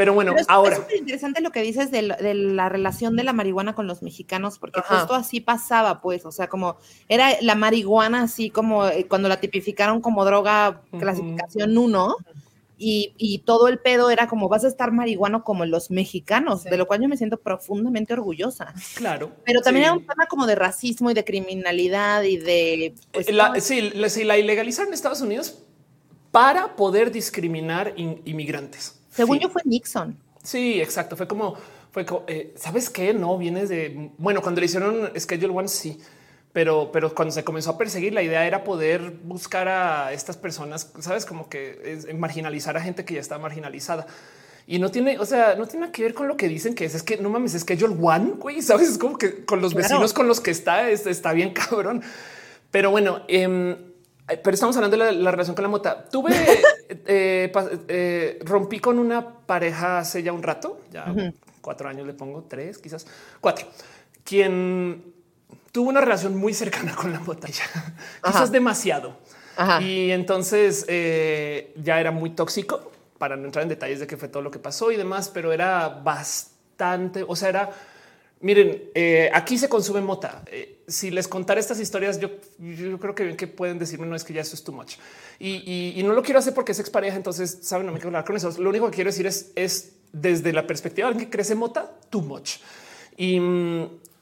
Pero 0.00 0.14
bueno, 0.14 0.34
ahora. 0.48 0.78
Es 0.88 0.98
interesante 0.98 1.42
lo 1.42 1.50
que 1.50 1.60
dices 1.60 1.90
de, 1.90 2.00
la 2.00 2.70
relación 2.70 3.16
de 3.16 3.22
la 3.22 3.34
marihuana 3.34 3.74
con 3.74 3.86
los 3.86 4.00
mexicanos, 4.00 4.58
porque 4.58 4.80
justo 4.80 5.14
así 5.14 5.42
pasaba, 5.42 6.00
pues, 6.00 6.24
o 6.24 6.32
sea, 6.32 6.48
como 6.48 6.78
era 7.06 7.34
la 7.42 7.54
marihuana 7.54 8.22
así 8.22 8.48
como 8.48 8.88
eh, 8.88 9.04
cuando 9.06 9.28
la 9.28 9.40
tipificaron 9.40 10.00
como 10.00 10.24
droga 10.24 10.80
clasificación 10.98 11.76
1. 11.76 12.16
Y, 12.78 13.42
todo 13.44 13.68
el 13.68 13.78
pedo 13.78 14.08
era 14.08 14.26
como 14.26 14.48
vas 14.48 14.64
a 14.64 14.68
estar 14.68 14.90
marihuano 14.90 15.44
como 15.44 15.66
los 15.66 15.90
mexicanos, 15.90 16.64
de 16.64 16.78
lo 16.78 16.86
cual 16.86 17.02
yo 17.02 17.08
me 17.08 17.18
siento 17.18 17.36
profundamente 17.36 18.14
orgullosa. 18.14 18.72
Claro. 18.94 19.32
Pero 19.44 19.60
también 19.60 19.84
era 19.84 19.92
un 19.92 20.06
tema 20.06 20.24
como 20.30 20.46
de 20.46 20.54
racismo 20.54 21.10
y 21.10 21.14
de 21.14 21.26
criminalidad 21.26 22.22
y 22.22 22.38
de... 22.38 22.94
Pues, 23.12 23.30
la, 23.30 23.60
sí, 23.60 23.90
la, 23.90 24.08
la 24.24 24.38
ilegalizaron 24.38 24.88
en 24.88 24.94
Estados 24.94 25.20
Unidos 25.20 25.58
para 26.30 26.74
poder 26.74 27.12
discriminar 27.12 27.92
inmigrantes. 27.96 28.99
Según 29.10 29.38
yo 29.38 29.48
fue 29.48 29.62
Nixon. 29.64 30.16
Sí, 30.42 30.80
exacto. 30.80 31.16
Fue 31.16 31.28
como, 31.28 31.56
fue 31.92 32.06
eh, 32.28 32.54
¿sabes 32.56 32.88
qué? 32.88 33.12
No, 33.12 33.36
vienes 33.36 33.68
de, 33.68 34.10
bueno, 34.18 34.40
cuando 34.42 34.60
le 34.60 34.66
hicieron 34.66 35.10
Schedule 35.18 35.52
One, 35.52 35.68
sí. 35.68 36.00
Pero, 36.52 36.90
pero 36.92 37.14
cuando 37.14 37.32
se 37.32 37.44
comenzó 37.44 37.70
a 37.70 37.78
perseguir, 37.78 38.12
la 38.12 38.22
idea 38.22 38.44
era 38.44 38.64
poder 38.64 39.12
buscar 39.22 39.68
a 39.68 40.12
estas 40.12 40.36
personas, 40.36 40.90
sabes, 40.98 41.24
como 41.24 41.48
que 41.48 41.80
es, 41.84 42.12
marginalizar 42.12 42.76
a 42.76 42.80
gente 42.80 43.04
que 43.04 43.14
ya 43.14 43.20
está 43.20 43.38
marginalizada. 43.38 44.06
Y 44.66 44.78
no 44.78 44.90
tiene, 44.90 45.18
o 45.18 45.26
sea, 45.26 45.54
no 45.54 45.66
tiene 45.66 45.90
que 45.92 46.02
ver 46.02 46.14
con 46.14 46.26
lo 46.26 46.36
que 46.36 46.48
dicen 46.48 46.74
que 46.74 46.84
es, 46.84 46.94
es 46.94 47.02
que 47.02 47.18
no 47.18 47.30
mames, 47.30 47.54
es 47.54 47.64
que 47.64 47.76
yo 47.76 47.86
one, 47.86 48.32
güey, 48.38 48.62
sabes, 48.62 48.88
es 48.88 48.98
como 48.98 49.16
que 49.16 49.44
con 49.44 49.60
los 49.60 49.74
vecinos 49.74 50.12
con 50.12 50.26
los 50.26 50.40
que 50.40 50.50
está, 50.50 50.90
está 50.90 51.32
bien 51.32 51.52
cabrón. 51.52 52.02
Pero 52.70 52.90
bueno, 52.90 53.22
em, 53.28 53.76
pero 54.42 54.54
estamos 54.54 54.76
hablando 54.76 54.96
de 54.96 55.12
la, 55.12 55.30
relación 55.30 55.54
con 55.54 55.62
la 55.62 55.68
mota. 55.68 56.04
Tuve, 56.08 56.32
eh, 56.88 57.52
eh, 57.88 58.38
rompí 58.44 58.78
con 58.78 58.98
una 58.98 59.28
pareja 59.28 59.98
hace 59.98 60.22
ya 60.22 60.32
un 60.32 60.42
rato, 60.42 60.80
ya 60.92 61.12
cuatro 61.60 61.88
años 61.88 62.06
le 62.06 62.14
pongo, 62.14 62.44
tres, 62.48 62.78
quizás 62.78 63.06
cuatro, 63.40 63.66
quien 64.24 65.12
tuvo 65.72 65.88
una 65.90 66.00
relación 66.00 66.36
muy 66.36 66.54
cercana 66.54 66.94
con 66.94 67.12
la 67.12 67.20
mota. 67.20 67.48
Es 67.48 68.50
demasiado. 68.50 69.16
Y 69.80 70.10
entonces 70.10 70.86
eh, 70.88 71.74
ya 71.76 72.00
era 72.00 72.10
muy 72.10 72.30
tóxico 72.30 72.90
para 73.18 73.36
no 73.36 73.44
entrar 73.44 73.62
en 73.62 73.68
detalles 73.68 74.00
de 74.00 74.06
qué 74.06 74.16
fue 74.16 74.28
todo 74.28 74.42
lo 74.42 74.50
que 74.50 74.58
pasó 74.58 74.90
y 74.90 74.96
demás, 74.96 75.28
pero 75.28 75.52
era 75.52 75.88
bastante, 75.88 77.24
o 77.26 77.36
sea, 77.36 77.50
era 77.50 77.70
Miren, 78.40 78.90
eh, 78.94 79.30
aquí 79.34 79.58
se 79.58 79.68
consume 79.68 80.00
mota. 80.00 80.42
Eh, 80.46 80.82
si 80.88 81.10
les 81.10 81.28
contara 81.28 81.60
estas 81.60 81.78
historias, 81.78 82.18
yo, 82.18 82.30
creo 82.98 83.14
que 83.14 83.24
bien 83.24 83.36
que 83.36 83.46
pueden 83.46 83.78
decirme 83.78 84.06
no 84.06 84.16
es 84.16 84.24
que 84.24 84.32
ya 84.32 84.40
eso 84.40 84.56
es 84.56 84.64
too 84.64 84.72
much 84.72 84.94
y, 85.38 86.00
no 86.02 86.14
lo 86.14 86.22
quiero 86.22 86.38
hacer 86.38 86.54
porque 86.54 86.72
es 86.72 86.80
expareja. 86.80 87.16
Entonces 87.16 87.58
saben, 87.62 87.86
no 87.86 87.92
me 87.92 87.98
quiero 87.98 88.08
hablar 88.08 88.24
con 88.24 88.36
eso. 88.36 88.50
Lo 88.58 88.70
único 88.70 88.86
que 88.86 88.96
quiero 88.96 89.10
decir 89.10 89.26
es, 89.26 89.52
es 89.56 89.92
desde 90.12 90.52
la 90.52 90.66
perspectiva 90.66 91.06
de 91.06 91.12
alguien 91.12 91.30
que 91.30 91.36
crece 91.36 91.54
mota, 91.54 91.92
too 92.08 92.22
much. 92.22 92.56
Y, 93.16 93.38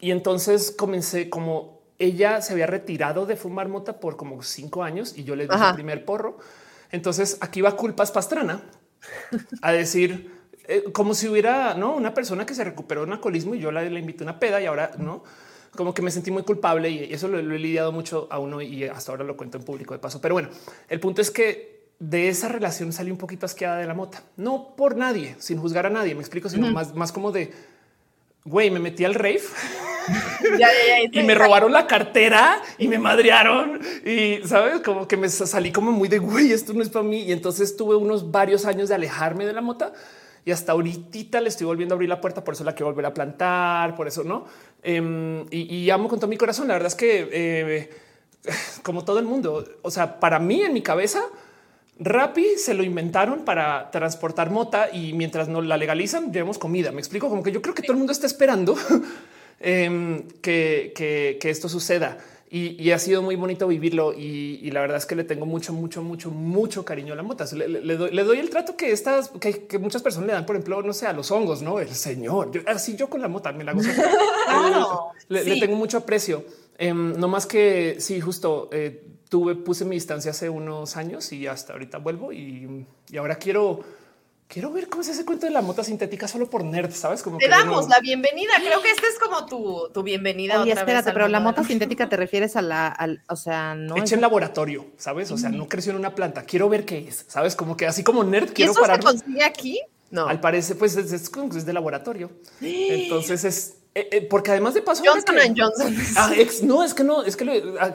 y 0.00 0.10
entonces 0.10 0.72
comencé 0.72 1.30
como 1.30 1.78
ella 1.98 2.42
se 2.42 2.52
había 2.52 2.66
retirado 2.66 3.24
de 3.26 3.36
fumar 3.36 3.68
mota 3.68 4.00
por 4.00 4.16
como 4.16 4.42
cinco 4.42 4.82
años 4.82 5.16
y 5.16 5.24
yo 5.24 5.36
le 5.36 5.46
di 5.46 5.54
el 5.54 5.74
primer 5.74 6.04
porro. 6.04 6.38
Entonces 6.90 7.38
aquí 7.40 7.60
va 7.60 7.76
culpas 7.76 8.10
pastrana 8.10 8.62
a 9.62 9.72
decir 9.72 10.37
eh, 10.70 10.84
como 10.92 11.14
si 11.14 11.28
hubiera 11.28 11.72
¿no? 11.72 11.94
una 11.94 12.12
persona 12.12 12.44
que 12.44 12.54
se 12.54 12.62
recuperó 12.62 13.00
de 13.00 13.06
un 13.06 13.14
alcoholismo 13.14 13.54
y 13.54 13.58
yo 13.58 13.72
la, 13.72 13.82
le 13.82 13.98
invité 13.98 14.22
una 14.22 14.38
peda 14.38 14.60
y 14.60 14.66
ahora 14.66 14.90
no, 14.98 15.24
como 15.74 15.94
que 15.94 16.02
me 16.02 16.10
sentí 16.10 16.30
muy 16.30 16.42
culpable 16.42 16.90
y 16.90 17.10
eso 17.10 17.26
lo, 17.26 17.38
he 17.38 17.58
lidiado 17.58 17.90
mucho 17.90 18.28
a 18.30 18.38
uno 18.38 18.60
y 18.60 18.84
hasta 18.84 19.12
ahora 19.12 19.24
lo 19.24 19.34
cuento 19.34 19.56
en 19.56 19.64
público 19.64 19.94
de 19.94 19.98
paso. 19.98 20.20
Pero 20.20 20.34
bueno, 20.34 20.50
el 20.90 21.00
punto 21.00 21.22
es 21.22 21.30
que 21.30 21.88
de 21.98 22.28
esa 22.28 22.48
relación 22.48 22.92
salí 22.92 23.10
un 23.10 23.16
poquito 23.16 23.46
asqueada 23.46 23.78
de 23.78 23.86
la 23.86 23.94
mota. 23.94 24.22
No 24.36 24.74
por 24.76 24.94
nadie, 24.94 25.36
sin 25.38 25.58
juzgar 25.58 25.86
a 25.86 25.90
nadie, 25.90 26.14
me 26.14 26.20
explico, 26.20 26.50
sino 26.50 26.70
más, 26.70 26.94
más 26.94 27.12
como 27.12 27.32
de, 27.32 27.50
güey, 28.44 28.70
me 28.70 28.78
metí 28.78 29.06
al 29.06 29.14
rave 29.14 29.40
y 31.12 31.22
me 31.22 31.34
robaron 31.34 31.72
la 31.72 31.86
cartera 31.86 32.60
y 32.76 32.88
me 32.88 32.98
madrearon 32.98 33.80
y 34.04 34.46
sabes 34.46 34.80
como 34.80 35.08
que 35.08 35.16
me 35.16 35.30
salí 35.30 35.72
como 35.72 35.92
muy 35.92 36.08
de 36.08 36.18
güey, 36.18 36.52
esto 36.52 36.74
no 36.74 36.82
es 36.82 36.90
para 36.90 37.04
mí. 37.04 37.22
Y 37.22 37.32
entonces 37.32 37.74
tuve 37.74 37.96
unos 37.96 38.30
varios 38.30 38.66
años 38.66 38.90
de 38.90 38.96
alejarme 38.96 39.46
de 39.46 39.54
la 39.54 39.62
mota 39.62 39.94
y 40.44 40.50
hasta 40.50 40.72
ahorita 40.72 41.40
le 41.40 41.48
estoy 41.48 41.66
volviendo 41.66 41.94
a 41.94 41.96
abrir 41.96 42.08
la 42.08 42.20
puerta. 42.20 42.44
Por 42.44 42.54
eso 42.54 42.64
la 42.64 42.74
quiero 42.74 42.86
volver 42.86 43.06
a 43.06 43.14
plantar, 43.14 43.94
por 43.94 44.08
eso 44.08 44.24
no. 44.24 44.46
Em, 44.82 45.46
y, 45.50 45.88
amo 45.90 46.08
con 46.08 46.18
todo 46.18 46.28
mi 46.28 46.36
corazón. 46.36 46.68
La 46.68 46.74
verdad 46.74 46.88
es 46.88 46.94
que 46.94 47.28
eh, 47.30 47.90
como 48.82 49.04
todo 49.04 49.18
el 49.18 49.26
mundo, 49.26 49.64
o 49.82 49.90
sea, 49.90 50.20
para 50.20 50.38
mí 50.38 50.62
en 50.62 50.72
mi 50.72 50.82
cabeza, 50.82 51.22
Rappi 52.00 52.56
se 52.56 52.74
lo 52.74 52.82
inventaron 52.82 53.44
para 53.44 53.90
transportar 53.90 54.50
mota 54.50 54.88
y 54.92 55.12
mientras 55.14 55.48
no 55.48 55.60
la 55.62 55.76
legalizan, 55.76 56.32
llevamos 56.32 56.58
comida. 56.58 56.92
Me 56.92 57.00
explico 57.00 57.28
como 57.28 57.42
que 57.42 57.52
yo 57.52 57.60
creo 57.60 57.74
que 57.74 57.82
todo 57.82 57.92
el 57.92 57.98
mundo 57.98 58.12
está 58.12 58.26
esperando 58.26 58.76
Em, 59.60 60.28
que, 60.40 61.38
esto 61.42 61.68
suceda. 61.68 62.18
Y, 62.50 62.90
ha 62.92 62.98
sido 62.98 63.20
muy 63.20 63.36
bonito 63.36 63.68
vivirlo 63.68 64.14
y, 64.14 64.70
la 64.70 64.80
verdad 64.80 64.96
es 64.96 65.06
que 65.06 65.14
le 65.14 65.24
tengo 65.24 65.44
mucho, 65.44 65.72
mucho, 65.74 66.02
mucho, 66.02 66.30
mucho 66.30 66.84
cariño 66.84 67.12
a 67.12 67.16
la 67.16 67.22
mota. 67.22 67.44
Le, 67.54 67.96
doy, 67.96 68.38
el 68.38 68.48
trato 68.48 68.74
que 68.74 68.90
estas, 68.90 69.28
que, 69.28 69.78
muchas 69.78 70.02
personas 70.02 70.28
le 70.28 70.32
dan, 70.32 70.46
por 70.46 70.56
ejemplo, 70.56 70.82
no 70.82 70.92
sé, 70.94 71.06
a 71.06 71.12
los 71.12 71.30
hongos, 71.30 71.60
no 71.60 71.78
el 71.78 71.90
señor. 71.90 72.50
así 72.66 72.96
yo 72.96 73.10
con 73.10 73.20
la 73.20 73.28
mota 73.28 73.52
me 73.52 73.64
la 73.64 73.72
gozo. 73.72 73.90
le, 75.28 75.60
tengo 75.60 75.76
mucho 75.76 75.98
aprecio. 75.98 76.44
Em, 76.78 77.18
no 77.18 77.28
más 77.28 77.44
que 77.44 77.96
sí, 77.98 78.20
justo 78.20 78.70
eh, 78.72 79.04
tuve, 79.28 79.54
puse 79.54 79.84
mi 79.84 79.96
distancia 79.96 80.30
hace 80.30 80.48
unos 80.48 80.96
años 80.96 81.32
y 81.32 81.46
hasta 81.46 81.74
ahorita 81.74 81.98
vuelvo 81.98 82.32
y 82.32 82.86
ahora 83.18 83.36
quiero 83.36 83.84
quiero 84.48 84.72
ver 84.72 84.88
cómo 84.88 85.02
es 85.02 85.08
ese 85.08 85.24
cuento 85.24 85.46
de 85.46 85.52
la 85.52 85.62
mota 85.62 85.84
sintética 85.84 86.26
solo 86.26 86.48
por 86.48 86.64
nerd, 86.64 86.92
¿sabes? 86.92 87.22
Como 87.22 87.38
te 87.38 87.48
damos 87.48 87.88
la 87.88 88.00
bienvenida. 88.00 88.52
Creo 88.56 88.82
que 88.82 88.90
esta 88.90 89.06
es 89.06 89.18
como 89.18 89.46
tu, 89.46 89.90
tu 89.92 90.02
bienvenida. 90.02 90.62
Oye, 90.62 90.72
espérate, 90.72 91.12
pero 91.12 91.28
la 91.28 91.40
mota 91.40 91.62
sintética 91.62 92.08
te 92.08 92.16
refieres 92.16 92.56
a 92.56 92.62
la, 92.62 92.88
al, 92.88 93.22
o 93.28 93.36
sea, 93.36 93.74
no. 93.74 93.96
Hecha 93.96 94.14
en 94.14 94.22
laboratorio, 94.22 94.86
¿sabes? 94.96 95.30
O 95.30 95.38
sea, 95.38 95.50
no 95.50 95.68
creció 95.68 95.92
en 95.92 95.98
una 95.98 96.14
planta. 96.14 96.42
Quiero 96.42 96.68
ver 96.68 96.84
qué 96.84 97.06
es, 97.06 97.26
¿sabes? 97.28 97.54
Como 97.54 97.76
que 97.76 97.86
así 97.86 98.02
como 98.02 98.24
nerd, 98.24 98.52
quiero 98.52 98.72
¿Y 98.72 98.74
eso 98.74 98.84
se 98.84 99.00
consigue 99.00 99.44
aquí? 99.44 99.80
No. 100.10 100.26
Al 100.26 100.40
parecer, 100.40 100.78
pues 100.78 100.96
es, 100.96 101.12
es, 101.12 101.66
de 101.66 101.72
laboratorio. 101.72 102.30
Entonces 102.62 103.44
es 103.44 103.74
eh, 103.94 104.08
eh, 104.12 104.22
porque 104.22 104.52
además 104.52 104.74
de 104.74 104.82
paso. 104.82 105.02
Johnson 105.04 105.36
Johnson. 105.56 105.96
Ah, 106.16 106.32
no, 106.62 106.84
es 106.84 106.94
que 106.94 107.04
no, 107.04 107.22
es 107.22 107.36
que 107.36 107.44
lo, 107.44 107.52
ah, 107.80 107.94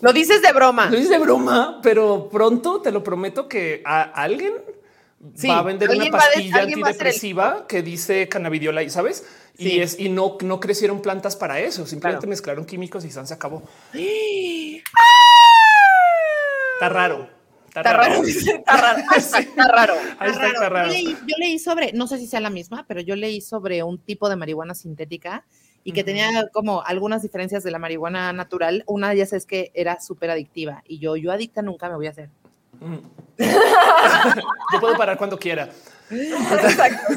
lo 0.00 0.12
dices 0.12 0.42
de 0.42 0.52
broma. 0.52 0.86
Lo 0.86 0.96
dices 0.96 1.10
de 1.10 1.18
broma, 1.18 1.80
pero 1.82 2.28
pronto 2.30 2.80
te 2.80 2.92
lo 2.92 3.02
prometo 3.02 3.48
que 3.48 3.82
a 3.84 4.02
alguien 4.02 4.54
va 5.20 5.58
a 5.58 5.62
vender 5.62 5.90
una 5.90 6.10
pastilla 6.10 6.62
antidepresiva 6.62 7.66
que 7.66 7.82
dice 7.82 8.28
cannabidiola, 8.28 8.88
¿sabes? 8.88 9.26
Y 9.58 9.80
es 9.80 9.98
y 9.98 10.08
no, 10.08 10.38
no 10.42 10.58
crecieron 10.58 11.02
plantas 11.02 11.36
para 11.36 11.60
eso, 11.60 11.86
simplemente 11.86 12.26
mezclaron 12.26 12.64
químicos 12.64 13.04
y 13.04 13.10
se 13.10 13.20
acabó. 13.34 13.62
Está 16.74 16.88
raro. 16.88 17.28
Está, 17.68 17.82
raro. 17.82 18.24
Está 18.24 18.76
raro. 18.76 19.02
Está 19.16 19.68
raro. 19.68 19.94
Está 20.20 20.68
raro. 20.68 20.92
Yo, 20.92 21.36
leí, 21.38 21.58
sobre, 21.60 21.92
no 21.92 22.08
sé 22.08 22.18
si 22.18 22.26
sea 22.26 22.40
la 22.40 22.50
misma, 22.50 22.84
pero 22.88 23.00
yo 23.00 23.14
leí 23.14 23.40
sobre 23.40 23.82
un 23.84 23.98
tipo 23.98 24.28
de 24.28 24.34
marihuana 24.34 24.74
sintética 24.74 25.44
y 25.84 25.92
que 25.92 26.02
tenía 26.02 26.48
como 26.52 26.82
algunas 26.82 27.22
diferencias 27.22 27.62
de 27.62 27.70
la 27.70 27.78
marihuana 27.78 28.32
natural. 28.32 28.82
Una 28.86 29.10
de 29.10 29.16
ellas 29.16 29.32
es 29.34 29.46
que 29.46 29.70
era 29.74 30.00
súper 30.00 30.30
adictiva 30.30 30.82
y 30.86 30.98
yo, 30.98 31.16
yo 31.16 31.30
adicta 31.30 31.62
nunca 31.62 31.88
me 31.88 31.94
voy 31.94 32.08
a 32.08 32.10
hacer. 32.10 32.30
Mm. 32.80 32.98
Yo 34.72 34.80
puedo 34.80 34.96
parar 34.96 35.16
cuando 35.16 35.38
quiera. 35.38 35.70
Exacto, 36.10 37.14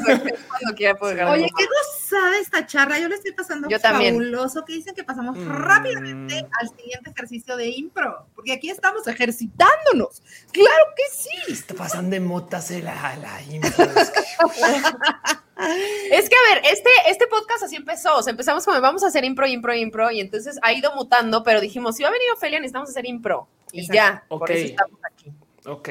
cuando 0.48 0.76
quiera 0.76 0.94
puedo 0.94 1.30
Oye, 1.30 1.50
qué 1.56 1.66
gozada 1.66 2.38
esta 2.38 2.64
charla. 2.64 2.98
Yo 2.98 3.08
le 3.08 3.16
estoy 3.16 3.32
pasando 3.32 3.68
Yo 3.68 3.80
fabuloso. 3.80 4.64
Que 4.64 4.74
dicen 4.74 4.94
que 4.94 5.02
pasamos 5.02 5.36
mm. 5.36 5.48
rápidamente 5.48 6.46
al 6.60 6.68
siguiente 6.68 7.10
ejercicio 7.10 7.56
de 7.56 7.68
impro, 7.70 8.26
porque 8.34 8.52
aquí 8.52 8.70
estamos 8.70 9.06
ejercitándonos. 9.06 10.22
Claro 10.52 10.84
que 10.96 11.02
sí. 11.12 11.52
Está 11.52 11.74
pasando 11.74 12.10
de 12.10 12.20
motas 12.20 12.70
la, 12.70 13.16
la 13.16 13.42
impro. 13.42 13.70
Es 15.56 16.28
que, 16.28 16.34
a 16.34 16.54
ver, 16.54 16.64
este, 16.64 16.90
este 17.06 17.28
podcast 17.28 17.62
así 17.62 17.76
empezó. 17.76 18.16
O 18.16 18.22
sea, 18.22 18.32
empezamos 18.32 18.64
como 18.64 18.80
vamos 18.80 19.04
a 19.04 19.06
hacer 19.06 19.24
impro, 19.24 19.46
impro, 19.46 19.72
impro, 19.72 20.10
y 20.10 20.20
entonces 20.20 20.58
ha 20.62 20.72
ido 20.72 20.92
mutando, 20.96 21.44
pero 21.44 21.60
dijimos, 21.60 21.94
si 21.96 22.02
va 22.02 22.08
a 22.08 22.12
venir 22.12 22.26
Ofelia, 22.34 22.58
necesitamos 22.58 22.90
hacer 22.90 23.06
impro. 23.06 23.48
Y 23.72 23.86
ya, 23.86 24.24
por 24.28 24.50
eso 24.50 24.66
estamos 24.66 24.98
aquí. 25.04 25.32
Ok. 25.66 25.88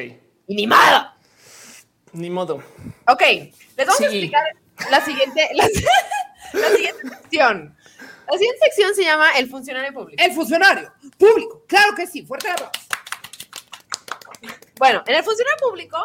Y 0.47 0.55
ni 0.55 0.67
modo. 0.67 1.11
Ni 2.13 2.29
modo. 2.29 2.63
Ok, 3.07 3.21
les 3.21 3.87
vamos 3.87 4.01
a 4.01 4.05
explicar 4.05 4.43
la 4.91 5.03
siguiente, 5.03 5.49
la, 5.55 5.67
siguiente 5.67 7.09
sección. 7.09 7.75
La 8.31 8.37
siguiente 8.37 8.59
sección 8.65 8.95
se 8.95 9.03
llama 9.03 9.31
el 9.37 9.49
funcionario 9.49 9.93
público. 9.93 10.23
El 10.23 10.31
funcionario 10.33 10.93
público, 11.17 11.63
claro 11.67 11.95
que 11.95 12.05
sí, 12.05 12.23
fuerte 12.23 12.49
aplauso. 12.49 12.71
Bueno, 14.77 15.03
en 15.07 15.15
el 15.15 15.23
funcionario 15.23 15.59
público, 15.59 15.97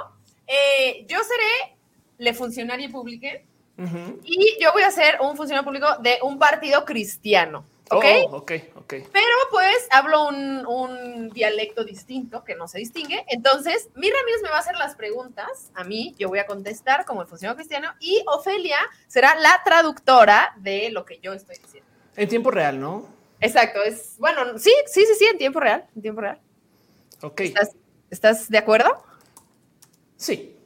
eh, 0.47 1.05
yo 1.09 1.19
seré 1.23 1.79
le 2.19 2.35
funcionario 2.35 2.91
público 2.91 3.27
y 4.25 4.57
yo 4.61 4.73
voy 4.73 4.83
a 4.83 4.91
ser 4.91 5.19
un 5.21 5.37
funcionario 5.37 5.65
público 5.65 5.87
de 6.01 6.19
un 6.23 6.39
partido 6.39 6.85
cristiano. 6.85 7.65
¿Ok? 7.91 8.05
Oh, 8.29 8.37
ok, 8.39 8.53
ok. 8.77 8.95
Pero 9.13 9.35
pues 9.51 9.87
hablo 9.91 10.29
un, 10.29 11.31
dialecto 11.31 11.85
distinto 11.85 12.45
que 12.45 12.55
no 12.55 12.69
se 12.69 12.79
distingue. 12.79 13.25
Entonces, 13.29 13.91
mi 13.95 14.11
Ramírez 14.11 14.43
me 14.43 14.51
va 14.51 14.57
a 14.57 14.61
hacer 14.61 14.77
las 14.77 14.95
preguntas 14.97 15.71
a 15.75 15.85
mí, 15.85 16.15
yo 16.19 16.29
voy 16.29 16.39
a 16.39 16.47
contestar 16.47 17.05
como 17.05 17.23
el 17.23 17.29
funcionario 17.29 17.57
cristiano 17.57 17.89
y 18.01 18.23
Ofelia 18.27 18.79
será 19.07 19.35
la 19.37 19.61
traductora 19.65 20.55
de 20.59 20.91
lo 20.91 21.05
que 21.05 21.19
yo 21.21 21.33
estoy 21.33 21.57
diciendo. 21.57 21.89
En 22.17 22.29
tiempo 22.29 22.51
real, 22.51 22.81
¿no? 22.81 23.07
Exacto, 23.41 23.83
es 23.83 24.17
bueno, 24.19 24.59
sí, 24.59 24.73
sí, 24.87 25.05
sí, 25.07 25.15
sí, 25.19 25.27
en 25.27 25.39
tiempo 25.39 25.61
real, 25.61 25.87
en 25.95 26.03
tiempo 26.03 26.21
real. 26.21 26.41
Ok. 27.23 27.41
¿Estás, 27.41 27.77
¿estás 28.11 28.49
de 28.49 28.59
acuerdo? 28.59 29.03
Sí. 30.17 30.58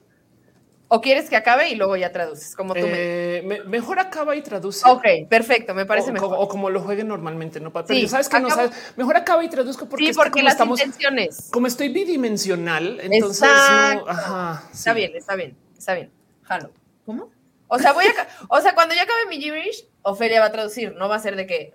¿O 0.95 1.01
quieres 1.01 1.31
que 1.31 1.37
acabe 1.37 1.71
y 1.71 1.75
luego 1.75 1.97
ya 1.97 2.13
traduces? 2.13 2.55
Como 2.55 2.75
tú 2.75 2.87
me... 2.87 3.63
Mejor 3.65 3.99
acaba 3.99 4.37
y 4.37 4.43
traduce. 4.43 4.87
Ok, 4.87 5.27
perfecto, 5.27 5.73
me 5.73 5.87
parece 5.87 6.13
mejor. 6.13 6.35
o 6.39 6.47
como 6.47 6.69
lo 6.69 6.83
jueguen 6.83 7.09
normalmente, 7.09 7.61
¿no? 7.61 7.73
Pero 7.73 8.09
sabes 8.09 8.29
que 8.29 8.41
no 8.41 8.51
sabes. 8.51 8.73
Mejor 8.99 9.17
acaba 9.17 9.43
y 9.43 9.49
traduzco 9.49 9.89
porque, 9.89 10.09
sí, 10.09 10.13
porque 10.13 10.43
las 10.43 10.61
intenciones. 10.61 11.49
Como 11.51 11.67
estoy 11.67 11.89
bidimensional, 11.89 13.01
entonces 13.01 13.49
no. 13.49 14.07
Ajá, 14.07 14.69
Está 14.71 14.93
bien, 14.93 15.13
está 15.17 15.35
bien, 15.35 15.57
está 15.79 15.95
bien. 15.95 16.11
Jalo. 16.43 16.71
¿Cómo? 17.07 17.31
O 17.69 17.79
sea, 17.79 17.95
voy 17.95 18.05
a. 18.05 18.29
o 18.49 18.61
sea, 18.61 18.75
cuando 18.75 18.95
ya 18.95 19.05
acabe 19.05 19.25
mi 19.31 19.41
gibberish, 19.41 19.87
Ofelia 20.03 20.41
va 20.41 20.47
a 20.47 20.53
traducir, 20.53 20.95
no 20.95 21.09
va 21.09 21.17
a 21.17 21.21
ser 21.21 21.37
de 21.37 21.47
que. 21.47 21.73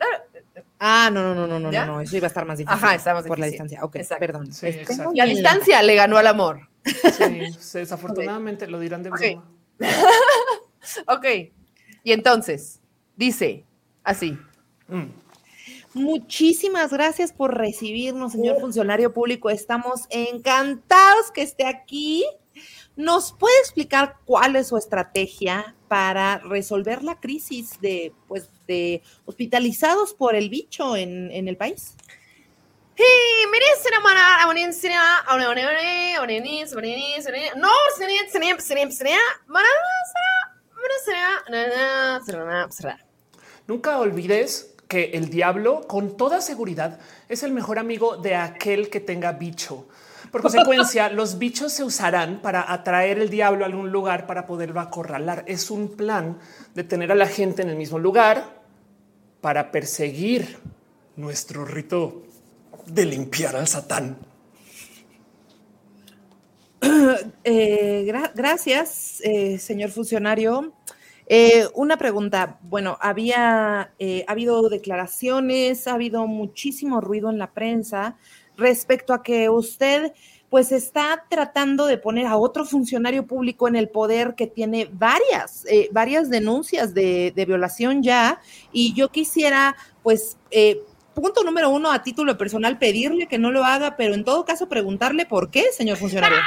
Ah, 0.80 1.10
no, 1.12 1.34
no, 1.34 1.48
no, 1.48 1.60
no, 1.60 1.72
no, 1.72 1.86
no, 1.88 2.02
eso 2.02 2.18
iba 2.18 2.28
a 2.28 2.30
estar 2.30 2.46
más 2.46 2.60
difícil. 2.60 2.78
Ajá, 2.78 2.94
estamos 2.94 3.26
Por 3.26 3.40
la 3.40 3.48
distancia. 3.48 3.84
Ok, 3.84 3.98
perdón. 4.20 4.54
Sí, 4.54 4.80
y 5.16 5.20
a 5.20 5.26
distancia 5.26 5.82
le 5.82 5.96
ganó 5.96 6.18
al 6.18 6.28
amor. 6.28 6.70
Sí, 6.88 7.58
desafortunadamente 7.80 8.68
lo 8.68 8.80
dirán 8.80 9.04
de 9.04 9.10
broma. 9.10 9.50
ok. 11.08 11.26
Y 12.04 12.12
entonces, 12.12 12.80
dice 13.16 13.66
así. 14.04 14.38
Mm. 14.88 15.08
Muchísimas 15.94 16.92
gracias 16.92 17.34
por 17.34 17.58
recibirnos, 17.58 18.34
señor 18.34 18.60
funcionario 18.60 19.14
público. 19.14 19.50
Estamos 19.50 20.06
encantados 20.10 21.32
que 21.34 21.42
esté 21.42 21.66
aquí. 21.66 22.24
¿Nos 22.96 23.34
puede 23.34 23.58
explicar 23.60 24.18
cuál 24.26 24.56
es 24.56 24.68
su 24.68 24.78
estrategia 24.78 25.76
para 25.88 26.40
resolver 26.40 27.04
la 27.04 27.20
crisis 27.20 27.80
de, 27.82 28.14
pues, 28.28 28.50
de 28.68 29.02
hospitalizados 29.26 30.14
por 30.14 30.36
el 30.36 30.50
bicho 30.50 30.96
en, 30.96 31.32
en 31.32 31.48
el 31.48 31.58
país? 31.58 31.96
Nunca 43.68 44.00
olvides 44.00 44.74
que 44.88 45.12
el 45.14 45.30
diablo, 45.30 45.82
con 45.88 46.18
toda 46.18 46.42
seguridad, 46.42 47.00
es 47.30 47.44
el 47.44 47.52
mejor 47.52 47.78
amigo 47.78 48.18
de 48.18 48.36
aquel 48.36 48.90
que 48.90 49.00
tenga 49.00 49.34
bicho. 49.34 49.88
Por 50.32 50.42
consecuencia, 50.42 51.10
los 51.12 51.38
bichos 51.38 51.74
se 51.74 51.84
usarán 51.84 52.42
para 52.42 52.72
atraer 52.72 53.20
el 53.20 53.30
diablo 53.30 53.64
a 53.64 53.68
algún 53.68 53.92
lugar 53.92 54.26
para 54.26 54.48
poderlo 54.48 54.80
acorralar. 54.80 55.44
Es 55.48 55.70
un 55.70 55.96
plan 55.96 56.40
de 56.74 56.84
tener 56.84 57.12
a 57.12 57.16
la 57.16 57.28
gente 57.28 57.62
en 57.62 57.70
el 57.70 57.76
mismo 57.76 58.00
lugar 58.00 58.58
para 59.42 59.72
perseguir 59.72 60.58
nuestro 61.16 61.66
rito 61.66 62.27
de 62.88 63.06
limpiar 63.06 63.56
al 63.56 63.68
Satán. 63.68 64.18
Eh, 67.44 68.12
gracias, 68.36 69.22
eh, 69.24 69.58
señor 69.58 69.90
funcionario. 69.90 70.74
Eh, 71.26 71.66
una 71.76 71.98
pregunta. 71.98 72.60
Bueno, 72.62 72.98
había 73.00 73.80
ha 73.82 73.92
habido 74.28 74.68
declaraciones, 74.70 75.88
ha 75.88 75.94
habido 75.94 76.28
muchísimo 76.28 77.00
ruido 77.00 77.30
en 77.30 77.38
la 77.38 77.54
prensa 77.54 78.18
respecto 78.58 79.14
a 79.14 79.24
que 79.24 79.50
usted 79.50 80.14
pues 80.50 80.72
está 80.72 81.26
tratando 81.30 81.86
de 81.86 81.98
poner 81.98 82.26
a 82.26 82.38
otro 82.38 82.66
funcionario 82.66 83.28
público 83.28 83.68
en 83.68 83.76
el 83.78 83.90
poder 83.90 84.36
que 84.36 84.48
tiene 84.48 84.90
varias, 84.92 85.66
varias 85.92 86.30
denuncias 86.30 86.94
de, 86.94 87.34
violación 87.48 88.04
ya. 88.04 88.42
Y 88.72 88.94
yo 88.94 89.10
quisiera, 89.10 89.76
pues, 90.04 90.38
punto 91.22 91.44
número 91.44 91.70
uno, 91.70 91.92
a 91.92 92.04
título 92.04 92.38
personal, 92.38 92.78
pedirle 92.78 93.28
que 93.28 93.40
no 93.40 93.52
lo 93.52 93.66
haga, 93.66 93.96
pero 93.98 94.14
en 94.14 94.24
todo 94.24 94.46
caso 94.46 94.70
preguntarle 94.70 95.26
por 95.26 95.50
qué, 95.50 95.72
señor 95.72 95.98
funcionario. 95.98 96.38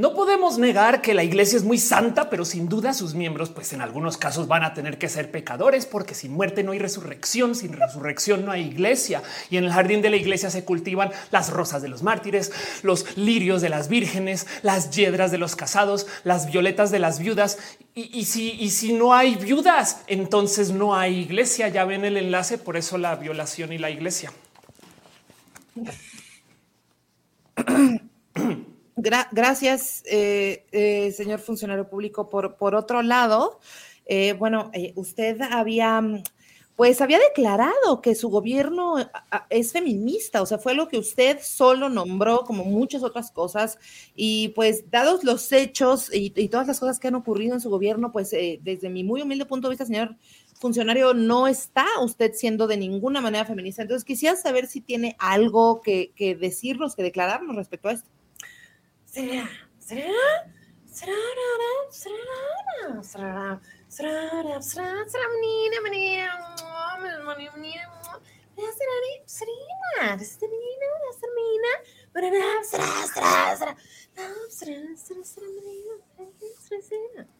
No 0.00 0.14
podemos 0.14 0.56
negar 0.56 1.02
que 1.02 1.12
la 1.12 1.24
iglesia 1.24 1.58
es 1.58 1.62
muy 1.62 1.76
santa, 1.76 2.30
pero 2.30 2.46
sin 2.46 2.70
duda 2.70 2.94
sus 2.94 3.12
miembros, 3.12 3.50
pues 3.50 3.74
en 3.74 3.82
algunos 3.82 4.16
casos 4.16 4.48
van 4.48 4.64
a 4.64 4.72
tener 4.72 4.96
que 4.96 5.10
ser 5.10 5.30
pecadores, 5.30 5.84
porque 5.84 6.14
sin 6.14 6.32
muerte 6.32 6.62
no 6.62 6.72
hay 6.72 6.78
resurrección, 6.78 7.54
sin 7.54 7.74
resurrección 7.74 8.46
no 8.46 8.50
hay 8.50 8.62
iglesia. 8.62 9.22
Y 9.50 9.58
en 9.58 9.64
el 9.64 9.72
jardín 9.72 10.00
de 10.00 10.08
la 10.08 10.16
iglesia 10.16 10.48
se 10.48 10.64
cultivan 10.64 11.10
las 11.30 11.50
rosas 11.50 11.82
de 11.82 11.88
los 11.88 12.02
mártires, 12.02 12.50
los 12.82 13.14
lirios 13.18 13.60
de 13.60 13.68
las 13.68 13.90
vírgenes, 13.90 14.46
las 14.62 14.90
yedras 14.90 15.32
de 15.32 15.36
los 15.36 15.54
casados, 15.54 16.06
las 16.24 16.50
violetas 16.50 16.90
de 16.90 16.98
las 16.98 17.18
viudas. 17.18 17.58
Y, 17.94 18.24
si, 18.24 18.70
si 18.70 18.94
no 18.94 19.12
hay 19.12 19.34
viudas, 19.34 19.98
entonces 20.06 20.70
no 20.70 20.96
hay 20.96 21.18
iglesia. 21.18 21.68
Ya 21.68 21.84
ven 21.84 22.06
el 22.06 22.16
enlace, 22.16 22.56
por 22.56 22.78
eso 22.78 22.96
la 22.96 23.16
violación 23.16 23.70
y 23.70 23.76
la 23.76 23.90
iglesia. 23.90 24.32
gracias, 29.32 30.02
eh, 30.06 30.66
eh, 30.72 31.12
señor 31.12 31.40
funcionario 31.40 31.88
público. 31.88 32.28
Por, 32.28 32.56
por 32.56 32.74
otro 32.74 33.02
lado, 33.02 33.60
eh, 34.06 34.34
bueno, 34.34 34.70
usted 34.94 35.40
había, 35.40 36.02
pues 36.76 37.00
había 37.00 37.18
declarado 37.18 38.00
que 38.02 38.14
su 38.14 38.28
gobierno 38.28 38.96
es 39.50 39.72
feminista, 39.72 40.42
o 40.42 40.46
sea, 40.46 40.58
fue 40.58 40.74
lo 40.74 40.88
que 40.88 40.98
usted 40.98 41.38
solo 41.42 41.88
nombró 41.88 42.40
como 42.40 42.64
muchas 42.64 43.02
otras 43.02 43.30
cosas. 43.30 43.78
Y 44.14 44.48
pues, 44.50 44.90
dados 44.90 45.24
los 45.24 45.50
hechos 45.52 46.10
y, 46.12 46.30
todas 46.48 46.66
las 46.66 46.80
cosas 46.80 46.98
que 46.98 47.08
han 47.08 47.14
ocurrido 47.14 47.54
en 47.54 47.60
su 47.60 47.70
gobierno, 47.70 48.12
pues 48.12 48.30
desde 48.30 48.90
mi 48.90 49.04
muy 49.04 49.22
humilde 49.22 49.46
punto 49.46 49.68
de 49.68 49.72
vista, 49.72 49.86
señor 49.86 50.16
funcionario, 50.60 51.14
no 51.14 51.48
está 51.48 51.86
usted 52.02 52.32
siendo 52.34 52.66
de 52.66 52.76
ninguna 52.76 53.20
manera 53.20 53.46
feminista. 53.46 53.82
Entonces, 53.82 54.04
quisiera 54.04 54.36
saber 54.36 54.66
si 54.66 54.80
tiene 54.80 55.16
algo 55.18 55.80
que 55.80 56.36
decirnos, 56.38 56.96
que 56.96 57.02
declararnos 57.02 57.56
respecto 57.56 57.88
a 57.88 57.92
esto 57.92 58.08
será, 59.10 59.48
será, 59.80 60.46
será, 60.86 61.90
será, 61.90 63.02
será, 63.02 63.60
será, 63.88 64.62
será, 64.62 65.08
será, 65.08 65.28
menina, 65.30 65.80
menina, 65.80 66.56
menina, 67.00 67.52
menina, 67.56 67.88
será, 72.62 72.94
será, 73.08 73.56
será, 73.56 73.76
será, 74.48 74.96
será, 74.96 75.24
será, 76.84 77.39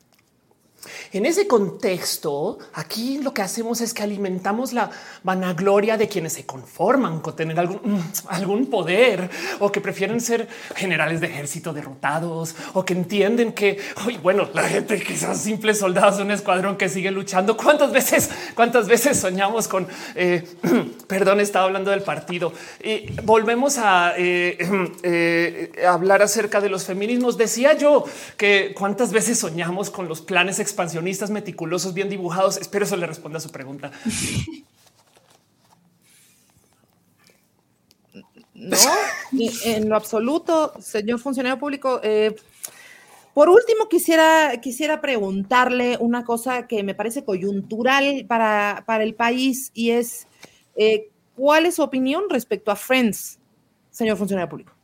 En 1.12 1.26
ese 1.26 1.46
contexto, 1.46 2.58
aquí 2.72 3.18
lo 3.18 3.34
que 3.34 3.42
hacemos 3.42 3.80
es 3.80 3.92
que 3.92 4.02
alimentamos 4.02 4.72
la 4.72 4.90
vanagloria 5.22 5.96
de 5.96 6.08
quienes 6.08 6.32
se 6.34 6.46
conforman 6.46 7.20
con 7.20 7.36
tener 7.36 7.58
algún, 7.58 8.62
mm, 8.62 8.66
poder 8.66 9.28
o 9.58 9.70
que 9.70 9.80
prefieren 9.80 10.20
ser 10.20 10.48
generales 10.74 11.20
de 11.20 11.26
ejército 11.26 11.72
derrotados 11.72 12.54
o 12.74 12.84
que 12.84 12.94
entienden 12.94 13.52
que, 13.52 13.78
hoy 14.06 14.16
bueno, 14.18 14.48
la 14.54 14.62
gente 14.62 15.00
que 15.00 15.16
son 15.16 15.36
simples 15.36 15.78
soldados 15.78 16.16
de 16.18 16.22
un 16.22 16.30
escuadrón 16.30 16.76
que 16.76 16.88
sigue 16.88 17.10
luchando. 17.10 17.56
¿Cuántas 17.56 17.92
veces, 17.92 18.30
cuántas 18.54 18.88
veces 18.88 19.18
soñamos 19.18 19.68
con, 19.68 19.86
eh, 20.14 20.44
perdón, 21.06 21.40
estaba 21.40 21.66
hablando 21.66 21.90
del 21.90 22.02
partido 22.02 22.52
y 22.82 23.10
volvemos 23.24 23.78
a 23.78 24.14
eh, 24.16 24.56
eh, 25.02 25.72
hablar 25.86 26.22
acerca 26.22 26.60
de 26.60 26.68
los 26.68 26.84
feminismos? 26.84 27.36
Decía 27.36 27.74
yo 27.74 28.04
que 28.36 28.72
cuántas 28.76 29.12
veces 29.12 29.38
soñamos 29.38 29.90
con 29.90 30.08
los 30.08 30.20
planes 30.20 30.58
expansionistas 30.70 31.30
meticulosos, 31.30 31.94
bien 31.94 32.08
dibujados. 32.08 32.56
Espero 32.56 32.84
eso 32.84 32.96
le 32.96 33.06
responda 33.06 33.38
a 33.38 33.40
su 33.40 33.50
pregunta. 33.50 33.90
No, 38.54 38.76
en 39.64 39.88
lo 39.88 39.96
absoluto, 39.96 40.74
señor 40.80 41.18
funcionario 41.18 41.58
público. 41.58 42.00
Eh, 42.02 42.36
por 43.32 43.48
último, 43.48 43.88
quisiera, 43.88 44.60
quisiera 44.60 45.00
preguntarle 45.00 45.96
una 45.98 46.24
cosa 46.24 46.66
que 46.66 46.82
me 46.82 46.94
parece 46.94 47.24
coyuntural 47.24 48.26
para, 48.28 48.84
para 48.86 49.02
el 49.02 49.14
país 49.14 49.70
y 49.72 49.92
es 49.92 50.26
eh, 50.76 51.08
cuál 51.36 51.64
es 51.66 51.76
su 51.76 51.82
opinión 51.82 52.24
respecto 52.28 52.70
a 52.70 52.76
Friends, 52.76 53.38
señor 53.90 54.18
funcionario 54.18 54.50
público. 54.50 54.74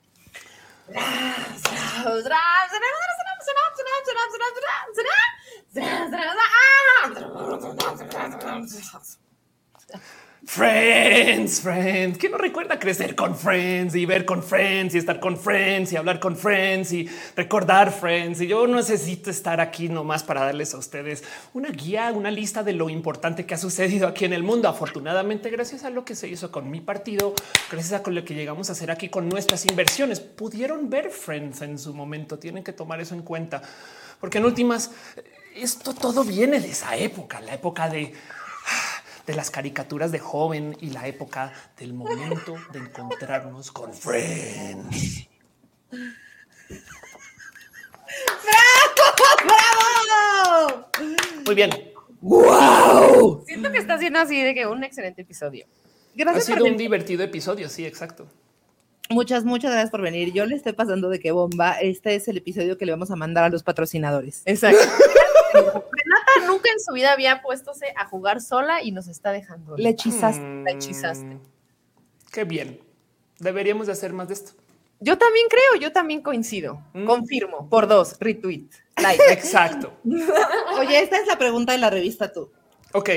Friends, 10.45 11.61
Friends. 11.61 12.19
¿Quién 12.19 12.33
no 12.33 12.39
recuerda 12.39 12.79
crecer 12.79 13.17
con 13.17 13.35
Friends 13.35 13.97
y 13.97 14.07
ver 14.07 14.25
con 14.25 14.45
Friends 14.45 14.95
y 14.95 14.99
estar 14.99 15.19
con 15.19 15.37
Friends 15.37 15.93
y 15.93 15.97
hablar 15.97 16.21
con 16.21 16.37
Friends 16.37 16.93
y 16.93 17.09
recordar 17.35 17.91
Friends? 17.91 18.41
Y 18.41 18.47
yo 18.47 18.65
necesito 18.67 19.29
estar 19.29 19.61
aquí 19.61 19.89
nomás 19.89 20.23
para 20.23 20.43
darles 20.43 20.73
a 20.73 20.79
ustedes 20.79 21.25
una 21.53 21.71
guía, 21.71 22.13
una 22.13 22.31
lista 22.31 22.63
de 22.63 22.75
lo 22.75 22.89
importante 22.89 23.45
que 23.45 23.55
ha 23.55 23.59
sucedido 23.59 24.07
aquí 24.07 24.25
en 24.25 24.33
el 24.33 24.45
mundo. 24.45 24.69
Afortunadamente, 24.69 25.51
gracias 25.51 25.83
a 25.85 25.91
lo 25.91 26.05
que 26.05 26.15
se 26.15 26.29
hizo 26.29 26.53
con 26.53 26.71
mi 26.71 26.81
partido, 26.81 27.35
gracias 27.71 28.01
a 28.01 28.09
lo 28.09 28.25
que 28.25 28.35
llegamos 28.35 28.69
a 28.69 28.73
hacer 28.73 28.93
aquí 28.93 29.09
con 29.09 29.29
nuestras 29.29 29.67
inversiones, 29.67 30.21
pudieron 30.21 30.89
ver 30.89 31.11
Friends 31.11 31.63
en 31.63 31.77
su 31.77 31.93
momento. 31.93 32.39
Tienen 32.39 32.63
que 32.63 32.73
tomar 32.73 33.01
eso 33.01 33.15
en 33.17 33.23
cuenta, 33.23 33.63
porque 34.21 34.39
en 34.39 34.45
últimas 34.45 34.93
esto 35.57 35.95
todo 35.95 36.25
viene 36.25 36.61
de 36.61 36.71
esa 36.71 36.97
época, 36.97 37.41
la 37.41 37.55
época 37.55 37.89
de, 37.89 38.13
de 39.27 39.35
las 39.35 39.51
caricaturas 39.51 40.13
de 40.13 40.19
joven 40.19 40.77
y 40.81 40.91
la 40.91 41.07
época 41.07 41.53
del 41.79 41.95
momento 41.95 42.57
de 42.73 42.81
encontrarnos 42.81 43.73
con 43.73 43.93
Friends. 43.93 45.29
¡Bravo! 49.47 50.91
Muy 51.47 51.55
bien. 51.55 51.71
¡Wow! 52.21 53.45
Siento 53.47 53.71
que 53.73 53.79
está 53.79 53.99
siendo 53.99 54.19
así 54.19 54.43
de 54.43 54.55
que 54.55 54.67
un 54.67 54.85
excelente 54.85 55.23
episodio. 55.23 55.67
Gracias 56.15 56.49
ha 56.49 56.55
sido 56.55 56.65
un 56.65 56.77
divertido 56.77 57.23
episodio, 57.23 57.69
sí, 57.69 57.85
exacto. 57.85 58.27
Muchas, 59.11 59.45
muchas 59.45 59.71
gracias 59.71 59.91
por 59.91 60.01
venir. 60.01 60.33
Yo 60.33 60.47
le 60.47 60.57
estoy 60.57 60.73
pasando 60.73 61.09
de 61.09 61.21
qué 61.21 61.31
bomba. 61.31 61.79
Este 61.81 62.17
es 62.17 62.27
el 62.27 62.39
episodio 62.39 62.77
que 62.77 62.87
le 62.87 62.93
vamos 62.93 63.11
a 63.11 63.17
mandar 63.17 63.45
a 63.45 63.49
los 63.49 63.63
patrocinadores. 63.63 64.43
Exacto. 64.47 64.83
Renata 65.57 66.47
nunca 66.47 66.71
en 66.71 66.81
su 66.81 66.93
vida 66.93 67.13
había 67.13 67.43
puestose 67.43 67.93
a 67.97 68.07
jugar 68.07 68.41
sola 68.41 68.83
y 68.83 68.93
nos 68.93 69.09
está 69.09 69.33
dejando. 69.33 69.77
Le 69.77 69.91
hechizaste. 69.91 70.63
Le 70.65 70.73
hechizaste. 70.73 71.39
Qué 72.33 72.45
bien. 72.45 72.81
Deberíamos 73.39 73.87
de 73.87 73.93
hacer 73.93 74.13
más 74.13 74.29
de 74.29 74.35
esto. 74.35 74.53
Yo 75.01 75.19
también 75.19 75.47
creo, 75.49 75.81
yo 75.81 75.93
también 75.93 76.23
coincido. 76.23 76.83
Mm. 76.95 77.05
Confirmo. 77.05 77.69
Por 77.69 77.87
dos, 77.87 78.17
retweet. 78.19 78.69
Like. 78.97 79.23
Exacto. 79.31 79.93
Oye, 80.79 81.01
esta 81.01 81.19
es 81.19 81.27
la 81.27 81.37
pregunta 81.39 81.73
de 81.73 81.79
la 81.79 81.91
revista 81.91 82.33
tú. 82.33 82.51
Ok. 82.93 83.11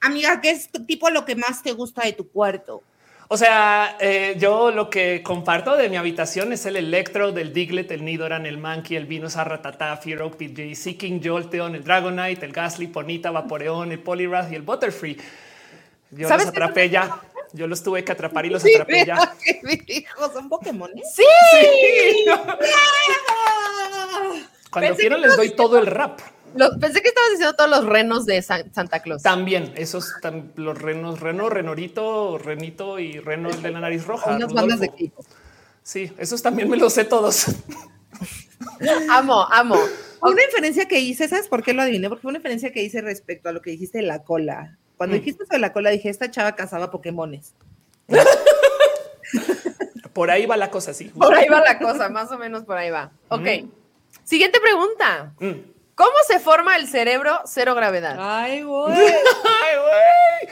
Amiga, 0.00 0.40
¿qué 0.40 0.50
es 0.50 0.70
tipo 0.86 1.10
lo 1.10 1.24
que 1.24 1.34
más 1.34 1.62
te 1.62 1.72
gusta 1.72 2.02
de 2.04 2.12
tu 2.12 2.28
cuarto? 2.28 2.82
O 3.30 3.36
sea, 3.36 3.98
eh, 4.00 4.36
yo 4.38 4.70
lo 4.70 4.88
que 4.88 5.22
comparto 5.22 5.76
de 5.76 5.90
mi 5.90 5.96
habitación 5.96 6.50
es 6.54 6.64
el 6.64 6.76
Electro, 6.76 7.30
del 7.30 7.52
Diglett, 7.52 7.90
el 7.90 8.02
Nidoran, 8.02 8.46
el 8.46 8.56
Monkey, 8.56 8.96
el 8.96 9.04
Venus, 9.04 9.36
Arratata, 9.36 9.94
Fearow, 9.98 10.30
PJ, 10.30 10.74
Seeking, 10.74 11.22
Jolteon, 11.22 11.74
el 11.74 11.84
Dragonite, 11.84 12.46
el 12.46 12.52
Gasly, 12.52 12.86
Ponita, 12.86 13.30
Vaporeon, 13.30 13.92
el 13.92 13.98
Poliwrath 13.98 14.50
y 14.50 14.54
el 14.54 14.62
Butterfree. 14.62 15.18
Yo 16.10 16.26
los 16.26 16.46
atrapé 16.46 16.88
ya. 16.88 17.20
Yo 17.52 17.66
los 17.66 17.82
tuve 17.82 18.02
que 18.02 18.12
atrapar 18.12 18.46
y 18.46 18.50
los 18.50 18.64
atrapé 18.64 19.04
ya. 19.04 19.34
¿Son 20.32 20.48
Pokémon? 20.48 20.90
Sí. 21.14 21.24
Cuando 24.70 24.96
quiero 24.96 25.18
les 25.18 25.36
doy 25.36 25.50
todo 25.50 25.78
el 25.78 25.86
rap 25.86 26.20
pensé 26.80 27.02
que 27.02 27.08
estabas 27.08 27.30
diciendo 27.30 27.54
todos 27.54 27.70
los 27.70 27.86
renos 27.86 28.26
de 28.26 28.42
Santa 28.42 29.00
Claus. 29.00 29.22
También, 29.22 29.72
esos 29.76 30.12
los 30.56 30.78
renos, 30.78 31.20
reno, 31.20 31.48
renorito, 31.48 32.38
renito 32.38 32.98
y 32.98 33.18
reno 33.18 33.50
de 33.50 33.70
la 33.70 33.80
nariz 33.80 34.06
roja. 34.06 34.36
Unas 34.36 34.52
bandas 34.52 34.80
de 34.80 34.86
equipo. 34.86 35.24
Sí, 35.82 36.12
esos 36.18 36.42
también 36.42 36.68
me 36.68 36.76
los 36.76 36.92
sé 36.92 37.04
todos. 37.04 37.46
amo, 39.10 39.46
amo. 39.50 39.76
Una 40.20 40.44
inferencia 40.44 40.86
que 40.86 40.98
hice, 40.98 41.28
¿sabes 41.28 41.48
por 41.48 41.62
qué 41.62 41.72
lo 41.72 41.82
adiviné? 41.82 42.08
Porque 42.08 42.22
fue 42.22 42.30
una 42.30 42.38
inferencia 42.38 42.72
que 42.72 42.82
hice 42.82 43.00
respecto 43.00 43.48
a 43.48 43.52
lo 43.52 43.62
que 43.62 43.70
dijiste 43.70 43.98
de 43.98 44.04
la 44.04 44.24
cola. 44.24 44.76
Cuando 44.96 45.14
mm. 45.14 45.18
dijiste 45.20 45.46
sobre 45.46 45.60
la 45.60 45.72
cola, 45.72 45.90
dije, 45.90 46.08
esta 46.08 46.30
chava 46.30 46.56
cazaba 46.56 46.90
Pokémones. 46.90 47.54
por 50.12 50.30
ahí 50.30 50.44
va 50.44 50.56
la 50.56 50.70
cosa, 50.70 50.92
sí. 50.92 51.04
Por 51.04 51.34
ahí 51.34 51.48
va 51.48 51.60
la 51.60 51.78
cosa, 51.78 52.08
más 52.08 52.32
o 52.32 52.38
menos 52.38 52.64
por 52.64 52.76
ahí 52.76 52.90
va. 52.90 53.12
Ok. 53.28 53.46
Siguiente 54.24 54.58
pregunta. 54.60 55.32
Mm. 55.38 55.77
¿Cómo 55.98 56.14
se 56.28 56.38
forma 56.38 56.76
el 56.76 56.86
cerebro 56.86 57.40
cero 57.44 57.74
gravedad? 57.74 58.16
Ay, 58.20 58.62
güey. 58.62 58.94
Ay, 58.94 59.76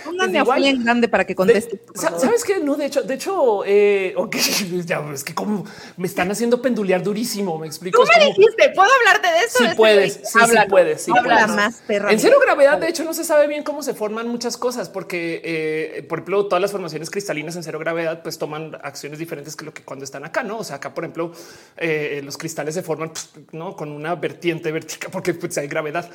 güey. 0.03 0.14
Una 0.16 0.44
pues 0.44 0.57
bien 0.61 0.82
grande 0.82 1.07
para 1.07 1.24
que 1.24 1.36
conteste. 1.36 1.80
¿Sabes 1.94 2.42
qué? 2.42 2.59
No, 2.59 2.74
de 2.74 2.86
hecho, 2.86 3.03
de 3.03 3.14
hecho, 3.14 3.62
eh, 3.64 4.12
okay, 4.16 4.40
ya, 4.84 5.05
es 5.14 5.22
que 5.22 5.36
como 5.36 5.64
me 5.97 6.09
están 6.09 6.32
haciendo 6.32 6.61
pendulear 6.61 7.01
durísimo, 7.01 7.57
me 7.59 7.68
explico. 7.68 8.03
Tú 8.03 8.09
me 8.18 8.24
dijiste, 8.26 8.72
¿puedo 8.74 8.90
hablarte 8.92 9.28
de 9.28 9.38
eso? 9.38 9.59
Sí 9.59 9.64
puedes, 9.76 10.14
sí, 10.14 10.38
sí 10.49 10.57
puedes. 10.68 11.03
Sí 11.03 11.12
Habla 11.16 11.47
más, 11.47 11.76
perra. 11.86 12.11
En 12.11 12.18
cero 12.18 12.38
gravedad, 12.42 12.78
de 12.78 12.88
hecho, 12.88 13.05
no 13.05 13.14
se 13.14 13.22
sabe 13.22 13.47
bien 13.47 13.62
cómo 13.62 13.84
se 13.84 13.94
forman 13.94 14.26
muchas 14.26 14.57
cosas, 14.57 14.88
porque, 14.88 15.42
eh, 15.44 16.03
por 16.09 16.18
ejemplo, 16.18 16.47
todas 16.47 16.61
las 16.61 16.72
formaciones 16.72 17.09
cristalinas 17.09 17.55
en 17.55 17.62
cero 17.62 17.78
gravedad, 17.78 18.20
pues 18.20 18.36
toman 18.36 18.76
acciones 18.82 19.20
diferentes 19.20 19.55
que 19.55 19.64
lo 19.64 19.72
que 19.72 19.84
cuando 19.84 20.05
están 20.05 20.24
acá, 20.24 20.42
¿no? 20.42 20.59
O 20.59 20.64
sea, 20.64 20.76
acá, 20.76 20.92
por 20.92 21.05
ejemplo, 21.05 21.30
eh, 21.76 22.20
los 22.24 22.36
cristales 22.36 22.74
se 22.74 22.82
forman, 22.82 23.11
pues, 23.11 23.30
¿no? 23.53 23.76
Con 23.76 23.92
una 23.92 24.16
vertiente 24.16 24.72
vertical, 24.72 25.11
porque 25.12 25.36
pues, 25.41 25.59
hay 25.59 25.68
gravedad. 25.68 26.11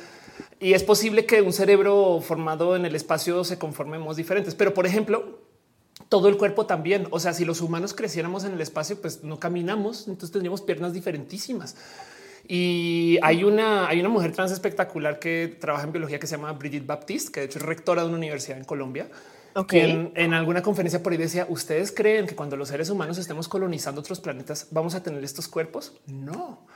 Y 0.60 0.74
es 0.74 0.82
posible 0.82 1.26
que 1.26 1.42
un 1.42 1.52
cerebro 1.52 2.20
formado 2.20 2.76
en 2.76 2.84
el 2.84 2.94
espacio 2.94 3.44
se 3.44 3.58
conformemos 3.58 4.16
diferentes. 4.16 4.54
Pero, 4.54 4.74
por 4.74 4.86
ejemplo, 4.86 5.40
todo 6.08 6.28
el 6.28 6.36
cuerpo 6.36 6.66
también. 6.66 7.08
O 7.10 7.20
sea, 7.20 7.32
si 7.32 7.44
los 7.44 7.60
humanos 7.60 7.94
creciéramos 7.94 8.44
en 8.44 8.52
el 8.52 8.60
espacio, 8.60 9.00
pues 9.00 9.24
no 9.24 9.38
caminamos, 9.40 10.08
entonces 10.08 10.30
tendríamos 10.30 10.62
piernas 10.62 10.92
diferentísimas. 10.92 11.76
Y 12.46 13.18
hay 13.22 13.44
una, 13.44 13.88
hay 13.88 14.00
una 14.00 14.08
mujer 14.08 14.32
trans 14.32 14.50
espectacular 14.52 15.18
que 15.18 15.56
trabaja 15.60 15.84
en 15.84 15.92
biología 15.92 16.18
que 16.18 16.26
se 16.26 16.36
llama 16.36 16.52
Brigitte 16.52 16.86
Baptiste, 16.86 17.32
que 17.32 17.40
de 17.40 17.46
hecho 17.46 17.58
es 17.58 17.64
rectora 17.64 18.02
de 18.02 18.08
una 18.08 18.18
universidad 18.18 18.58
en 18.58 18.64
Colombia. 18.64 19.08
En, 19.70 20.12
en, 20.14 20.32
alguna 20.32 20.62
conferencia 20.62 21.02
por 21.02 21.12
ahí 21.12 21.18
decía, 21.18 21.46
¿ustedes 21.48 21.92
creen 21.92 22.26
que 22.26 22.34
cuando 22.34 22.56
los 22.56 22.68
seres 22.68 22.88
humanos 22.88 23.18
estemos 23.18 23.48
colonizando 23.48 24.00
otros 24.00 24.18
planetas 24.18 24.68
vamos 24.70 24.94
a 24.94 25.02
tener 25.02 25.22
estos 25.22 25.46
cuerpos? 25.46 25.92
No. 26.06 26.66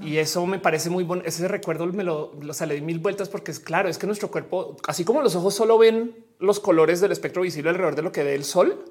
Y 0.00 0.16
eso 0.16 0.46
me 0.46 0.58
parece 0.58 0.88
muy 0.88 1.04
bueno. 1.04 1.22
Ese 1.26 1.46
recuerdo 1.48 1.86
me 1.86 2.04
lo, 2.04 2.32
lo 2.40 2.54
sale 2.54 2.80
mil 2.80 2.98
vueltas 2.98 3.28
porque 3.28 3.50
es 3.50 3.60
claro, 3.60 3.88
es 3.88 3.98
que 3.98 4.06
nuestro 4.06 4.30
cuerpo, 4.30 4.76
así 4.86 5.04
como 5.04 5.20
los 5.20 5.36
ojos 5.36 5.54
solo 5.54 5.76
ven 5.78 6.16
los 6.38 6.60
colores 6.60 7.00
del 7.00 7.12
espectro 7.12 7.42
visible 7.42 7.70
alrededor 7.70 7.94
de 7.94 8.02
lo 8.02 8.12
que 8.12 8.22
ve 8.22 8.34
el 8.34 8.44
sol, 8.44 8.84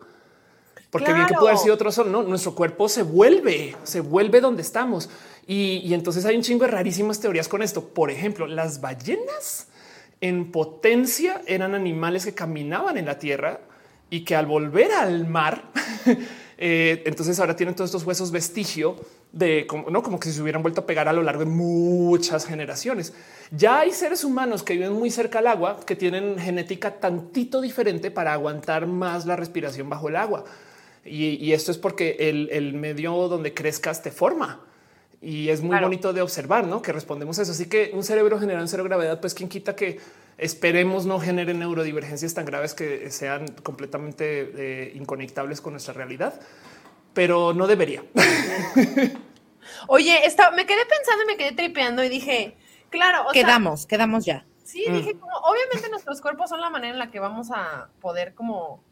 porque 0.91 1.13
bien 1.13 1.25
que 1.25 1.35
puede 1.35 1.51
haber 1.51 1.57
sido 1.57 1.73
otro 1.73 1.91
sol, 1.91 2.11
no, 2.11 2.21
nuestro 2.21 2.53
cuerpo 2.53 2.89
se 2.89 3.03
vuelve, 3.03 3.75
se 3.83 4.01
vuelve 4.01 4.41
donde 4.41 4.61
estamos. 4.61 5.09
Y, 5.47 5.81
y 5.85 5.93
entonces 5.93 6.25
hay 6.25 6.35
un 6.35 6.41
chingo 6.41 6.65
de 6.65 6.71
rarísimas 6.71 7.19
teorías 7.19 7.47
con 7.47 7.63
esto. 7.63 7.81
Por 7.81 8.11
ejemplo, 8.11 8.45
las 8.45 8.81
ballenas 8.81 9.67
en 10.19 10.51
potencia 10.51 11.41
eran 11.47 11.75
animales 11.75 12.25
que 12.25 12.33
caminaban 12.33 12.97
en 12.97 13.05
la 13.05 13.17
tierra 13.17 13.61
y 14.09 14.25
que 14.25 14.35
al 14.35 14.45
volver 14.45 14.91
al 14.91 15.27
mar, 15.27 15.71
eh, 16.57 17.01
entonces 17.05 17.39
ahora 17.39 17.55
tienen 17.55 17.73
todos 17.73 17.89
estos 17.89 18.03
huesos 18.03 18.29
vestigio 18.31 18.97
de 19.31 19.65
como, 19.65 19.89
no 19.89 20.03
como 20.03 20.19
que 20.19 20.29
se 20.29 20.41
hubieran 20.41 20.61
vuelto 20.61 20.81
a 20.81 20.85
pegar 20.85 21.07
a 21.07 21.13
lo 21.13 21.23
largo 21.23 21.45
de 21.45 21.49
muchas 21.49 22.45
generaciones. 22.45 23.13
Ya 23.51 23.79
hay 23.79 23.91
seres 23.91 24.23
humanos 24.23 24.63
que 24.63 24.73
viven 24.73 24.93
muy 24.93 25.09
cerca 25.09 25.39
al 25.39 25.47
agua 25.47 25.79
que 25.85 25.95
tienen 25.95 26.37
genética 26.37 26.99
tantito 26.99 27.61
diferente 27.61 28.11
para 28.11 28.33
aguantar 28.33 28.87
más 28.87 29.25
la 29.25 29.35
respiración 29.35 29.89
bajo 29.89 30.09
el 30.09 30.15
agua. 30.17 30.43
Y, 31.03 31.51
esto 31.51 31.71
es 31.71 31.79
porque 31.79 32.17
el, 32.19 32.73
medio 32.73 33.27
donde 33.27 33.53
crezcas 33.53 34.03
te 34.03 34.11
forma. 34.11 34.59
Y 35.19 35.49
es 35.49 35.61
muy 35.61 35.79
bonito 35.79 36.13
de 36.13 36.21
observar, 36.21 36.67
¿no? 36.67 36.81
Que 36.81 36.91
respondemos 36.91 37.39
eso. 37.39 37.51
Así 37.51 37.65
que 37.65 37.91
un 37.93 38.03
cerebro 38.03 38.39
generado 38.39 38.63
en 38.63 38.67
cero 38.67 38.83
gravedad, 38.83 39.19
pues 39.19 39.33
quien 39.33 39.49
quita 39.49 39.75
que 39.75 39.99
esperemos 40.37 41.05
no 41.05 41.19
genere 41.19 41.53
neurodivergencias 41.53 42.33
tan 42.33 42.45
graves 42.45 42.73
que 42.73 43.09
sean 43.09 43.47
completamente 43.63 44.51
eh, 44.55 44.91
inconectables 44.95 45.61
con 45.61 45.73
nuestra 45.73 45.93
realidad 45.93 46.39
pero 47.13 47.53
no 47.53 47.67
debería. 47.67 48.03
Oye, 49.87 50.21
me 50.55 50.65
quedé 50.65 50.85
pensando 50.85 51.23
y 51.23 51.27
me 51.27 51.37
quedé 51.37 51.51
tripeando 51.53 52.03
y 52.03 52.09
dije, 52.09 52.57
claro, 52.89 53.25
quedamos, 53.33 53.85
quedamos 53.85 54.25
ya. 54.25 54.45
Sí, 54.63 54.85
mm. 54.87 54.93
dije, 54.93 55.19
como, 55.19 55.35
obviamente 55.37 55.89
nuestros 55.89 56.21
cuerpos 56.21 56.49
son 56.49 56.61
la 56.61 56.69
manera 56.69 56.93
en 56.93 56.99
la 56.99 57.11
que 57.11 57.19
vamos 57.19 57.49
a 57.51 57.89
poder 57.99 58.33
como, 58.33 58.83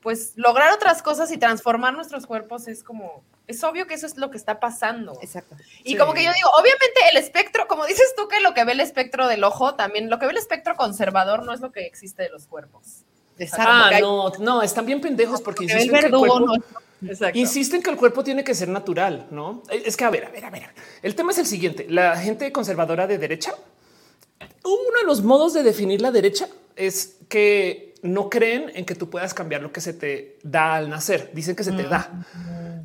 pues, 0.00 0.32
lograr 0.36 0.72
otras 0.72 1.02
cosas 1.02 1.30
y 1.30 1.38
transformar 1.38 1.94
nuestros 1.94 2.26
cuerpos 2.26 2.66
es 2.68 2.82
como, 2.82 3.22
es 3.46 3.62
obvio 3.62 3.86
que 3.86 3.94
eso 3.94 4.06
es 4.06 4.16
lo 4.16 4.30
que 4.30 4.36
está 4.36 4.58
pasando. 4.58 5.18
Exacto. 5.22 5.56
Y 5.84 5.96
como 5.96 6.14
que 6.14 6.24
yo 6.24 6.32
digo, 6.32 6.50
obviamente 6.58 7.00
el 7.12 7.16
espectro, 7.18 7.68
como 7.68 7.86
dices 7.86 8.14
tú 8.16 8.28
que 8.28 8.40
lo 8.40 8.54
que 8.54 8.64
ve 8.64 8.72
el 8.72 8.80
espectro 8.80 9.28
del 9.28 9.44
ojo, 9.44 9.74
también 9.74 10.10
lo 10.10 10.18
que 10.18 10.26
ve 10.26 10.32
el 10.32 10.38
espectro 10.38 10.74
conservador 10.74 11.44
no 11.44 11.52
es 11.52 11.60
lo 11.60 11.70
que 11.70 11.86
existe 11.86 12.24
de 12.24 12.30
los 12.30 12.46
cuerpos. 12.46 13.04
Exacto. 13.38 13.70
Ah, 13.72 13.90
no, 14.00 14.30
no, 14.38 14.62
están 14.62 14.84
bien 14.84 15.00
pendejos 15.00 15.40
porque 15.40 15.64
el 15.64 15.90
verdugo 15.90 16.40
no 16.40 16.54
Insisten 17.34 17.82
que 17.82 17.90
el 17.90 17.96
cuerpo 17.96 18.22
tiene 18.22 18.44
que 18.44 18.54
ser 18.54 18.68
natural, 18.68 19.26
no? 19.30 19.62
Es 19.70 19.96
que 19.96 20.04
a 20.04 20.10
ver, 20.10 20.24
a 20.26 20.30
ver, 20.30 20.44
a 20.44 20.50
ver. 20.50 20.68
El 21.02 21.14
tema 21.14 21.32
es 21.32 21.38
el 21.38 21.46
siguiente: 21.46 21.86
la 21.88 22.16
gente 22.16 22.52
conservadora 22.52 23.06
de 23.06 23.18
derecha, 23.18 23.54
uno 24.64 25.00
de 25.00 25.06
los 25.06 25.22
modos 25.22 25.54
de 25.54 25.62
definir 25.62 26.00
la 26.00 26.10
derecha 26.10 26.48
es 26.76 27.16
que 27.28 27.94
no 28.02 28.30
creen 28.30 28.70
en 28.74 28.84
que 28.84 28.94
tú 28.94 29.10
puedas 29.10 29.34
cambiar 29.34 29.62
lo 29.62 29.72
que 29.72 29.80
se 29.80 29.92
te 29.92 30.38
da 30.42 30.74
al 30.74 30.88
nacer. 30.88 31.30
Dicen 31.34 31.54
que 31.54 31.64
se 31.64 31.72
te 31.72 31.84
da. 31.84 32.24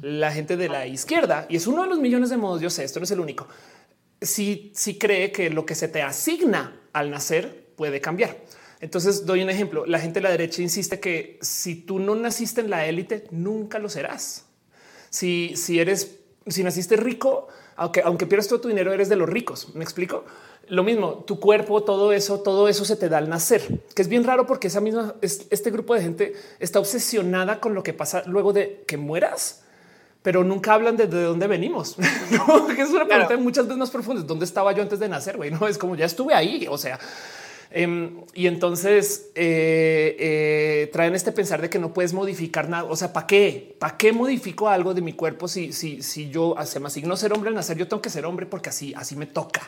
La 0.01 0.31
gente 0.31 0.57
de 0.57 0.69
la 0.69 0.85
izquierda, 0.85 1.47
y 1.49 1.55
es 1.55 1.67
uno 1.67 1.83
de 1.83 1.89
los 1.89 1.99
millones 1.99 2.29
de 2.29 2.37
modos, 2.37 2.61
yo 2.61 2.69
sé, 2.69 2.83
esto 2.83 2.99
no 2.99 3.05
es 3.05 3.11
el 3.11 3.19
único, 3.19 3.47
si, 4.21 4.71
si 4.75 4.99
cree 4.99 5.31
que 5.31 5.49
lo 5.49 5.65
que 5.65 5.73
se 5.73 5.87
te 5.87 6.01
asigna 6.01 6.79
al 6.93 7.09
nacer 7.09 7.65
puede 7.75 8.01
cambiar. 8.01 8.37
Entonces 8.79 9.25
doy 9.25 9.43
un 9.43 9.49
ejemplo. 9.49 9.85
La 9.85 9.99
gente 9.99 10.19
de 10.19 10.23
la 10.23 10.31
derecha 10.31 10.61
insiste 10.61 10.99
que 10.99 11.39
si 11.41 11.75
tú 11.75 11.99
no 11.99 12.15
naciste 12.15 12.61
en 12.61 12.69
la 12.69 12.85
élite, 12.85 13.25
nunca 13.31 13.79
lo 13.79 13.89
serás. 13.89 14.45
Si, 15.09 15.55
si 15.55 15.79
eres, 15.79 16.19
si 16.47 16.63
naciste 16.63 16.97
rico, 16.97 17.47
aunque, 17.75 18.01
aunque 18.01 18.25
pierdas 18.25 18.47
todo 18.47 18.61
tu 18.61 18.67
dinero, 18.67 18.93
eres 18.93 19.09
de 19.09 19.15
los 19.15 19.29
ricos. 19.29 19.73
Me 19.75 19.83
explico. 19.83 20.25
Lo 20.67 20.83
mismo, 20.83 21.23
tu 21.27 21.39
cuerpo, 21.39 21.83
todo 21.83 22.11
eso, 22.11 22.39
todo 22.39 22.67
eso 22.67 22.85
se 22.85 22.95
te 22.95 23.07
da 23.07 23.19
al 23.19 23.29
nacer, 23.29 23.61
que 23.93 24.01
es 24.01 24.07
bien 24.07 24.23
raro 24.23 24.47
porque 24.47 24.67
esa 24.67 24.81
misma, 24.81 25.13
este 25.21 25.69
grupo 25.69 25.93
de 25.93 26.01
gente 26.01 26.33
está 26.59 26.79
obsesionada 26.79 27.59
con 27.59 27.75
lo 27.75 27.83
que 27.83 27.93
pasa 27.93 28.23
luego 28.25 28.51
de 28.51 28.83
que 28.87 28.97
mueras, 28.97 29.61
pero 30.23 30.43
nunca 30.43 30.73
hablan 30.73 30.97
de, 30.97 31.05
dónde 31.05 31.45
venimos. 31.45 31.97
es 32.79 32.89
una 32.89 33.05
pregunta 33.05 33.37
muchas 33.37 33.65
veces 33.65 33.77
más 33.77 33.91
profunda. 33.91 34.23
¿Dónde 34.23 34.45
estaba 34.45 34.71
yo 34.71 34.81
antes 34.81 34.97
de 34.97 35.07
nacer? 35.07 35.37
Güey, 35.37 35.51
no 35.51 35.67
es 35.67 35.77
como 35.77 35.95
ya 35.95 36.05
estuve 36.05 36.33
ahí. 36.33 36.65
O 36.67 36.79
sea, 36.79 36.99
Em, 37.77 38.21
y 38.33 38.47
entonces 38.47 39.31
eh, 39.35 40.15
eh, 40.17 40.89
traen 40.93 41.13
este 41.13 41.33
pensar 41.33 41.61
de 41.61 41.69
que 41.69 41.77
no 41.77 41.93
puedes 41.93 42.13
modificar 42.13 42.69
nada. 42.69 42.85
O 42.85 42.95
sea, 42.95 43.11
¿para 43.11 43.27
qué? 43.27 43.75
¿Para 43.77 43.97
qué 43.97 44.13
modifico 44.13 44.69
algo 44.69 44.93
de 44.93 45.01
mi 45.01 45.11
cuerpo 45.11 45.49
si, 45.49 45.73
si, 45.73 46.01
si 46.01 46.29
yo 46.29 46.55
se 46.65 46.79
me 46.79 46.87
asignó 46.87 47.17
ser 47.17 47.33
hombre 47.33 47.49
al 47.49 47.55
nacer? 47.55 47.75
Yo 47.75 47.89
tengo 47.89 48.01
que 48.01 48.09
ser 48.09 48.25
hombre 48.25 48.45
porque 48.45 48.69
así, 48.69 48.93
así 48.95 49.17
me 49.17 49.25
toca. 49.25 49.61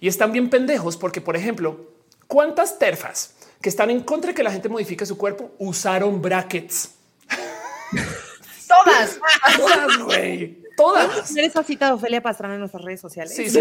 Y 0.00 0.08
están 0.08 0.32
bien 0.32 0.48
pendejos 0.48 0.96
porque, 0.96 1.20
por 1.20 1.36
ejemplo, 1.36 1.90
¿cuántas 2.26 2.78
terfas 2.78 3.34
que 3.60 3.68
están 3.68 3.90
en 3.90 4.00
contra 4.00 4.28
de 4.30 4.34
que 4.34 4.42
la 4.42 4.50
gente 4.50 4.70
modifique 4.70 5.04
su 5.04 5.18
cuerpo 5.18 5.50
usaron 5.58 6.22
brackets? 6.22 6.94
Todas. 8.66 9.20
Todas, 9.58 9.98
güey. 9.98 10.65
Todas. 10.76 11.34
¿Eres 11.36 11.52
cita 11.66 11.86
de 11.86 11.92
Ofelia 11.92 12.20
Pastrana 12.20 12.54
en 12.54 12.60
nuestras 12.60 12.84
redes 12.84 13.00
sociales? 13.00 13.34
Sí, 13.34 13.48
sí. 13.48 13.60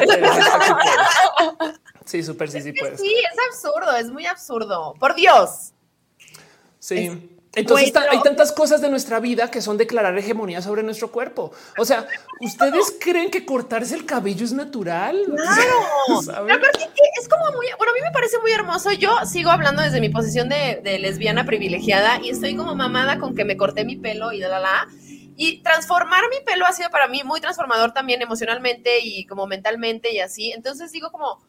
Sí, 2.05 2.23
súper, 2.23 2.51
sí, 2.51 2.61
sí 2.61 2.73
puedes. 2.73 2.99
Sí, 2.99 3.11
es 3.11 3.39
absurdo, 3.49 3.95
es 3.95 4.11
muy 4.11 4.25
absurdo. 4.25 4.93
Por 4.99 5.15
Dios. 5.15 5.73
Sí. 6.79 7.31
Entonces 7.55 7.93
hay 7.95 8.21
tantas 8.21 8.51
cosas 8.51 8.81
de 8.81 8.89
nuestra 8.89 9.19
vida 9.19 9.49
que 9.49 9.61
son 9.61 9.77
declarar 9.77 10.17
hegemonía 10.17 10.61
sobre 10.61 10.83
nuestro 10.83 11.11
cuerpo. 11.11 11.51
O 11.77 11.85
sea, 11.85 12.05
¿ustedes 12.41 12.93
creen 12.99 13.31
que 13.31 13.45
cortarse 13.45 13.95
el 13.95 14.05
cabello 14.05 14.43
es 14.43 14.51
natural? 14.51 15.17
Claro. 15.25 16.19
es 17.19 17.29
como 17.29 17.45
muy, 17.55 17.67
bueno, 17.77 17.91
a 17.91 17.95
mí 17.95 18.01
me 18.03 18.11
parece 18.11 18.39
muy 18.39 18.51
hermoso. 18.51 18.91
Yo 18.91 19.25
sigo 19.25 19.51
hablando 19.51 19.81
desde 19.81 20.01
mi 20.01 20.09
posición 20.09 20.49
de, 20.49 20.81
de 20.83 20.99
lesbiana 20.99 21.45
privilegiada 21.45 22.19
y 22.21 22.29
estoy 22.29 22.55
como 22.55 22.75
mamada 22.75 23.19
con 23.19 23.35
que 23.35 23.45
me 23.45 23.55
corté 23.55 23.85
mi 23.85 23.95
pelo 23.95 24.31
y 24.33 24.39
la 24.39 24.49
la 24.49 24.59
la. 24.59 24.87
Y 25.35 25.61
transformar 25.61 26.23
mi 26.29 26.43
pelo 26.45 26.65
ha 26.65 26.71
sido 26.71 26.89
para 26.89 27.07
mí 27.07 27.23
muy 27.23 27.41
transformador 27.41 27.93
también 27.93 28.21
emocionalmente 28.21 28.99
y 29.01 29.25
como 29.25 29.47
mentalmente 29.47 30.13
y 30.13 30.19
así. 30.19 30.51
Entonces 30.51 30.91
digo 30.91 31.11
como, 31.11 31.41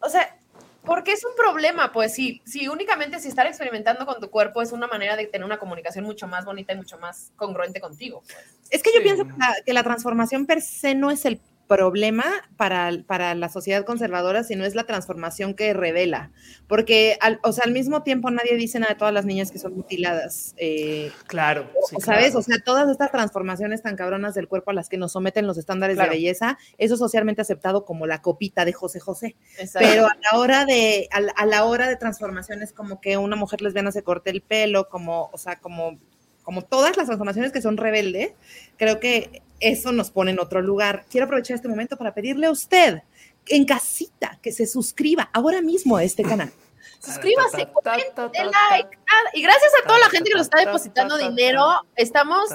o 0.00 0.08
sea, 0.08 0.36
porque 0.84 1.12
es 1.12 1.24
un 1.24 1.34
problema, 1.36 1.92
pues 1.92 2.12
sí, 2.12 2.42
si 2.44 2.66
únicamente 2.66 3.20
si 3.20 3.28
estar 3.28 3.46
experimentando 3.46 4.04
con 4.04 4.20
tu 4.20 4.30
cuerpo 4.30 4.62
es 4.62 4.72
una 4.72 4.88
manera 4.88 5.16
de 5.16 5.26
tener 5.26 5.44
una 5.44 5.58
comunicación 5.58 6.04
mucho 6.04 6.26
más 6.26 6.44
bonita 6.44 6.72
y 6.72 6.76
mucho 6.76 6.98
más 6.98 7.30
congruente 7.36 7.80
contigo. 7.80 8.22
Pues. 8.26 8.36
Es 8.70 8.82
que 8.82 8.90
yo 8.92 9.02
pienso 9.02 9.24
que 9.64 9.72
la, 9.72 9.82
transformación 9.84 10.46
per 10.46 10.60
se 10.60 10.94
no 10.94 11.10
es 11.10 11.24
el 11.24 11.40
problema 11.72 12.24
para, 12.58 12.90
para 13.06 13.34
la 13.34 13.48
sociedad 13.48 13.84
conservadora, 13.84 14.44
sino 14.44 14.66
es 14.66 14.74
la 14.74 14.84
transformación 14.84 15.54
que 15.54 15.72
revela. 15.72 16.30
Porque, 16.66 17.16
al, 17.20 17.40
o 17.42 17.52
sea, 17.52 17.64
al 17.64 17.72
mismo 17.72 18.02
tiempo 18.02 18.30
nadie 18.30 18.56
dice 18.56 18.78
nada 18.78 18.92
de 18.92 18.98
todas 18.98 19.14
las 19.14 19.24
niñas 19.24 19.50
que 19.50 19.58
son 19.58 19.74
mutiladas. 19.74 20.54
Eh, 20.58 21.10
claro. 21.26 21.70
¿Sabes? 22.04 22.34
O 22.34 22.42
sea, 22.42 22.58
todas 22.62 22.90
estas 22.90 23.10
transformaciones 23.10 23.80
tan 23.80 23.96
cabronas 23.96 24.34
del 24.34 24.48
cuerpo 24.48 24.70
a 24.70 24.74
las 24.74 24.90
que 24.90 24.98
nos 24.98 25.12
someten 25.12 25.46
los 25.46 25.56
estándares 25.56 25.96
de 25.96 26.06
belleza, 26.06 26.58
eso 26.76 26.94
es 26.94 27.00
socialmente 27.00 27.40
aceptado 27.40 27.86
como 27.86 28.06
la 28.06 28.20
copita 28.20 28.66
de 28.66 28.74
José 28.74 29.00
José. 29.00 29.36
Pero 29.72 30.04
a 30.04 30.16
la 30.30 30.38
hora 30.38 30.66
de, 30.66 31.08
a, 31.10 31.46
la 31.46 31.64
hora 31.64 31.88
de 31.88 31.96
transformaciones 31.96 32.74
como 32.74 33.00
que 33.00 33.16
una 33.16 33.36
mujer 33.36 33.62
lesbiana 33.62 33.92
se 33.92 34.02
corte 34.02 34.28
el 34.28 34.42
pelo, 34.42 34.90
como, 34.90 35.30
o 35.32 35.38
sea, 35.38 35.56
como 35.56 35.98
como 36.42 36.62
todas 36.62 36.96
las 36.96 37.06
transformaciones 37.06 37.52
que 37.52 37.62
son 37.62 37.76
rebeldes, 37.76 38.32
creo 38.76 38.98
que 38.98 39.42
eso 39.62 39.92
nos 39.92 40.10
pone 40.10 40.32
en 40.32 40.40
otro 40.40 40.60
lugar. 40.60 41.06
Quiero 41.08 41.24
aprovechar 41.24 41.54
este 41.54 41.68
momento 41.68 41.96
para 41.96 42.12
pedirle 42.12 42.46
a 42.46 42.50
usted 42.50 43.02
en 43.46 43.64
casita 43.64 44.38
que 44.42 44.52
se 44.52 44.66
suscriba 44.66 45.30
ahora 45.32 45.62
mismo 45.62 45.96
a 45.96 46.04
este 46.04 46.22
canal. 46.22 46.52
Suscríbase, 47.00 47.68
comente, 47.72 48.44
like. 48.44 48.98
Y 49.34 49.42
gracias 49.42 49.72
a 49.82 49.86
toda 49.86 49.98
la 49.98 50.08
gente 50.08 50.30
que 50.30 50.36
nos 50.36 50.46
está 50.46 50.60
depositando 50.60 51.16
dinero. 51.16 51.64
Estamos 51.96 52.50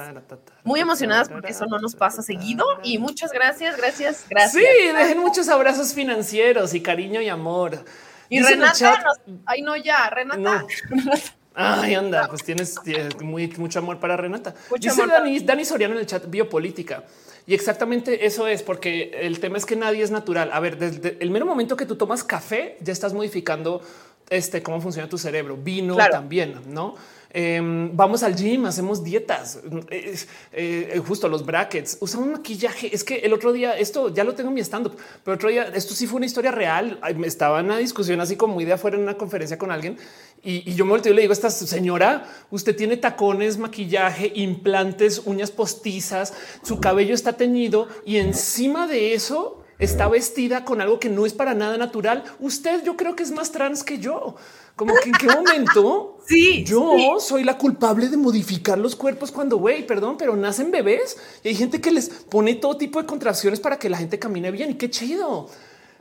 muy 0.63 0.79
emocionadas 0.79 1.27
porque 1.27 1.51
eso 1.51 1.65
no 1.65 1.79
nos 1.79 1.95
pasa 1.95 2.21
seguido. 2.21 2.65
Y 2.83 2.97
muchas 2.97 3.31
gracias, 3.31 3.75
gracias, 3.75 4.25
gracias. 4.29 4.63
Sí, 4.63 4.93
dejen 4.95 5.19
muchos 5.19 5.49
abrazos 5.49 5.93
financieros 5.93 6.73
y 6.73 6.81
cariño 6.81 7.21
y 7.21 7.29
amor. 7.29 7.83
Y 8.29 8.41
Renata, 8.41 9.01
ay 9.45 9.61
no 9.61 9.75
ya, 9.75 10.09
Renata. 10.09 10.65
Ay, 11.59 11.95
anda, 11.95 12.27
pues 12.27 12.43
tienes, 12.43 12.75
muy, 13.19 13.47
mucho 13.57 13.79
amor 13.79 13.99
para 13.99 14.15
Renata. 14.15 14.53
Dice 14.79 15.07
Dani, 15.07 15.39
Dani 15.39 15.65
Soriano 15.65 15.95
en 15.95 16.01
el 16.01 16.05
chat 16.05 16.29
biopolítica. 16.29 17.03
Y 17.47 17.55
exactamente 17.55 18.27
eso 18.27 18.45
es, 18.45 18.61
porque 18.61 19.09
el 19.21 19.39
tema 19.39 19.57
es 19.57 19.65
que 19.65 19.75
nadie 19.75 20.03
es 20.03 20.11
natural. 20.11 20.51
A 20.53 20.59
ver, 20.59 20.77
desde 20.77 21.17
el 21.19 21.31
mero 21.31 21.47
momento 21.47 21.75
que 21.75 21.87
tú 21.87 21.95
tomas 21.95 22.23
café, 22.23 22.77
ya 22.81 22.93
estás 22.93 23.13
modificando 23.13 23.81
este 24.29 24.61
cómo 24.61 24.79
funciona 24.81 25.09
tu 25.09 25.17
cerebro. 25.17 25.57
Vino 25.57 25.95
también, 25.95 26.61
¿no? 26.67 26.93
Em, 27.39 27.95
vamos 27.95 28.23
al 28.23 28.35
gym, 28.35 28.65
hacemos 28.65 29.03
dietas, 29.03 29.59
eh, 29.91 30.99
justo 31.05 31.29
los 31.29 31.45
brackets, 31.45 31.99
usamos 31.99 32.29
maquillaje. 32.29 32.89
Es 32.91 33.03
que 33.03 33.17
el 33.17 33.31
otro 33.31 33.53
día, 33.53 33.77
esto 33.77 34.11
ya 34.11 34.23
lo 34.23 34.33
tengo 34.33 34.49
en 34.49 34.55
mi 34.55 34.61
stand 34.61 34.87
up, 34.87 34.97
pero 35.23 35.35
otro 35.35 35.49
día, 35.49 35.65
esto 35.75 35.93
sí 35.93 36.07
fue 36.07 36.17
una 36.17 36.25
historia 36.25 36.49
real. 36.49 36.99
Estaba 37.23 37.59
en 37.59 37.67
una 37.67 37.77
discusión 37.77 38.19
así 38.21 38.37
como 38.37 38.55
muy 38.55 38.65
de 38.65 38.73
afuera 38.73 38.97
en 38.97 39.03
una 39.03 39.19
conferencia 39.19 39.55
con 39.59 39.69
alguien 39.69 39.99
y, 40.41 40.73
yo 40.73 40.85
me 40.85 40.91
volteo 40.93 41.13
y 41.13 41.15
le 41.15 41.21
digo, 41.21 41.33
esta 41.33 41.51
señora, 41.51 42.27
usted 42.49 42.75
tiene 42.75 42.97
tacones, 42.97 43.59
maquillaje, 43.59 44.31
implantes, 44.33 45.21
uñas 45.25 45.51
postizas, 45.51 46.33
su 46.63 46.79
cabello 46.79 47.13
está 47.13 47.33
teñido 47.33 47.87
y 48.03 48.17
encima 48.17 48.87
de 48.87 49.13
eso 49.13 49.63
está 49.77 50.07
vestida 50.07 50.65
con 50.65 50.81
algo 50.81 50.99
que 50.99 51.09
no 51.09 51.27
es 51.27 51.33
para 51.33 51.53
nada 51.53 51.77
natural. 51.77 52.23
Usted 52.39 52.83
yo 52.83 52.97
creo 52.97 53.15
que 53.15 53.21
es 53.21 53.29
más 53.29 53.51
trans 53.51 53.83
que 53.83 53.99
yo. 53.99 54.35
Como 54.75 54.93
que 54.95 55.09
en 55.09 55.15
qué 55.15 55.27
momento 55.27 56.16
sí, 56.27 56.63
yo 56.63 57.19
soy 57.19 57.43
la 57.43 57.57
culpable 57.57 58.09
de 58.09 58.17
modificar 58.17 58.77
los 58.77 58.95
cuerpos 58.95 59.31
cuando, 59.31 59.57
güey, 59.57 59.85
perdón, 59.87 60.17
pero 60.17 60.35
nacen 60.35 60.71
bebés 60.71 61.17
y 61.43 61.49
hay 61.49 61.55
gente 61.55 61.81
que 61.81 61.91
les 61.91 62.09
pone 62.09 62.55
todo 62.55 62.77
tipo 62.77 63.01
de 63.01 63.07
contracciones 63.07 63.59
para 63.59 63.79
que 63.79 63.89
la 63.89 63.97
gente 63.97 64.19
camine 64.19 64.51
bien 64.51 64.71
y 64.71 64.75
qué 64.75 64.89
chido 64.89 65.49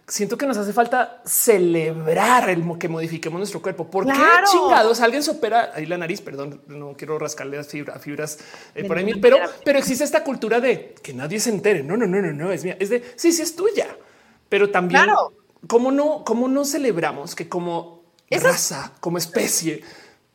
siento 0.09 0.39
que 0.39 0.47
nos 0.47 0.57
hace 0.57 0.73
falta 0.73 1.21
celebrar 1.25 2.49
el 2.49 2.65
que 2.79 2.89
modifiquemos 2.89 3.39
nuestro 3.39 3.61
cuerpo. 3.61 3.91
¿Por 3.91 4.07
qué 4.07 4.13
chingados 4.51 5.01
alguien 5.01 5.23
se 5.23 5.33
opera 5.33 5.73
ahí 5.75 5.87
la 5.87 5.99
nariz? 5.99 6.21
Perdón, 6.21 6.63
no 6.69 6.95
quiero 6.97 7.19
rascarle 7.19 7.57
las 7.57 7.69
fibras, 7.69 8.01
fibras 8.03 8.39
eh, 8.75 8.85
por 8.85 8.99
ahí, 8.99 9.15
pero, 9.21 9.39
pero 9.65 9.79
existe 9.79 10.05
esta 10.05 10.23
cultura 10.23 10.61
de 10.61 10.95
que 11.03 11.13
nadie 11.13 11.41
se 11.41 11.51
entere. 11.51 11.83
No, 11.83 11.97
no, 11.97 12.07
no, 12.07 12.21
no, 12.23 12.33
no 12.33 12.53
es 12.53 12.65
mía. 12.65 12.77
Es 12.79 12.91
de 12.91 13.03
sí, 13.17 13.33
sí 13.33 13.43
es 13.43 13.57
tuya, 13.57 13.97
pero 14.49 14.71
también 14.71 15.07
cómo 15.67 15.91
no, 15.91 16.25
cómo 16.25 16.49
no 16.49 16.65
celebramos 16.65 17.35
que 17.35 17.49
como 17.49 18.05
raza, 18.31 18.93
como 19.01 19.19
especie, 19.19 19.83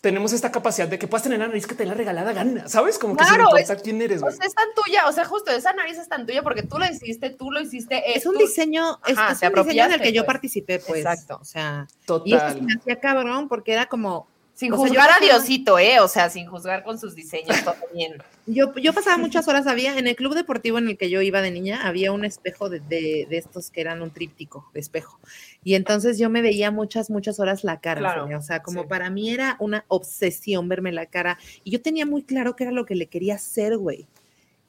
tenemos 0.01 0.33
esta 0.33 0.51
capacidad 0.51 0.87
de 0.87 0.97
que 0.97 1.07
puedas 1.07 1.21
tener 1.21 1.37
la 1.37 1.47
nariz 1.47 1.67
que 1.67 1.75
te 1.75 1.85
la 1.85 1.93
regalada 1.93 2.33
gana, 2.33 2.67
sabes? 2.67 2.97
Como 2.97 3.15
que 3.15 3.23
claro, 3.23 3.55
es, 3.55 3.71
quién 3.83 4.01
eres. 4.01 4.23
O 4.23 4.31
sea, 4.31 4.45
es 4.47 4.55
tan 4.55 4.67
tuya, 4.75 5.07
o 5.07 5.11
sea, 5.11 5.25
justo 5.25 5.51
esa 5.51 5.73
nariz 5.73 5.99
es 5.99 6.09
tan 6.09 6.25
tuya 6.25 6.41
porque 6.41 6.63
tú 6.63 6.79
lo 6.79 6.85
hiciste, 6.85 7.29
tú 7.29 7.51
lo 7.51 7.61
hiciste. 7.61 8.17
Es, 8.17 8.25
un 8.25 8.35
diseño, 8.35 8.99
es, 9.05 9.15
un 9.15 9.27
diseño 9.27 9.85
en 9.85 9.91
el 9.93 10.01
que 10.01 10.11
yo 10.11 10.23
pues. 10.23 10.33
participé, 10.33 10.79
pues. 10.79 11.05
Exacto. 11.05 11.37
O 11.39 11.45
sea, 11.45 11.87
Total. 12.05 12.27
y 12.27 12.33
eso 12.33 12.61
me 12.63 12.73
hacía 12.73 12.99
cabrón 12.99 13.47
porque 13.47 13.73
era 13.73 13.85
como, 13.85 14.27
sin 14.61 14.71
juzgar 14.73 15.09
a 15.09 15.19
Diosito, 15.19 15.79
¿eh? 15.79 15.99
O 16.01 16.07
sea, 16.07 16.29
sin 16.29 16.45
juzgar 16.45 16.83
con 16.83 16.99
sus 16.99 17.15
diseños, 17.15 17.63
todo 17.63 17.73
bien. 17.95 18.21
Yo, 18.45 18.75
yo 18.75 18.93
pasaba 18.93 19.17
muchas 19.17 19.47
horas, 19.47 19.65
había 19.65 19.97
en 19.97 20.05
el 20.05 20.15
club 20.15 20.35
deportivo 20.35 20.77
en 20.77 20.87
el 20.87 20.97
que 20.99 21.09
yo 21.09 21.19
iba 21.23 21.41
de 21.41 21.49
niña, 21.49 21.87
había 21.87 22.11
un 22.11 22.25
espejo 22.25 22.69
de, 22.69 22.79
de, 22.79 23.25
estos 23.31 23.71
que 23.71 23.81
eran 23.81 24.03
un 24.03 24.11
tríptico 24.11 24.69
de 24.75 24.79
espejo. 24.79 25.19
Y 25.63 25.73
entonces 25.73 26.19
yo 26.19 26.29
me 26.29 26.43
veía 26.43 26.69
muchas, 26.69 27.09
muchas 27.09 27.39
horas 27.39 27.63
la 27.63 27.79
cara. 27.79 28.23
o 28.23 28.41
sea, 28.43 28.61
como 28.61 28.87
para 28.87 29.09
mí 29.09 29.31
era 29.31 29.55
una 29.57 29.83
obsesión 29.87 30.69
verme 30.69 30.91
la 30.91 31.07
cara. 31.07 31.39
Y 31.63 31.71
yo 31.71 31.81
tenía 31.81 32.05
muy 32.05 32.21
claro 32.21 32.55
que 32.55 32.65
era 32.65 32.71
lo 32.71 32.85
que 32.85 32.93
le 32.93 33.07
quería 33.07 33.35
hacer, 33.35 33.77
güey. 33.77 34.05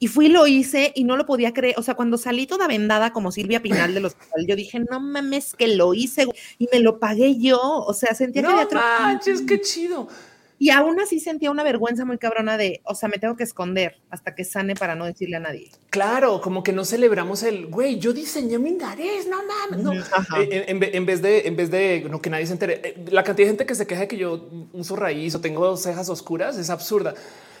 Y 0.03 0.07
fui 0.07 0.25
y 0.25 0.29
lo 0.29 0.45
hice 0.47 0.91
y 0.95 1.05
no 1.05 1.15
lo 1.15 1.25
podía 1.25 1.53
creer. 1.53 1.75
O 1.77 1.81
sea, 1.81 1.93
cuando 1.93 2.17
salí 2.17 2.45
toda 2.45 2.67
vendada 2.67 3.13
como 3.13 3.31
Silvia 3.31 3.61
Pinal 3.61 3.93
del 3.93 4.03
hospital, 4.03 4.45
yo 4.45 4.57
dije, 4.57 4.81
no 4.81 4.99
mames 4.99 5.53
que 5.53 5.69
lo 5.69 5.93
hice 5.93 6.27
y 6.57 6.67
me 6.73 6.81
lo 6.81 6.99
pagué 6.99 7.39
yo. 7.39 7.57
O 7.61 7.93
sea, 7.93 8.13
sentía 8.13 8.41
que 8.41 8.49
había 8.49 8.67
manches, 8.99 9.43
qué 9.43 9.61
chido. 9.61 10.09
Y 10.59 10.71
aún 10.71 10.99
así 10.99 11.21
sentía 11.21 11.51
una 11.51 11.63
vergüenza 11.63 12.03
muy 12.03 12.17
cabrona 12.17 12.57
de, 12.57 12.81
o 12.83 12.95
sea, 12.95 13.07
me 13.07 13.17
tengo 13.17 13.37
que 13.37 13.45
esconder 13.45 13.95
hasta 14.09 14.35
que 14.35 14.43
sane 14.43 14.75
para 14.75 14.93
no 14.95 15.05
decirle 15.05 15.37
a 15.37 15.39
nadie. 15.39 15.71
Claro, 15.89 16.41
como 16.41 16.63
que 16.63 16.73
no 16.73 16.83
celebramos 16.83 17.41
el, 17.43 17.67
güey, 17.67 17.97
yo 17.97 18.11
diseñé 18.11 18.59
mi 18.59 18.71
nariz, 18.71 19.25
no 19.29 19.37
mames, 19.45 19.85
no. 19.85 19.93
Eh, 19.93 20.65
en, 20.67 21.05
vez 21.05 21.21
de, 21.21 21.47
en 21.47 21.55
vez 21.55 21.71
de 21.71 22.05
no, 22.09 22.21
que 22.21 22.29
nadie 22.29 22.45
se 22.45 22.51
entere, 22.51 22.81
eh, 22.83 23.05
la 23.09 23.23
cantidad 23.23 23.45
de 23.45 23.51
gente 23.51 23.65
que 23.65 23.75
se 23.75 23.87
queja 23.87 24.05
que 24.05 24.17
yo 24.17 24.49
uso 24.73 24.97
raíz 24.97 25.33
o 25.35 25.39
tengo 25.39 25.77
cejas 25.77 26.09
oscuras 26.09 26.57
es 26.57 26.69
absurda. 26.69 27.13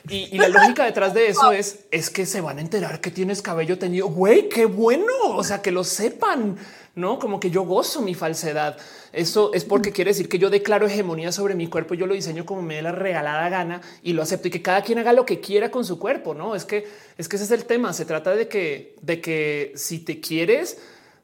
Y, 0.09 0.37
la 0.37 0.49
lógica 0.49 0.83
detrás 0.83 1.13
de 1.13 1.27
eso 1.27 1.53
es, 1.53 1.85
es 1.89 2.09
que 2.09 2.25
se 2.25 2.41
van 2.41 2.57
a 2.57 2.61
enterar 2.61 2.99
que 2.99 3.09
tienes 3.09 3.41
cabello 3.41 3.79
teñido. 3.79 4.07
Güey, 4.07 4.49
qué 4.49 4.65
bueno. 4.65 5.13
O 5.29 5.43
sea, 5.45 5.61
que 5.61 5.71
lo 5.71 5.85
sepan, 5.85 6.57
no 6.95 7.19
como 7.19 7.39
que 7.39 7.49
yo 7.49 7.63
gozo 7.63 8.01
mi 8.01 8.13
falsedad. 8.13 8.77
Eso 9.13 9.53
es 9.53 9.63
porque 9.63 9.93
quiere 9.93 10.11
decir 10.11 10.27
que 10.27 10.39
yo 10.39 10.49
declaro 10.49 10.87
hegemonía 10.87 11.31
sobre 11.31 11.55
mi 11.55 11.67
cuerpo. 11.67 11.93
Yo 11.93 12.05
lo 12.05 12.15
diseño 12.15 12.45
como 12.45 12.61
me 12.61 12.75
dé 12.75 12.81
la 12.81 12.91
regalada 12.91 13.47
gana 13.47 13.81
y 14.01 14.11
lo 14.11 14.23
acepto 14.23 14.49
y 14.49 14.51
que 14.51 14.61
cada 14.61 14.81
quien 14.81 14.99
haga 14.99 15.13
lo 15.13 15.25
que 15.25 15.39
quiera 15.39 15.71
con 15.71 15.85
su 15.85 15.97
cuerpo. 15.97 16.33
No 16.33 16.53
es 16.53 16.65
que 16.65 16.85
es 17.17 17.29
que 17.29 17.37
ese 17.37 17.45
es 17.45 17.51
el 17.51 17.63
tema. 17.63 17.93
Se 17.93 18.03
trata 18.03 18.35
de 18.35 18.49
que, 18.49 18.95
de 19.01 19.21
que 19.21 19.71
si 19.75 19.99
te 19.99 20.19
quieres, 20.19 20.79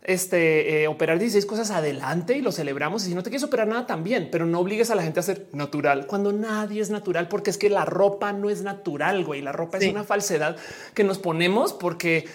este, 0.10 0.82
eh, 0.82 0.88
operar 0.88 1.20
16 1.20 1.46
cosas 1.46 1.70
adelante 1.70 2.36
y 2.36 2.42
lo 2.42 2.52
celebramos. 2.52 3.04
Y 3.04 3.10
si 3.10 3.16
no 3.16 3.22
te 3.22 3.30
quieres 3.30 3.44
operar 3.44 3.68
nada 3.68 3.86
también, 3.86 4.30
pero 4.32 4.48
no 4.48 4.60
obligues 4.60 4.90
a 4.90 4.96
la 4.96 5.04
gente 5.04 5.20
a 5.20 5.24
ser 5.24 5.48
natural 5.54 6.08
cuando 6.08 6.34
nadie 6.34 6.82
es 6.82 6.90
natural, 6.90 7.28
porque 7.28 7.52
es 7.52 7.60
que 7.60 7.70
la 7.70 7.86
ropa 7.86 8.34
no 8.34 8.50
es 8.50 8.64
natural, 8.64 9.24
güey. 9.24 9.44
La 9.44 9.52
ropa 9.52 9.78
es 9.78 9.88
una 9.92 10.04
falsedad 10.04 10.58
que 10.96 11.04
nos 11.04 11.20
ponemos 11.20 11.74
porque 11.74 12.28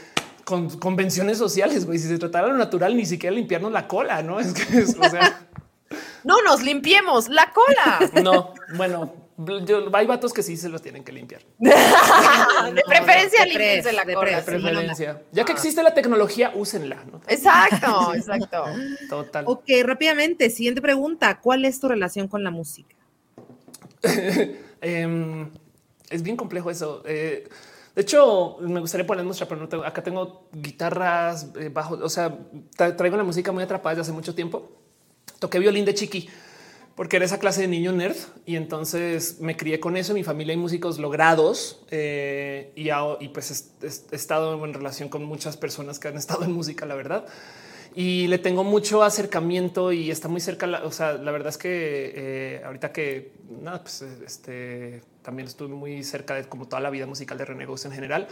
con 0.44 0.70
convenciones 0.78 1.36
sociales, 1.36 1.84
güey. 1.84 1.98
Si 1.98 2.06
se 2.06 2.18
tratara 2.18 2.46
lo 2.46 2.56
natural, 2.56 2.96
ni 2.96 3.06
siquiera 3.06 3.34
limpiarnos 3.34 3.72
la 3.72 3.88
cola, 3.88 4.22
no 4.22 4.38
es 4.40 4.52
que 4.52 4.82
o 4.82 5.10
sea, 5.10 5.46
no 6.24 6.42
nos 6.42 6.62
limpiemos 6.62 7.28
la 7.28 7.52
cola. 7.52 8.10
No, 8.22 8.54
bueno, 8.76 9.12
hay 9.92 10.06
vatos 10.06 10.32
que 10.32 10.42
sí 10.42 10.56
se 10.56 10.68
los 10.68 10.80
tienen 10.80 11.02
que 11.02 11.12
limpiar. 11.12 11.42
de 11.58 12.82
preferencia, 12.86 13.44
limpiense 13.44 13.92
la 13.92 14.04
cola. 14.04 14.36
De 14.36 14.42
preferencia. 14.42 15.22
Ya 15.32 15.44
que 15.44 15.52
existe 15.52 15.82
la 15.82 15.92
tecnología, 15.92 16.52
úsenla. 16.54 17.04
Exacto, 17.26 18.14
exacto. 18.14 18.64
Total. 19.08 19.44
Ok, 19.46 19.64
rápidamente, 19.82 20.50
siguiente 20.50 20.80
pregunta. 20.80 21.40
¿Cuál 21.40 21.64
es 21.64 21.80
tu 21.80 21.88
relación 21.88 22.28
con 22.28 22.44
la 22.44 22.50
música? 22.50 22.94
Em, 24.86 25.50
es 26.10 26.22
bien 26.22 26.36
complejo 26.36 26.70
eso. 26.70 27.02
Eh, 27.06 27.48
de 27.94 28.02
hecho, 28.02 28.58
me 28.60 28.80
gustaría 28.80 29.06
poner 29.06 29.24
mucha, 29.24 29.48
pero 29.48 29.62
no 29.62 29.68
tengo, 29.68 29.82
acá 29.82 30.02
tengo 30.02 30.46
guitarras, 30.52 31.48
eh, 31.58 31.70
bajos, 31.72 32.02
o 32.02 32.08
sea, 32.10 32.36
traigo 32.76 33.16
la 33.16 33.24
música 33.24 33.50
muy 33.50 33.62
atrapada 33.62 33.94
desde 33.94 34.02
hace 34.02 34.12
mucho 34.12 34.34
tiempo. 34.34 34.72
Toqué 35.38 35.58
violín 35.58 35.86
de 35.86 35.94
chiqui 35.94 36.28
porque 36.94 37.16
era 37.16 37.24
esa 37.24 37.38
clase 37.38 37.62
de 37.62 37.68
niño 37.68 37.92
nerd 37.92 38.16
y 38.46 38.56
entonces 38.56 39.40
me 39.40 39.56
crié 39.56 39.80
con 39.80 39.96
eso. 39.96 40.14
Mi 40.14 40.22
familia 40.22 40.52
hay 40.52 40.58
músicos 40.58 40.98
logrados 40.98 41.82
eh, 41.90 42.72
y, 42.76 43.28
pues 43.28 43.72
he, 43.82 44.14
estado 44.14 44.64
en 44.64 44.74
relación 44.74 45.08
con 45.08 45.24
muchas 45.24 45.56
personas 45.56 45.98
que 45.98 46.08
han 46.08 46.16
estado 46.16 46.44
en 46.44 46.52
música, 46.52 46.86
la 46.86 46.94
verdad. 46.94 47.26
Y 47.96 48.26
le 48.28 48.38
tengo 48.38 48.64
mucho 48.64 49.02
acercamiento 49.02 49.92
y 49.92 50.10
está 50.10 50.28
muy 50.28 50.40
cerca. 50.40 50.82
o 50.84 50.90
sea, 50.92 51.14
la 51.14 51.30
verdad 51.32 51.48
es 51.48 51.58
que 51.58 52.12
eh, 52.14 52.62
ahorita 52.64 52.92
que 52.92 53.32
nada, 53.62 53.82
pues 53.82 54.02
este 54.02 55.02
también 55.22 55.48
estuve 55.48 55.68
muy 55.68 56.04
cerca 56.04 56.34
de 56.34 56.44
como 56.44 56.68
toda 56.68 56.80
la 56.80 56.90
vida 56.90 57.06
musical 57.06 57.38
de 57.38 57.44
René 57.44 57.64
en 57.64 57.92
general. 57.92 58.28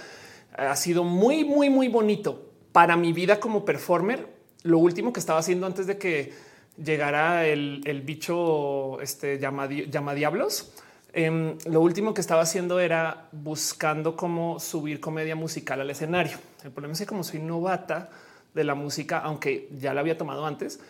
Ha 0.57 0.77
sido 0.77 1.05
muy, 1.05 1.45
muy, 1.45 1.71
muy 1.71 1.89
bonito 1.89 2.51
para 2.73 2.97
mi 2.97 3.13
vida 3.13 3.41
como 3.41 3.65
performer. 3.65 4.29
Lo 4.63 4.79
último 4.79 5.13
que 5.13 5.21
estaba 5.21 5.41
haciendo 5.41 5.67
antes 5.67 5.87
de 5.87 5.97
que 5.97 6.33
llegara 6.77 7.47
el, 7.47 8.03
bicho 8.05 9.01
este 9.01 9.39
llama, 9.39 9.69
llama 9.69 10.15
diablos. 10.15 10.73
Em, 11.13 11.59
lo 11.67 11.81
último 11.81 12.15
que 12.15 12.23
estaba 12.23 12.43
haciendo 12.43 12.81
era 12.81 13.29
buscando 13.33 14.17
cómo 14.17 14.59
subir 14.59 15.01
comedia 15.01 15.37
musical 15.37 15.81
al 15.81 15.91
escenario. 15.91 16.39
El 16.65 16.71
problema 16.71 16.93
es 16.95 17.01
que 17.01 17.07
como 17.07 17.23
soy 17.23 17.41
novata 17.41 18.09
de 18.55 18.65
la 18.65 18.75
música, 18.75 19.19
aunque 19.19 19.69
ya 19.79 19.93
la 19.93 20.01
había 20.01 20.17
tomado 20.17 20.47
antes, 20.47 20.81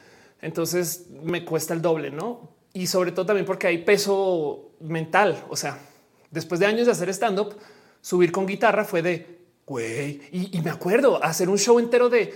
entonces 0.41 1.07
me 1.23 1.45
cuesta 1.45 1.75
el 1.75 1.83
doble, 1.83 2.11
¿no? 2.11 2.51
Y 2.73 2.87
sobre 2.87 3.13
todo 3.13 3.27
también 3.27 3.47
porque 3.47 3.67
hay 3.67 3.79
peso 3.79 4.71
mental. 4.81 5.45
O 5.49 5.57
sea, 5.57 5.79
después 6.31 6.61
de 6.61 6.67
años 6.67 6.87
de 6.87 6.93
hacer 6.93 7.09
stand-up, 7.09 7.57
subir 8.01 8.31
con 8.31 8.47
guitarra 8.47 8.85
fue 8.85 9.03
de, 9.03 9.41
güey, 9.67 10.21
y 10.31 10.61
me 10.63 10.71
acuerdo 10.71 11.23
hacer 11.23 11.49
un 11.49 11.59
show 11.59 11.79
entero 11.79 12.09
de 12.09 12.33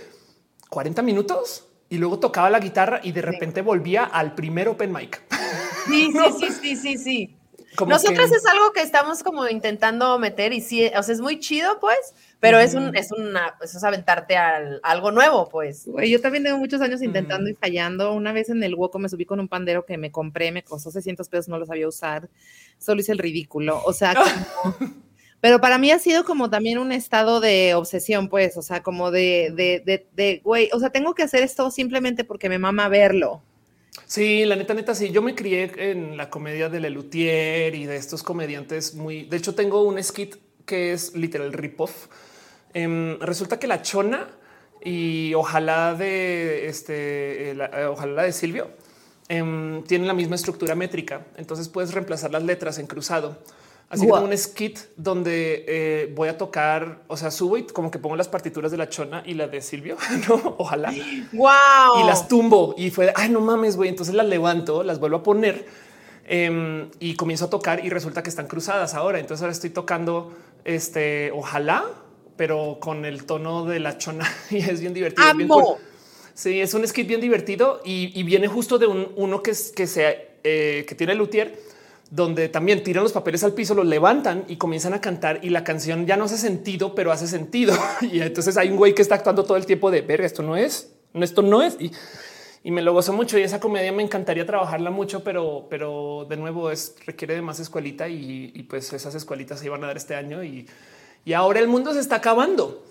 40 0.69 1.01
minutos 1.01 1.66
y 1.89 1.97
luego 1.97 2.19
tocaba 2.19 2.49
la 2.49 2.59
guitarra 2.59 2.99
y 3.03 3.11
de 3.11 3.21
repente 3.21 3.61
volvía 3.61 4.03
al 4.03 4.35
primer 4.35 4.67
open 4.67 4.91
mic. 4.91 5.21
Sí, 5.87 6.11
sí, 6.11 6.51
sí, 6.61 6.75
sí, 6.75 6.97
sí, 6.97 7.35
Nosotras 7.87 8.31
es 8.31 8.45
algo 8.45 8.73
que 8.73 8.81
estamos 8.81 9.23
como 9.23 9.47
intentando 9.47 10.19
meter 10.19 10.51
y 10.53 10.61
sí, 10.61 10.85
o 10.95 11.03
sea, 11.03 11.13
es 11.13 11.21
muy 11.21 11.39
chido, 11.39 11.79
pues, 11.79 12.13
pero 12.39 12.59
es 12.59 12.73
un, 12.73 12.95
es 12.95 13.11
una, 13.11 13.55
es 13.61 13.83
aventarte 13.83 14.35
a 14.35 14.79
algo 14.83 15.11
nuevo, 15.11 15.47
pues. 15.49 15.85
yo 15.85 16.21
también 16.21 16.43
tengo 16.43 16.57
muchos 16.57 16.81
años 16.81 17.01
intentando 17.01 17.49
y 17.49 17.53
fallando. 17.53 18.13
Una 18.13 18.33
vez 18.33 18.49
en 18.49 18.61
el 18.63 18.75
Woco 18.75 18.99
me 18.99 19.09
subí 19.09 19.25
con 19.25 19.39
un 19.39 19.47
pandero 19.47 19.85
que 19.85 19.97
me 19.97 20.11
compré, 20.11 20.51
me 20.51 20.63
costó 20.63 20.91
600 20.91 21.29
pesos, 21.29 21.47
no 21.47 21.57
lo 21.57 21.65
sabía 21.65 21.87
usar, 21.87 22.29
solo 22.77 22.99
hice 22.99 23.13
el 23.13 23.19
ridículo. 23.19 23.81
O 23.85 23.93
sea, 23.93 24.13
pero 25.41 25.61
para 25.61 25.77
mí 25.77 25.91
ha 25.91 25.99
sido 25.99 26.25
como 26.25 26.49
también 26.49 26.77
un 26.77 26.91
estado 26.91 27.39
de 27.39 27.75
obsesión, 27.75 28.29
pues, 28.29 28.57
o 28.57 28.61
sea, 28.61 28.83
como 28.83 29.11
de, 29.11 29.51
de, 29.55 29.81
de, 29.85 30.07
de, 30.15 30.41
güey, 30.43 30.69
o 30.73 30.79
sea, 30.79 30.89
tengo 30.89 31.13
que 31.13 31.23
hacer 31.23 31.43
esto 31.43 31.69
simplemente 31.71 32.23
porque 32.23 32.49
me 32.49 32.59
mama 32.59 32.89
verlo. 32.89 33.41
Sí, 34.05 34.45
la 34.45 34.55
neta, 34.55 34.73
neta, 34.73 34.95
sí. 34.95 35.11
Yo 35.11 35.21
me 35.21 35.35
crié 35.35 35.71
en 35.91 36.17
la 36.17 36.29
comedia 36.29 36.69
de 36.69 36.79
Lelutier 36.79 37.75
y 37.75 37.85
de 37.85 37.97
estos 37.97 38.23
comediantes 38.23 38.93
muy. 38.93 39.25
De 39.25 39.37
hecho, 39.37 39.55
tengo 39.55 39.81
un 39.83 40.01
skit 40.01 40.35
que 40.65 40.93
es 40.93 41.15
literal 41.15 41.51
rip-off. 41.53 42.07
Em, 42.73 43.19
resulta 43.19 43.59
que 43.59 43.67
la 43.67 43.81
chona 43.81 44.27
y 44.83 45.33
ojalá 45.33 45.95
de 45.95 46.67
este, 46.67 47.51
eh, 47.51 47.85
ojalá 47.89 48.13
la 48.13 48.23
de 48.23 48.31
Silvio 48.31 48.69
em, 49.29 49.83
tienen 49.83 50.07
la 50.07 50.13
misma 50.13 50.35
estructura 50.35 50.75
métrica. 50.75 51.25
Entonces 51.37 51.69
puedes 51.69 51.93
reemplazar 51.93 52.31
las 52.31 52.43
letras 52.43 52.77
en 52.79 52.87
cruzado. 52.87 53.37
Así 53.89 54.05
que 54.05 54.11
un 54.11 54.37
skit 54.37 54.79
donde 54.97 55.63
eh, 55.65 56.13
voy 56.13 56.27
a 56.27 56.37
tocar, 56.37 57.03
o 57.07 57.15
sea, 57.15 57.31
subo 57.31 57.57
y 57.57 57.63
como 57.63 57.89
que 57.89 57.99
pongo 57.99 58.17
las 58.17 58.27
partituras 58.27 58.69
de 58.69 58.77
la 58.77 58.89
chona 58.89 59.23
y 59.25 59.33
la 59.33 59.47
de 59.47 59.61
Silvio, 59.61 59.95
no, 60.27 60.55
ojalá. 60.57 60.93
Wow. 61.31 62.01
Y 62.01 62.03
las 62.05 62.27
tumbo 62.27 62.75
y 62.77 62.89
fue, 62.89 63.13
ay, 63.15 63.29
no 63.29 63.39
mames, 63.39 63.77
güey. 63.77 63.89
Entonces 63.89 64.13
las 64.13 64.25
levanto, 64.25 64.83
las 64.83 64.99
vuelvo 64.99 65.17
a 65.17 65.23
poner 65.23 65.65
em, 66.25 66.89
y 66.99 67.15
comienzo 67.15 67.45
a 67.45 67.49
tocar 67.49 67.85
y 67.85 67.89
resulta 67.89 68.21
que 68.23 68.29
están 68.29 68.47
cruzadas 68.47 68.93
ahora. 68.93 69.19
Entonces 69.19 69.41
ahora 69.41 69.53
estoy 69.53 69.69
tocando 69.69 70.33
este, 70.65 71.31
ojalá, 71.31 71.85
pero 72.35 72.79
con 72.81 73.05
el 73.05 73.23
tono 73.23 73.63
de 73.63 73.79
la 73.79 73.97
chona 73.97 74.29
y 74.49 74.57
es 74.57 74.81
bien 74.81 74.93
divertido. 74.93 75.29
Amo. 75.29 75.77
sí, 76.33 76.59
es 76.59 76.73
un 76.73 76.85
skit 76.85 77.07
bien 77.07 77.21
divertido 77.21 77.81
y, 77.85 78.21
viene 78.23 78.49
justo 78.49 78.77
de 78.79 78.87
un, 78.87 79.13
uno 79.15 79.41
que, 79.41 79.53
que, 79.73 79.87
se, 79.87 80.27
eh, 80.43 80.83
que 80.85 80.93
tiene 80.93 81.15
Luthier 81.15 81.76
donde 82.09 82.47
también 82.49 82.83
tiran 82.83 83.03
los 83.03 83.11
papeles 83.11 83.43
al 83.43 83.53
piso, 83.53 83.75
los 83.75 83.85
levantan 83.85 84.45
y 84.47 84.57
comienzan 84.57 84.93
a 84.93 85.01
cantar 85.01 85.39
y 85.43 85.49
la 85.49 85.63
canción 85.63 86.05
ya 86.05 86.15
no 86.15 86.25
hace 86.25 86.37
sentido, 86.37 86.95
pero 86.95 87.11
hace 87.11 87.27
sentido. 87.27 87.75
y 88.01 88.21
entonces 88.21 88.57
hay 88.57 88.69
un 88.69 88.77
güey 88.77 88.93
que 88.95 89.01
está 89.01 89.15
actuando 89.15 89.43
todo 89.43 89.57
el 89.57 89.65
tiempo 89.65 89.91
de 89.91 90.01
ver 90.01 90.21
esto 90.21 90.43
no 90.43 90.55
es, 90.55 90.93
esto 91.13 91.41
no 91.41 91.61
es. 91.61 91.77
Y, 91.79 91.91
me 92.69 92.81
lo 92.81 92.91
gozo 92.91 93.13
mucho 93.13 93.39
y 93.39 93.43
esa 93.43 93.61
comedia 93.61 93.93
me 93.93 94.03
encantaría 94.03 94.45
trabajarla 94.45 94.91
mucho, 94.91 95.23
pero, 95.23 95.67
pero 95.69 96.25
de 96.29 96.35
nuevo 96.35 96.69
es 96.69 96.97
requiere 97.05 97.35
de 97.35 97.41
más 97.41 97.61
escuelita 97.61 98.09
y, 98.09 98.61
pues 98.69 98.91
esas 98.91 99.15
escuelitas 99.15 99.59
se 99.59 99.67
iban 99.67 99.81
a 99.85 99.87
dar 99.87 99.95
este 99.95 100.15
año 100.15 100.43
y, 100.43 100.67
y 101.23 101.31
ahora 101.31 101.61
el 101.61 101.69
mundo 101.69 101.93
se 101.93 102.01
está 102.01 102.17
acabando, 102.17 102.83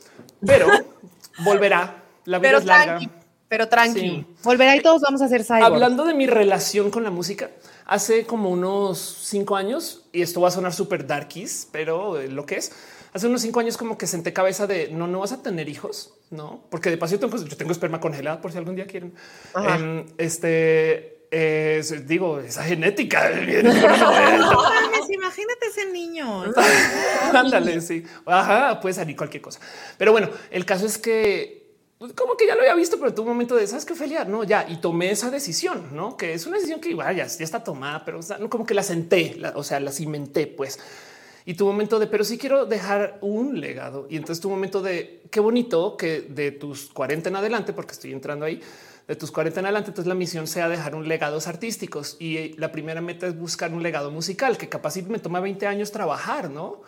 pero 0.47 0.67
volverá. 1.45 2.03
La 2.25 2.39
vida 2.39 2.57
es 2.57 2.65
larga. 2.65 3.01
pero 3.49 3.69
tranqui. 3.69 4.25
Volverá 4.43 4.77
y 4.77 4.81
todos 4.81 5.03
vamos 5.03 5.21
a 5.21 5.27
hacer 5.27 5.45
cyborg. 5.45 5.65
Hablando 5.65 6.07
de 6.07 6.15
mi 6.15 6.27
relación 6.27 6.91
con 6.91 7.05
la 7.05 7.11
música, 7.11 7.51
hace 7.87 8.27
como 8.27 8.51
unos 8.51 8.99
cinco 8.99 9.57
años, 9.57 10.05
y 10.13 10.23
esto 10.23 10.41
va 10.41 10.49
a 10.49 10.51
sonar 10.51 10.75
súper 10.75 11.07
darkies, 11.07 11.69
pero 11.73 12.21
lo 12.23 12.45
que 12.45 12.57
es, 12.57 12.73
hace 13.13 13.27
unos 13.29 13.43
cinco 13.43 13.61
años 13.61 13.77
como 13.77 13.97
que 13.97 14.07
senté 14.07 14.33
cabeza 14.33 14.67
de 14.67 14.91
no, 14.91 15.07
no 15.07 15.21
vas 15.21 15.33
a 15.33 15.43
tener 15.43 15.69
hijos, 15.69 16.15
no, 16.31 16.65
porque 16.71 16.91
de 16.91 16.99
paso 16.99 17.15
yo 17.15 17.21
tengo, 17.21 17.43
yo 17.43 17.57
tengo 17.57 17.73
esperma 17.73 18.01
congelada 18.01 18.41
por 18.41 18.53
si 18.53 18.59
algún 18.59 18.77
día 18.77 18.87
quieren. 18.87 19.15
Em, 19.55 20.05
este 20.19 21.17
digo, 22.07 22.41
esa 22.41 22.63
genética. 22.65 23.31
imagínate 25.09 25.67
ese 25.71 25.87
niño. 25.93 26.45
Ándale, 27.33 27.81
sí. 27.81 28.05
Ajá, 28.25 28.81
puede 28.81 28.95
salir 28.95 29.17
cualquier 29.17 29.43
cosa. 29.43 29.61
Pero 29.99 30.13
bueno, 30.13 30.31
el 30.51 30.65
caso 30.65 30.87
es 30.87 30.99
que 30.99 31.56
como 31.99 32.37
que 32.37 32.47
ya 32.47 32.55
lo 32.55 32.61
había 32.61 32.75
visto, 32.75 32.99
pero 32.99 33.15
tuvo 33.15 33.29
un 33.29 33.33
momento 33.33 33.57
de 33.57 33.67
sabes 33.67 33.87
que 33.87 33.95
Ophelia, 33.95 34.25
no, 34.25 34.45
ya 34.45 34.67
y 34.69 34.77
tomé 34.77 35.11
esa 35.11 35.31
decisión, 35.31 35.97
no 35.97 36.17
que 36.17 36.35
es 36.35 36.47
una 36.47 36.57
decisión 36.57 36.81
que 36.81 36.91
igual 36.91 37.17
ya, 37.17 37.25
está 37.25 37.65
tomada, 37.65 38.05
pero 38.05 38.21
como 38.51 38.67
que 38.67 38.75
la 38.75 38.83
senté, 38.83 39.41
o 39.55 39.63
sea, 39.63 39.81
la 39.81 39.91
cimenté, 39.93 40.47
pues. 40.47 40.79
Y 41.47 41.55
tu 41.55 41.65
momento 41.65 41.99
de, 42.01 42.09
pero 42.09 42.25
sí 42.25 42.39
quiero 42.39 42.67
dejar 42.67 43.19
un 43.21 43.61
legado. 43.61 44.09
Y 44.11 44.17
entonces 44.17 44.43
tu 44.43 44.51
momento 44.51 44.83
de 44.83 45.23
qué 45.31 45.39
bonito 45.39 45.97
que 45.97 46.23
de 46.23 46.51
tus 46.51 46.91
40 46.91 47.29
en 47.29 47.37
adelante, 47.37 47.73
porque 47.73 47.93
estoy 47.93 48.13
entrando 48.13 48.45
ahí, 48.45 48.61
de 49.07 49.15
tus 49.15 49.31
40 49.31 49.61
en 49.61 49.67
adelante, 49.67 49.91
entonces 49.91 50.09
la 50.09 50.17
misión 50.17 50.49
sea 50.49 50.69
dejar 50.69 50.97
un 50.97 51.07
legados 51.07 51.47
artísticos. 51.47 52.17
Y 52.19 52.55
la 52.55 52.73
primera 52.73 53.01
meta 53.01 53.29
es 53.29 53.39
buscar 53.39 53.73
un 53.73 53.85
legado 53.85 54.11
musical 54.11 54.59
que 54.59 54.69
capaz 54.69 54.97
me 54.97 55.21
toma 55.21 55.39
20 55.39 55.69
años 55.69 55.93
trabajar, 55.93 56.51
no? 56.51 56.83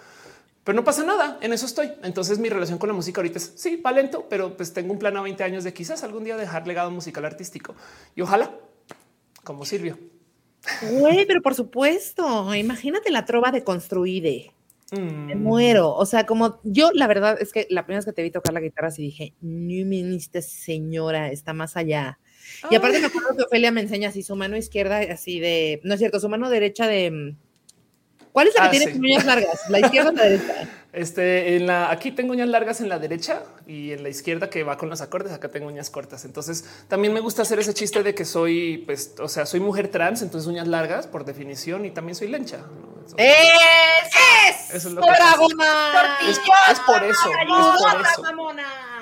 Pero 0.69 0.77
no 0.77 0.85
pasa 0.85 1.03
nada. 1.03 1.39
En 1.41 1.55
eso 1.55 1.65
estoy. 1.65 1.93
Entonces 2.03 2.39
mi 2.39 2.51
relación 2.51 2.79
con 2.79 2.89
la 2.89 2.95
música 2.95 3.23
ahorita 3.23 3.39
es 3.39 3.55
sí, 3.57 3.77
va 3.77 3.91
lento, 3.91 4.27
pero 4.29 4.55
pues 4.55 4.75
tengo 4.75 4.93
un 4.93 4.99
plan 4.99 5.17
a 5.17 5.23
20 5.23 5.43
años 5.43 5.65
de 5.65 5.73
quizás 5.73 6.05
algún 6.05 6.25
día 6.25 6.37
dejar 6.37 6.67
legado 6.67 6.91
musical 6.91 7.25
artístico 7.25 7.75
y 8.15 8.21
ojalá 8.21 8.55
como 9.45 9.65
sirvió. 9.65 9.99
Güey, 10.91 11.25
pero 11.25 11.41
por 11.41 11.55
supuesto, 11.55 12.55
imagínate 12.55 13.11
la 13.11 13.25
trova 13.25 13.51
de 13.51 13.65
construide. 13.65 14.53
Me 14.93 15.35
mm. 15.35 15.43
muero. 15.43 15.95
O 15.95 16.05
sea, 16.05 16.27
como 16.27 16.61
yo, 16.65 16.91
la 16.93 17.07
verdad 17.07 17.39
es 17.41 17.55
que 17.55 17.67
la 17.71 17.87
primera 17.87 18.01
vez 18.01 18.05
que 18.05 18.13
te 18.13 18.23
vi 18.23 18.31
tocar 18.31 18.53
la 18.53 18.61
guitarra, 18.61 18.91
sí 18.91 19.01
dije, 19.01 19.33
no 19.41 20.15
esta 20.15 20.43
señora 20.43 21.33
está 21.33 21.55
más 21.55 21.79
allá. 21.79 22.19
Y 22.71 22.75
aparte, 22.75 22.99
me 23.01 23.07
acuerdo 23.07 23.35
que 23.35 23.45
Ofelia 23.45 23.73
me 23.73 23.81
enseña 23.81 24.11
así 24.11 24.23
su 24.23 24.37
mano 24.37 24.55
izquierda, 24.55 24.99
así 25.11 25.41
de, 25.41 25.81
no 25.83 25.95
es 25.95 25.99
cierto, 25.99 26.21
su 26.21 26.29
mano 26.29 26.51
derecha 26.51 26.87
de 26.87 27.11
mm, 27.11 27.37
¿Cuál 28.39 28.47
es 28.47 28.55
la 28.55 28.71
que 28.71 28.77
ah, 28.77 28.85
tiene 28.85 28.99
uñas 29.01 29.25
largas? 29.25 29.69
¿La 29.69 29.81
izquierda 29.81 30.11
o 30.11 30.13
la 30.13 30.23
derecha? 30.23 30.69
Este, 30.93 31.57
en 31.57 31.67
la, 31.67 31.91
aquí 31.91 32.13
tengo 32.13 32.33
uñas 32.33 32.49
largas 32.49 32.81
en 32.81 32.89
la 32.89 32.99
derecha 32.99 33.43
y 33.67 33.93
en 33.93 34.05
la 34.05 34.09
izquierda 34.09 34.49
que 34.49 34.63
va 34.63 34.79
con 34.79 34.89
los 34.89 35.01
acordes, 35.01 35.33
acá 35.33 35.49
tengo 35.49 35.67
uñas 35.67 35.91
cortas. 35.91 36.25
Entonces 36.25 36.65
también 36.87 37.13
me 37.13 37.19
gusta 37.19 37.43
hacer 37.43 37.59
ese 37.59 37.75
chiste 37.75 38.05
de 38.05 38.15
que 38.15 38.25
soy, 38.25 38.85
pues, 38.87 39.15
o 39.19 39.29
sea, 39.29 39.45
soy 39.45 39.59
mujer 39.59 39.89
trans, 39.89 40.23
entonces 40.23 40.49
uñas 40.49 40.69
largas 40.69 41.09
por 41.09 41.25
definición 41.25 41.85
y 41.85 41.91
también 41.91 42.15
soy 42.15 42.29
lencha. 42.29 42.59
¡Es! 43.17 44.71
Eso 44.73 44.89
es 44.89 44.95
lo 44.95 45.03
que 45.03 45.09
es, 45.11 45.19
es, 46.71 46.81
por 46.81 47.03
eso. 47.03 47.31
Es 47.31 47.45
por 47.51 48.01
eso. 48.01 48.23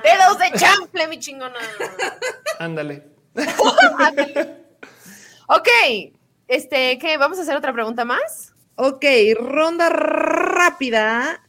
Dedos 0.03 0.39
de 0.39 0.59
chample, 0.59 1.09
mi 1.09 1.19
chingona. 1.19 1.59
Ándale. 2.59 3.05
ok. 5.47 5.69
Este, 6.49 6.99
¿qué? 6.99 7.19
¿Vamos 7.19 7.39
a 7.39 7.43
hacer 7.43 7.57
otra 7.57 7.73
pregunta 7.73 8.05
más? 8.05 8.56
Ok, 8.77 9.05
ronda 9.39 9.89
rápida. 9.89 11.43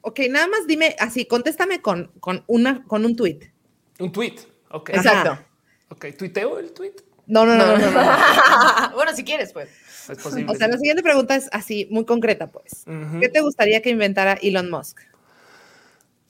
Ok, 0.00 0.20
nada 0.30 0.46
más 0.46 0.66
dime 0.68 0.94
así, 1.00 1.26
contéstame 1.26 1.82
con, 1.82 2.12
con, 2.20 2.44
una, 2.46 2.84
con 2.84 3.04
un 3.04 3.16
tweet. 3.16 3.52
Un 3.98 4.12
tweet, 4.12 4.36
ok. 4.70 4.90
Exacto. 4.90 5.44
Ok, 5.88 6.06
¿tuiteo 6.16 6.60
el 6.60 6.72
tweet? 6.72 6.94
No, 7.26 7.44
no, 7.44 7.56
no, 7.56 7.76
no. 7.76 7.76
bueno, 8.94 9.12
si 9.14 9.24
quieres, 9.24 9.52
pues. 9.52 9.68
Es 10.08 10.18
posible. 10.18 10.52
O 10.52 10.54
sea, 10.54 10.68
la 10.68 10.78
siguiente 10.78 11.02
pregunta 11.02 11.34
es 11.34 11.48
así, 11.50 11.88
muy 11.90 12.04
concreta, 12.04 12.46
pues. 12.46 12.84
¿Qué 13.20 13.28
te 13.28 13.40
gustaría 13.40 13.82
que 13.82 13.90
inventara 13.90 14.34
Elon 14.34 14.70
Musk? 14.70 15.00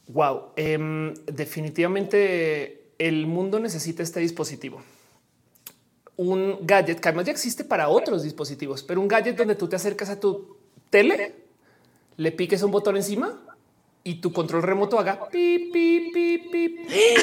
Wow, 0.08 0.52
em, 0.56 1.12
definitivamente 1.26 2.92
el 2.98 3.26
mundo 3.26 3.60
necesita 3.60 4.02
este 4.02 4.20
dispositivo 4.20 4.80
un 6.16 6.58
gadget 6.62 7.00
que 7.00 7.08
además 7.08 7.26
ya 7.26 7.32
existe 7.32 7.64
para 7.64 7.88
otros 7.88 8.22
dispositivos, 8.22 8.82
pero 8.82 9.00
un 9.00 9.08
gadget 9.08 9.36
donde 9.36 9.54
tú 9.54 9.68
te 9.68 9.76
acercas 9.76 10.08
a 10.10 10.18
tu 10.18 10.56
tele, 10.90 11.34
le 12.16 12.32
piques 12.32 12.62
un 12.62 12.70
botón 12.70 12.96
encima 12.96 13.38
y 14.02 14.20
tu 14.20 14.32
control 14.32 14.62
remoto 14.62 14.98
haga 14.98 15.28
pip, 15.28 15.72
pip, 15.72 16.12
pip, 16.12 16.50
pip. 16.50 16.78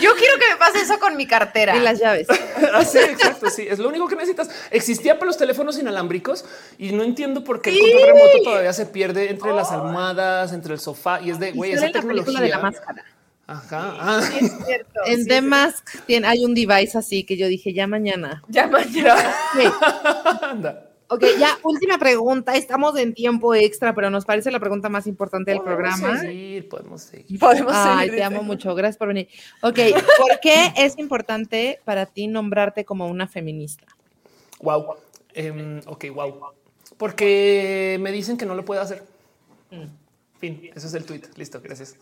Yo 0.00 0.14
quiero 0.14 0.38
que 0.38 0.48
me 0.48 0.56
pase 0.56 0.80
eso 0.82 0.98
con 1.00 1.16
mi 1.16 1.26
cartera. 1.26 1.76
Y 1.76 1.80
las 1.80 1.98
llaves. 1.98 2.28
Así, 2.74 2.98
exacto, 2.98 3.50
sí. 3.50 3.66
Es 3.68 3.78
lo 3.78 3.88
único 3.88 4.06
que 4.06 4.14
necesitas. 4.14 4.48
Existía 4.70 5.14
para 5.18 5.26
los 5.26 5.36
teléfonos 5.36 5.78
inalámbricos 5.78 6.44
y 6.78 6.92
no 6.92 7.02
entiendo 7.02 7.42
por 7.42 7.60
qué 7.60 7.70
el 7.70 7.80
control 7.80 8.06
remoto 8.06 8.42
todavía 8.44 8.72
se 8.72 8.86
pierde 8.86 9.30
entre 9.30 9.52
las 9.52 9.72
almohadas, 9.72 10.52
entre 10.52 10.74
el 10.74 10.80
sofá 10.80 11.20
y 11.20 11.30
es 11.30 11.40
de, 11.40 11.52
güey, 11.52 11.72
esa 11.72 11.90
tecnología. 11.90 12.40
de 12.40 12.48
la 12.48 12.58
máscara. 12.58 13.04
Ajá. 13.50 13.96
Ah. 13.98 14.20
es 14.40 14.64
cierto, 14.64 15.00
en 15.06 15.26
The 15.26 15.42
Mask 15.42 16.06
tiene, 16.06 16.28
hay 16.28 16.44
un 16.44 16.54
device 16.54 16.96
así 16.96 17.24
que 17.24 17.36
yo 17.36 17.48
dije 17.48 17.72
ya 17.72 17.88
mañana. 17.88 18.44
Ya 18.46 18.68
mañana. 18.68 19.34
Anda. 20.42 20.86
Ok, 21.08 21.24
ya 21.36 21.58
última 21.64 21.98
pregunta. 21.98 22.54
Estamos 22.54 22.96
en 22.96 23.12
tiempo 23.12 23.52
extra, 23.52 23.92
pero 23.92 24.08
nos 24.08 24.24
parece 24.24 24.52
la 24.52 24.60
pregunta 24.60 24.88
más 24.88 25.08
importante 25.08 25.50
del 25.50 25.62
programa. 25.62 25.98
Podemos 25.98 26.20
seguir, 26.20 26.68
podemos 26.68 27.02
seguir. 27.02 27.40
Podemos 27.40 27.72
Ay, 27.74 28.10
te 28.10 28.22
amo 28.22 28.44
mucho. 28.44 28.72
Gracias 28.76 28.96
por 28.96 29.08
venir. 29.08 29.28
Ok, 29.62 29.80
¿por 30.16 30.38
qué 30.40 30.72
es 30.76 30.96
importante 30.96 31.80
para 31.84 32.06
ti 32.06 32.28
nombrarte 32.28 32.84
como 32.84 33.08
una 33.08 33.26
feminista? 33.26 33.84
Wow. 34.60 34.94
Em, 35.34 35.80
ok, 35.86 36.04
wow. 36.14 36.40
Porque 36.96 37.98
me 38.00 38.12
dicen 38.12 38.36
que 38.36 38.46
no 38.46 38.54
lo 38.54 38.64
puedo 38.64 38.80
hacer. 38.80 39.02
Mm. 39.72 39.86
Fin, 40.38 40.70
ese 40.72 40.86
es 40.86 40.94
el 40.94 41.04
tweet. 41.04 41.22
Listo, 41.34 41.60
gracias. 41.60 41.96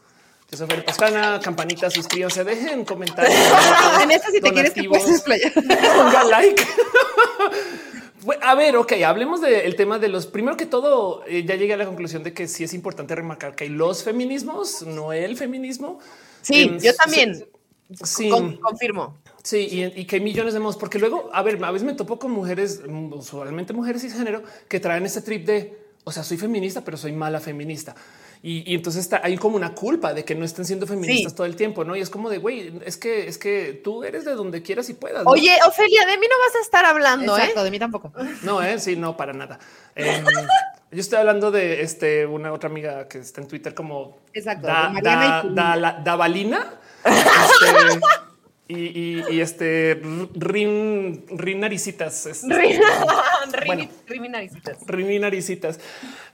Yo 0.50 0.56
soy 0.56 0.66
Felipe 0.66 0.86
Pastrana, 0.86 1.40
campanita, 1.40 1.90
suscríbanse, 1.90 2.42
dejen 2.42 2.84
comentarios. 2.86 3.34
en 4.02 4.10
esta 4.10 4.30
si 4.30 4.40
te 4.40 4.50
quieres 4.50 4.72
te 4.72 4.84
puedes 4.84 5.22
Ponga 5.22 6.24
like. 6.24 6.64
a 8.42 8.54
ver, 8.54 8.76
ok, 8.76 8.92
hablemos 9.06 9.42
del 9.42 9.76
tema 9.76 9.98
de 9.98 10.08
los. 10.08 10.26
Primero 10.26 10.56
que 10.56 10.64
todo, 10.64 11.22
eh, 11.26 11.44
ya 11.44 11.54
llegué 11.54 11.74
a 11.74 11.76
la 11.76 11.84
conclusión 11.84 12.22
de 12.22 12.32
que 12.32 12.48
sí 12.48 12.64
es 12.64 12.72
importante 12.72 13.14
remarcar 13.14 13.54
que 13.54 13.64
hay 13.64 13.70
los 13.70 14.02
feminismos, 14.02 14.82
no 14.82 15.12
el 15.12 15.36
feminismo. 15.36 15.98
Sí, 16.40 16.62
em, 16.62 16.78
yo 16.78 16.94
también. 16.94 17.46
Sí, 18.04 18.30
confirmo. 18.60 19.18
Sí, 19.42 19.92
y, 19.96 20.04
que 20.04 20.16
hay 20.16 20.22
millones 20.22 20.52
de 20.54 20.60
modos, 20.60 20.76
porque 20.76 20.98
luego, 20.98 21.30
a 21.32 21.42
ver, 21.42 21.62
a 21.62 21.70
veces 21.70 21.86
me 21.86 21.94
topo 21.94 22.18
con 22.18 22.30
mujeres, 22.30 22.82
usualmente 23.12 23.72
mujeres 23.72 24.02
cisgénero, 24.02 24.42
que 24.68 24.78
traen 24.78 25.06
ese 25.06 25.22
trip 25.22 25.46
de, 25.46 25.78
o 26.04 26.12
sea, 26.12 26.22
soy 26.22 26.36
feminista, 26.36 26.84
pero 26.84 26.98
soy 26.98 27.12
mala 27.12 27.40
feminista. 27.40 27.94
Y, 28.42 28.74
entonces 28.74 29.02
está, 29.02 29.20
hay 29.24 29.36
como 29.36 29.56
una 29.56 29.74
culpa 29.74 30.14
de 30.14 30.24
que 30.24 30.34
no 30.34 30.44
estén 30.44 30.64
siendo 30.64 30.86
feministas 30.86 31.34
todo 31.34 31.46
el 31.46 31.56
tiempo, 31.56 31.84
¿no? 31.84 31.96
Y 31.96 32.00
es 32.00 32.10
como 32.10 32.30
de, 32.30 32.38
güey, 32.38 32.72
es 32.84 32.96
que, 32.96 33.26
es 33.26 33.36
que 33.36 33.80
tú 33.82 34.04
eres 34.04 34.24
de 34.24 34.34
donde 34.34 34.62
quieras 34.62 34.88
y 34.90 34.94
puedas. 34.94 35.24
Oye, 35.26 35.56
Ofelia, 35.66 36.06
de 36.06 36.18
mí 36.18 36.26
no 36.30 36.36
vas 36.46 36.56
a 36.56 36.60
estar 36.60 36.84
hablando, 36.84 37.36
¿eh? 37.36 37.40
Exacto, 37.40 37.64
de 37.64 37.70
mí 37.70 37.78
tampoco. 37.78 38.12
No, 38.42 38.62
¿eh? 38.62 38.78
Sí, 38.78 38.96
no, 38.96 39.16
para 39.16 39.32
nada. 39.32 39.58
Em, 39.94 40.24
yo 40.92 41.00
estoy 41.00 41.18
hablando 41.18 41.50
de 41.50 41.82
este, 41.82 42.26
una 42.26 42.52
otra 42.52 42.68
amiga 42.68 43.08
que 43.08 43.18
está 43.18 43.40
en 43.40 43.48
Twitter 43.48 43.74
como... 43.74 44.18
Exacto, 44.32 44.66
da, 44.68 44.92
da, 45.02 45.42
da, 45.50 46.00
Davalina. 46.04 46.74
Este, 47.08 48.00
y, 48.68 49.22
y, 49.34 49.40
este 49.40 50.00
rin, 50.34 51.24
rin 51.30 51.60
naricitas. 51.60 52.26
Este, 52.26 52.54
rin, 52.54 52.80
naricitas. 54.30 54.86
Rin 54.86 55.20
naricitas. 55.22 55.80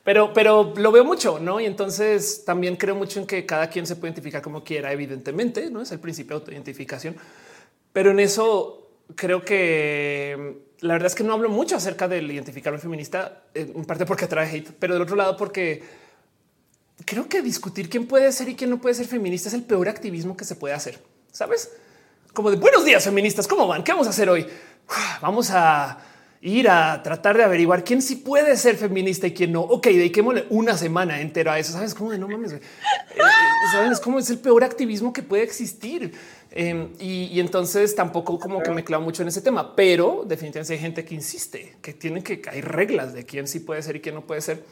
Pero, 0.03 0.33
pero 0.33 0.75
lo 0.77 0.91
veo 0.91 1.05
mucho, 1.05 1.39
¿no? 1.39 1.61
Y 1.61 1.67
entonces 1.67 2.45
también 2.45 2.75
creo 2.75 2.97
mucho 2.97 3.21
en 3.21 3.27
que 3.27 3.47
cada 3.47 3.69
quien 3.69 3.87
se 3.87 3.95
puede 3.95 4.11
identificar 4.11 4.43
como 4.43 4.65
quiera, 4.65 4.93
evidentemente, 4.93 5.71
¿no? 5.71 5.81
Es 5.81 5.93
el 5.93 6.01
principio 6.01 6.37
de 6.37 6.41
autoidentificación. 6.41 7.17
Pero 7.93 8.11
en 8.11 8.19
eso 8.19 8.91
creo 9.15 9.45
que 9.45 10.65
la 10.81 10.95
verdad 10.95 11.07
es 11.07 11.15
que 11.15 11.25
no 11.25 11.33
hablo 11.33 11.49
mucho 11.49 11.77
acerca 11.77 12.09
del 12.09 12.31
identificarme 12.31 12.79
feminista, 12.79 13.45
en 13.55 13.85
parte 13.85 14.05
porque 14.07 14.25
atrae 14.25 14.51
hate, 14.51 14.73
pero 14.79 14.95
del 14.95 15.03
otro 15.03 15.17
lado 15.17 15.37
porque 15.37 15.83
creo 17.05 17.29
que 17.29 17.43
discutir 17.43 17.89
quién 17.89 18.07
puede 18.07 18.31
ser 18.33 18.49
y 18.49 18.55
quién 18.55 18.71
no 18.71 18.81
puede 18.81 18.95
ser 18.95 19.07
feminista 19.07 19.49
es 19.49 19.55
el 19.55 19.63
peor 19.63 19.89
activismo 19.89 20.37
que 20.37 20.45
se 20.45 20.57
puede 20.57 20.75
hacer, 20.75 20.99
¿sabes? 21.33 21.71
Como 22.35 22.51
de 22.51 22.57
buenos 22.57 22.85
días 22.85 23.05
feministas, 23.05 23.47
¿cómo 23.47 23.67
van? 23.67 23.85
¿Qué 23.85 23.93
vamos 23.93 24.09
a 24.09 24.11
hacer 24.11 24.29
hoy? 24.29 24.47
Vamos 25.23 25.51
a 25.51 25.99
ir 26.43 26.69
a 26.69 27.03
tratar 27.03 27.39
de 27.39 27.45
averiguar 27.45 27.85
quién 27.85 28.03
sí 28.03 28.17
puede 28.17 28.55
ser 28.59 28.77
feminista 28.77 29.27
y 29.27 29.33
quién 29.33 29.53
no. 29.53 29.63
Ok, 29.63 29.87
dediquémosle 29.87 30.45
una 30.51 30.77
semana 30.77 31.21
entera 31.23 31.55
a 31.55 31.59
eso. 31.59 31.73
Sabes 31.73 31.95
cómo 31.95 32.11
de 32.11 32.19
no 32.19 32.29
mames. 32.29 32.53
Eh, 32.53 32.61
eh, 33.15 33.21
Sabes 33.73 33.99
cómo 33.99 34.19
es 34.19 34.29
el 34.29 34.39
peor 34.41 34.63
activismo 34.63 35.13
que 35.13 35.23
puede 35.23 35.43
existir. 35.43 36.13
Em, 36.51 36.91
y, 36.99 37.41
entonces 37.41 37.95
tampoco 37.95 38.39
como 38.39 38.63
que 38.63 38.71
me 38.73 38.85
clavo 38.85 39.05
mucho 39.05 39.23
en 39.23 39.29
ese 39.29 39.41
tema, 39.41 39.75
pero 39.75 40.25
definitivamente 40.27 40.75
hay 40.75 40.79
gente 40.79 41.05
que 41.05 41.15
insiste 41.15 41.77
que 41.81 41.95
tienen 41.95 42.23
que 42.23 42.43
hay 42.51 42.61
reglas 42.61 43.15
de 43.15 43.25
quién 43.25 43.49
sí 43.49 43.61
puede 43.61 43.83
ser 43.83 43.97
y 43.97 44.01
quién 44.01 44.17
no 44.17 44.27
puede 44.27 44.43
ser. 44.43 44.63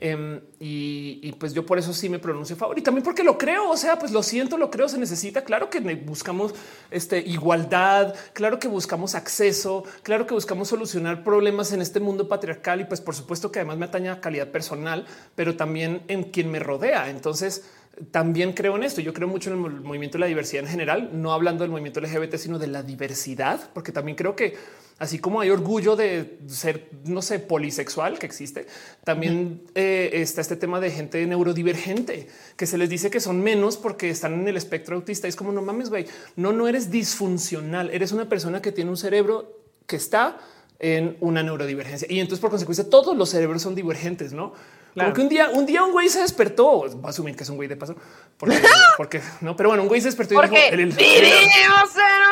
Em, 0.00 0.40
y, 0.60 1.32
pues 1.40 1.52
yo 1.54 1.66
por 1.66 1.76
eso 1.76 1.92
sí 1.92 2.08
me 2.08 2.20
pronuncio 2.20 2.54
a 2.54 2.58
favor 2.58 2.78
y 2.78 2.82
también 2.82 3.02
porque 3.02 3.24
lo 3.24 3.36
creo. 3.36 3.70
O 3.70 3.76
sea, 3.76 3.98
pues 3.98 4.12
lo 4.12 4.22
siento, 4.22 4.56
lo 4.56 4.70
creo, 4.70 4.88
se 4.88 4.96
necesita. 4.96 5.42
Claro 5.42 5.70
que 5.70 5.80
buscamos 5.96 6.54
este, 6.90 7.18
igualdad, 7.18 8.14
claro 8.32 8.60
que 8.60 8.68
buscamos 8.68 9.16
acceso, 9.16 9.84
claro 10.02 10.26
que 10.26 10.34
buscamos 10.34 10.68
solucionar 10.68 11.24
problemas 11.24 11.72
en 11.72 11.82
este 11.82 11.98
mundo 11.98 12.28
patriarcal 12.28 12.80
y 12.80 12.84
pues 12.84 13.00
por 13.00 13.14
supuesto 13.14 13.50
que 13.50 13.58
además 13.58 13.78
me 13.78 13.86
ataña 13.86 14.12
a 14.12 14.20
calidad 14.20 14.48
personal, 14.48 15.04
pero 15.34 15.56
también 15.56 16.02
en 16.06 16.24
quien 16.24 16.50
me 16.50 16.60
rodea. 16.60 17.10
Entonces, 17.10 17.64
también 18.12 18.52
creo 18.52 18.76
en 18.76 18.84
esto. 18.84 19.00
Yo 19.00 19.12
creo 19.12 19.26
mucho 19.26 19.52
en 19.52 19.64
el 19.64 19.80
movimiento 19.80 20.16
de 20.16 20.20
la 20.20 20.26
diversidad 20.26 20.62
en 20.62 20.70
general, 20.70 21.10
no 21.12 21.32
hablando 21.32 21.64
del 21.64 21.72
movimiento 21.72 22.00
LGBT, 22.00 22.36
sino 22.36 22.60
de 22.60 22.68
la 22.68 22.84
diversidad, 22.84 23.70
porque 23.74 23.90
también 23.90 24.16
creo 24.16 24.36
que 24.36 24.56
así 24.98 25.18
como 25.18 25.40
hay 25.40 25.50
orgullo 25.50 25.96
de 25.96 26.38
ser, 26.48 26.90
no 27.04 27.22
sé, 27.22 27.38
polisexual 27.38 28.18
que 28.18 28.26
existe, 28.26 28.66
también 29.04 29.62
eh, 29.74 30.10
está 30.14 30.40
este 30.40 30.56
tema 30.56 30.80
de 30.80 30.90
gente 30.90 31.24
neurodivergente 31.26 32.28
que 32.56 32.66
se 32.66 32.78
les 32.78 32.88
dice 32.88 33.10
que 33.10 33.20
son 33.20 33.40
menos 33.40 33.76
porque 33.76 34.10
están 34.10 34.34
en 34.34 34.48
el 34.48 34.56
espectro 34.56 34.96
autista. 34.96 35.26
Y 35.26 35.30
es 35.30 35.36
como 35.36 35.52
no 35.52 35.62
mames, 35.62 35.90
güey, 35.90 36.06
no, 36.36 36.52
no 36.52 36.68
eres 36.68 36.90
disfuncional, 36.90 37.90
eres 37.90 38.12
una 38.12 38.28
persona 38.28 38.60
que 38.60 38.72
tiene 38.72 38.90
un 38.90 38.96
cerebro 38.96 39.56
que 39.86 39.96
está 39.96 40.38
en 40.80 41.16
una 41.20 41.42
neurodivergencia 41.42 42.06
y 42.08 42.20
entonces 42.20 42.40
por 42.40 42.50
consecuencia 42.50 42.88
todos 42.88 43.16
los 43.16 43.30
cerebros 43.30 43.62
son 43.62 43.74
divergentes, 43.74 44.32
no? 44.32 44.52
Como 44.98 45.12
que 45.12 45.20
un 45.20 45.28
día, 45.28 45.50
un 45.50 45.66
día 45.66 45.84
un 45.84 45.92
güey 45.92 46.08
se 46.08 46.20
despertó. 46.20 46.84
Va 47.00 47.08
a 47.08 47.10
asumir 47.10 47.36
que 47.36 47.44
es 47.44 47.48
un 47.50 47.56
güey 47.56 47.68
de 47.68 47.76
paso, 47.76 47.94
porque, 48.36 48.60
porque 48.96 49.20
no, 49.40 49.56
pero 49.56 49.68
bueno, 49.68 49.82
un 49.82 49.88
güey 49.88 50.00
se 50.00 50.08
despertó 50.08 50.34
y 50.34 50.42
dijo: 50.42 50.56
el, 50.56 50.80
el, 50.80 50.98
el, 50.98 51.30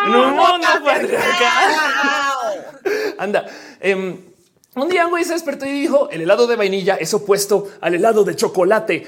no, 0.09 0.31
no, 0.35 0.59
no, 0.59 0.67
Anda. 3.19 3.47
Um, 3.85 4.17
un 4.77 4.89
día 4.89 5.07
un 5.07 5.11
güey 5.11 5.25
se 5.25 5.33
despertó 5.33 5.67
y 5.67 5.73
dijo: 5.73 6.11
el 6.11 6.21
helado 6.23 6.47
de 6.47 6.57
vainilla 6.57 6.97
es 6.97 7.13
opuesto 7.15 7.69
al 7.81 7.95
helado 7.95 8.25
de 8.25 8.37
chocolate. 8.37 9.07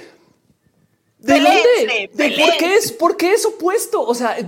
¿De 1.19 1.35
dónde? 1.35 2.11
¿De 2.15 2.31
por 2.39 2.57
qué 2.59 2.75
es? 2.77 2.93
¿Por 2.93 3.17
qué 3.17 3.33
es 3.33 3.45
opuesto? 3.45 4.01
O 4.03 4.15
sea, 4.15 4.39
eh, 4.39 4.47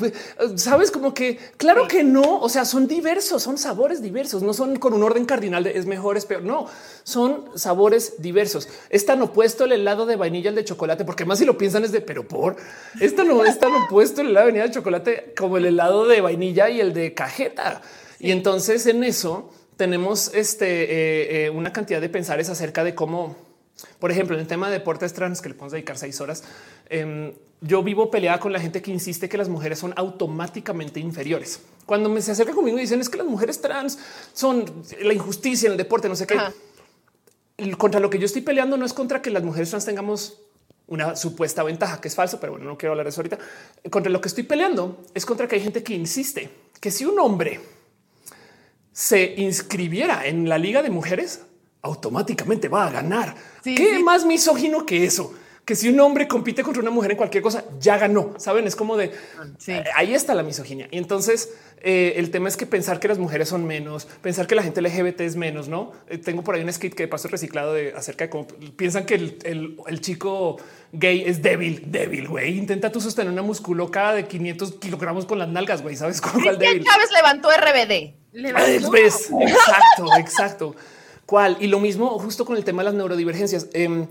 sabes 0.55 0.93
como 0.93 1.13
que 1.13 1.37
claro 1.57 1.89
que 1.89 2.05
no. 2.05 2.39
O 2.39 2.49
sea, 2.49 2.65
son 2.65 2.87
diversos, 2.87 3.43
son 3.43 3.59
sabores 3.59 4.01
diversos, 4.01 4.45
no 4.45 4.55
son 4.55 4.77
con 4.77 4.95
un 4.95 5.03
orden 5.03 5.25
cardinal 5.25 5.65
de 5.65 5.77
es 5.77 5.87
mejor, 5.87 6.17
es 6.17 6.27
peor. 6.27 6.43
No 6.43 6.69
son 7.03 7.47
sabores 7.57 8.23
diversos. 8.23 8.69
Es 8.89 9.05
tan 9.05 9.21
opuesto 9.21 9.65
el 9.65 9.73
helado 9.73 10.07
de 10.07 10.15
vainilla 10.15 10.51
al 10.51 10.55
de 10.55 10.65
chocolate, 10.65 11.05
porque 11.05 11.25
más 11.25 11.41
si 11.41 11.45
lo 11.45 11.59
piensan 11.59 11.83
es 11.83 11.91
de 11.91 12.03
pero 12.03 12.29
por 12.29 12.57
esto 13.01 13.25
no 13.25 13.45
es 13.45 13.59
tan 13.59 13.75
opuesto 13.75 14.21
el 14.21 14.29
helado 14.29 14.47
de 14.47 14.53
vainilla 14.53 14.69
de 14.69 14.75
chocolate 14.75 15.35
como 15.37 15.57
el 15.57 15.65
helado 15.67 16.07
de 16.07 16.21
vainilla 16.21 16.71
y 16.71 16.81
el 16.81 16.93
de 16.95 17.15
cajeta. 17.15 17.83
Y 18.21 18.31
entonces 18.31 18.87
en 18.87 19.03
eso 19.03 19.53
tenemos 19.77 20.33
este 20.35 20.85
eh, 20.85 21.47
eh, 21.47 21.51
una 21.51 21.73
cantidad 21.73 22.01
de 22.01 22.09
pensares 22.09 22.49
acerca 22.49 22.85
de 22.85 22.95
cómo 22.95 23.35
por 23.99 24.11
ejemplo, 24.11 24.37
en 24.37 24.43
el 24.43 24.47
tema 24.47 24.69
de 24.69 24.79
deportes 24.79 25.13
trans 25.13 25.41
que 25.41 25.49
le 25.49 25.55
podemos 25.55 25.73
dedicar 25.73 25.99
seis 25.99 26.21
horas, 26.21 26.45
em, 26.89 27.33
yo 27.61 27.83
vivo 27.83 28.11
peleada 28.11 28.41
con 28.41 28.53
la 28.53 28.61
gente 28.61 28.81
que 28.83 28.91
insiste 28.91 29.29
que 29.29 29.37
las 29.37 29.49
mujeres 29.49 29.79
son 29.79 29.93
automáticamente 29.97 31.01
inferiores. 31.01 31.61
Cuando 31.87 32.09
me 32.09 32.23
se 32.23 32.33
acerca 32.33 32.53
conmigo 32.53 32.79
y 32.79 32.83
dicen 32.83 33.01
es 33.01 33.09
que 33.09 33.19
las 33.19 33.27
mujeres 33.27 33.61
trans 33.61 33.99
son 34.33 34.65
la 35.01 35.13
injusticia 35.13 35.67
en 35.67 35.73
el 35.73 35.79
deporte, 35.79 36.09
no 36.09 36.17
sé 36.17 36.27
qué. 36.27 36.39
Contra 37.77 38.01
lo 38.01 38.09
que 38.09 38.19
yo 38.19 38.25
estoy 38.25 38.43
peleando 38.43 38.77
no 38.77 38.87
es 38.87 38.95
contra 38.95 39.21
que 39.21 39.31
las 39.31 39.43
mujeres 39.43 39.69
trans 39.71 39.85
tengamos 39.85 40.41
una 40.87 41.15
supuesta 41.15 41.63
ventaja, 41.63 42.01
que 42.01 42.09
es 42.09 42.15
falso, 42.15 42.41
pero 42.41 42.53
bueno, 42.53 42.67
no 42.67 42.79
quiero 42.79 42.93
hablar 42.93 43.05
de 43.05 43.11
eso 43.11 43.21
ahorita. 43.21 43.39
Contra 43.91 44.11
lo 44.11 44.21
que 44.21 44.29
estoy 44.29 44.45
peleando 44.45 45.05
es 45.15 45.27
contra 45.27 45.47
que 45.47 45.57
hay 45.57 45.63
gente 45.63 45.83
que 45.83 45.95
insiste 45.95 46.51
que 46.81 46.91
si 46.91 47.05
un 47.05 47.19
hombre 47.19 47.61
se 48.93 49.35
inscribiera 49.37 50.27
en 50.27 50.49
la 50.49 50.59
liga 50.59 50.83
de 50.83 50.91
mujeres, 50.91 51.43
automáticamente 51.83 52.69
va 52.69 52.87
a 52.87 52.91
ganar. 52.91 53.35
¿Qué 53.63 54.01
más 54.03 54.25
misógino 54.25 54.85
que 54.85 55.05
eso? 55.05 55.35
Que 55.65 55.77
si 55.77 55.89
un 55.89 56.01
hombre 56.01 56.27
compite 56.27 56.63
contra 56.63 56.83
una 56.83 56.91
mujer 56.91 57.13
en 57.13 57.17
cualquier 57.17 57.43
cosa, 57.43 57.65
ya 57.79 57.97
ganó. 57.97 58.35
Saben, 58.39 58.67
es 58.67 58.75
como 58.75 58.97
de 58.97 59.13
eh, 59.69 59.85
ahí 59.95 60.15
está 60.15 60.35
la 60.35 60.43
misoginia. 60.43 60.89
Y 60.91 60.99
entonces 60.99 61.55
eh, 61.83 62.15
el 62.17 62.31
tema 62.31 62.49
es 62.49 62.57
que 62.57 62.67
pensar 62.67 62.99
que 62.99 63.07
las 63.07 63.19
mujeres 63.19 63.49
son 63.49 63.65
menos, 63.67 64.07
pensar 64.21 64.47
que 64.47 64.55
la 64.55 64.63
gente 64.63 64.83
LGBT 64.83 65.21
es 65.21 65.37
menos. 65.37 65.69
No 65.69 65.93
eh, 66.09 66.19
tengo 66.19 66.43
por 66.43 66.57
ahí 66.57 66.63
un 66.63 66.73
skit 66.73 66.95
que 66.95 67.07
paso 67.07 67.29
reciclado 67.29 67.75
de 67.75 67.93
acerca 67.95 68.25
de 68.25 68.31
cómo 68.31 68.49
piensan 68.77 69.07
que 69.07 69.15
el, 69.15 70.01
chico 70.01 70.57
gay 70.93 71.23
es 71.25 71.41
débil, 71.41 71.85
débil. 71.87 72.27
Güey, 72.27 72.59
intenta 72.59 72.91
tú 72.91 73.01
sostener 73.01 73.33
una 73.33 73.43
musculoca 73.43 74.13
de 74.13 74.27
500 74.27 74.73
kilogramos 74.73 75.25
con 75.25 75.39
las 75.39 75.49
nalgas. 75.49 75.83
Güey, 75.83 75.95
sabes 75.95 76.21
cómo 76.21 76.53
débil. 76.53 76.85
Chávez 76.85 77.11
levantó 77.13 77.49
RBD. 77.51 78.20
Exacto, 79.41 80.07
exacto 80.19 80.77
cuál. 81.31 81.57
Y 81.61 81.69
lo 81.69 81.79
mismo 81.79 82.19
justo 82.19 82.45
con 82.45 82.57
el 82.57 82.65
tema 82.65 82.83
de 82.83 82.87
las 82.87 82.95
neurodivergencias. 82.95 83.69
Em, 83.73 84.09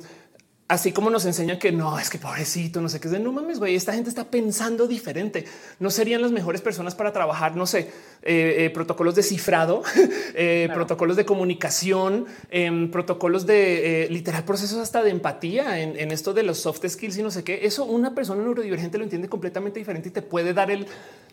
así 0.69 0.91
como 0.91 1.09
nos 1.09 1.25
enseñan 1.25 1.57
que 1.57 1.71
no 1.71 1.97
es 1.97 2.11
que 2.11 2.19
pobrecito, 2.19 2.79
no 2.79 2.89
sé 2.89 2.99
qué 2.99 3.07
es 3.07 3.11
de 3.11 3.19
no 3.19 3.33
mames, 3.33 3.57
güey. 3.57 3.75
Esta 3.75 3.91
gente 3.91 4.07
está 4.07 4.25
pensando 4.25 4.87
diferente. 4.87 5.45
No 5.79 5.89
serían 5.89 6.21
las 6.21 6.31
mejores 6.31 6.61
personas 6.61 6.93
para 6.93 7.11
trabajar, 7.11 7.55
no 7.55 7.65
sé, 7.65 7.89
eh, 8.21 8.55
eh, 8.59 8.69
protocolos 8.69 9.15
de 9.15 9.23
cifrado, 9.23 9.81
eh, 10.35 10.69
protocolos 10.71 11.17
de 11.17 11.25
comunicación, 11.25 12.27
em, 12.51 12.91
protocolos 12.91 13.47
de 13.47 14.07
literal 14.11 14.45
procesos 14.45 14.77
hasta 14.77 15.01
de 15.01 15.09
empatía 15.09 15.79
en, 15.79 15.99
en, 15.99 16.11
esto 16.11 16.35
de 16.35 16.43
los 16.43 16.59
soft 16.59 16.87
skills 16.87 17.17
y 17.17 17.23
no 17.23 17.31
sé 17.31 17.43
qué. 17.43 17.61
Eso 17.63 17.85
una 17.85 18.13
persona 18.13 18.43
neurodivergente 18.43 18.99
lo 18.99 19.05
entiende 19.05 19.27
completamente 19.27 19.79
diferente 19.79 20.09
y 20.09 20.11
te 20.11 20.21
puede 20.21 20.53
dar 20.53 20.69
el 20.69 20.85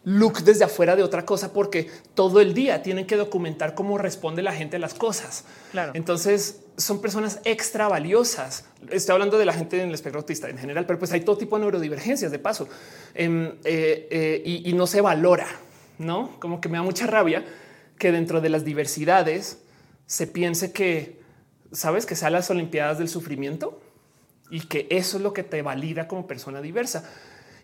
look 0.04 0.44
desde 0.44 0.64
afuera 0.64 0.96
de 0.96 1.02
otra 1.02 1.26
cosa, 1.26 1.52
porque 1.52 1.90
todo 2.14 2.40
el 2.40 2.54
día 2.54 2.82
tienen 2.82 3.06
que 3.06 3.16
documentar 3.16 3.74
cómo 3.74 3.98
responde 3.98 4.40
la 4.40 4.54
gente 4.54 4.76
a 4.76 4.78
las 4.78 4.94
cosas. 4.94 5.44
Claro. 5.72 5.92
Entonces 5.94 6.60
son 6.76 7.00
personas 7.00 7.40
extra 7.44 7.88
valiosas. 7.88 8.64
Estoy 8.90 9.14
hablando 9.14 9.38
de 9.38 9.44
la 9.46 9.52
gente 9.52 9.80
en 9.80 9.88
el 9.88 9.94
espectro 9.94 10.20
autista 10.20 10.48
en 10.48 10.58
general, 10.58 10.86
pero 10.86 10.98
pues 10.98 11.12
hay 11.12 11.20
todo 11.20 11.38
tipo 11.38 11.56
de 11.56 11.62
neurodivergencias 11.62 12.30
de 12.30 12.38
paso 12.38 12.68
em, 13.14 13.46
eh, 13.64 14.08
eh, 14.10 14.42
y, 14.44 14.70
y 14.70 14.72
no 14.74 14.86
se 14.86 15.00
valora, 15.00 15.46
no 15.98 16.38
como 16.40 16.60
que 16.60 16.68
me 16.68 16.78
da 16.78 16.82
mucha 16.82 17.06
rabia 17.06 17.44
que 17.98 18.12
dentro 18.12 18.40
de 18.40 18.50
las 18.50 18.64
diversidades 18.64 19.58
se 20.06 20.26
piense 20.26 20.72
que 20.72 21.20
sabes 21.72 22.06
que 22.06 22.14
sean 22.16 22.32
las 22.32 22.50
Olimpiadas 22.50 22.98
del 22.98 23.08
sufrimiento 23.08 23.80
y 24.50 24.60
que 24.60 24.86
eso 24.90 25.16
es 25.16 25.22
lo 25.22 25.32
que 25.32 25.42
te 25.42 25.62
valida 25.62 26.06
como 26.08 26.26
persona 26.26 26.60
diversa. 26.60 27.10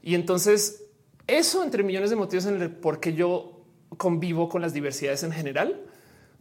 Y 0.02 0.14
entonces 0.14 0.84
eso 1.26 1.62
entre 1.62 1.82
millones 1.82 2.10
de 2.10 2.16
motivos 2.16 2.46
en 2.46 2.60
el 2.60 2.70
por 2.70 3.00
qué 3.00 3.14
yo 3.14 3.60
convivo 3.96 4.48
con 4.48 4.62
las 4.62 4.72
diversidades 4.72 5.22
en 5.22 5.32
general, 5.32 5.80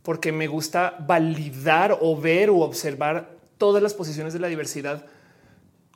porque 0.04 0.32
me 0.32 0.48
gusta 0.48 0.96
validar 1.08 1.98
o 2.02 2.20
ver 2.20 2.50
o 2.50 2.58
observar 2.60 3.36
todas 3.58 3.84
las 3.84 3.94
posiciones 3.94 4.34
de 4.34 4.40
la 4.40 4.48
diversidad 4.48 5.06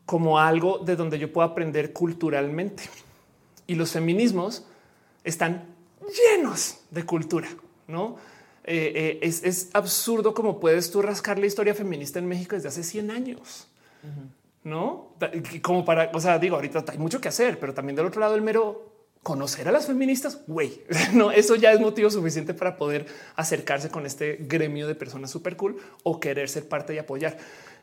como 0.06 0.40
algo 0.40 0.80
de 0.80 0.96
donde 0.96 1.18
yo 1.18 1.34
puedo 1.34 1.48
aprender 1.48 1.94
culturalmente. 1.94 2.84
Y 3.68 3.76
los 3.76 3.92
feminismos 3.92 4.66
están 5.24 5.66
llenos 6.02 6.78
de 6.92 7.04
cultura, 7.04 7.50
¿no? 7.88 8.18
Eh, 8.64 9.20
eh, 9.22 9.28
es, 9.28 9.70
absurdo 9.74 10.34
como 10.34 10.60
puedes 10.60 10.90
tú 10.90 11.02
rascar 11.02 11.38
la 11.38 11.46
historia 11.46 11.76
feminista 11.76 12.20
en 12.20 12.28
México 12.28 12.56
desde 12.56 12.70
hace 12.70 12.84
100 12.84 13.12
años. 13.12 13.68
No 14.64 15.14
como 15.62 15.86
para, 15.86 16.12
o 16.14 16.20
sea, 16.20 16.38
digo, 16.40 16.56
ahorita 16.56 16.84
hay 16.88 16.98
mucho 16.98 17.22
que 17.22 17.30
hacer, 17.30 17.60
pero 17.60 17.74
también 17.74 17.96
del 17.96 18.06
otro 18.06 18.22
lado, 18.22 18.36
el 18.36 18.42
mero 18.42 18.95
conocer 19.26 19.68
a 19.68 19.72
las 19.72 19.88
feministas, 19.88 20.42
güey, 20.46 20.84
no, 21.14 21.32
eso 21.32 21.56
ya 21.56 21.72
es 21.72 21.80
motivo 21.80 22.12
suficiente 22.12 22.54
para 22.54 22.78
poder 22.78 23.08
acercarse 23.36 23.90
con 23.90 24.06
este 24.06 24.38
gremio 24.42 24.88
de 24.88 24.94
personas 24.94 25.32
súper 25.32 25.56
cool 25.56 25.78
o 26.04 26.20
querer 26.20 26.48
ser 26.48 26.70
parte 26.70 26.94
y 26.94 27.00
apoyar. 27.00 27.36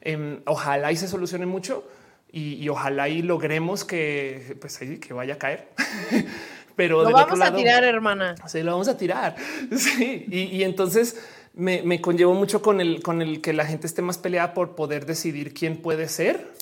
Em, 0.02 0.40
ojalá 0.46 0.92
y 0.92 0.96
se 0.96 1.08
solucione 1.08 1.44
mucho 1.44 1.84
y, 2.30 2.68
ojalá 2.68 3.08
y 3.08 3.22
logremos 3.22 3.84
que, 3.84 4.56
pues, 4.60 4.78
que 4.78 5.12
vaya 5.12 5.34
a 5.34 5.38
caer. 5.38 5.66
Pero 6.76 7.02
lo 7.02 7.10
vamos 7.10 7.40
a 7.40 7.52
tirar, 7.52 7.82
hermana. 7.82 8.36
Sí, 8.46 8.62
lo 8.62 8.70
vamos 8.70 8.86
a 8.86 8.96
tirar. 8.96 9.34
Sí, 9.76 10.26
y, 10.28 10.62
entonces 10.62 11.20
me, 11.54 11.82
me, 11.82 12.00
conllevo 12.00 12.34
mucho 12.34 12.62
con 12.62 12.80
el, 12.80 13.02
con 13.02 13.20
el 13.20 13.40
que 13.40 13.52
la 13.52 13.66
gente 13.66 13.88
esté 13.88 14.00
más 14.00 14.16
peleada 14.16 14.54
por 14.54 14.76
poder 14.76 15.06
decidir 15.06 15.52
quién 15.52 15.78
puede 15.78 16.08
ser 16.08 16.52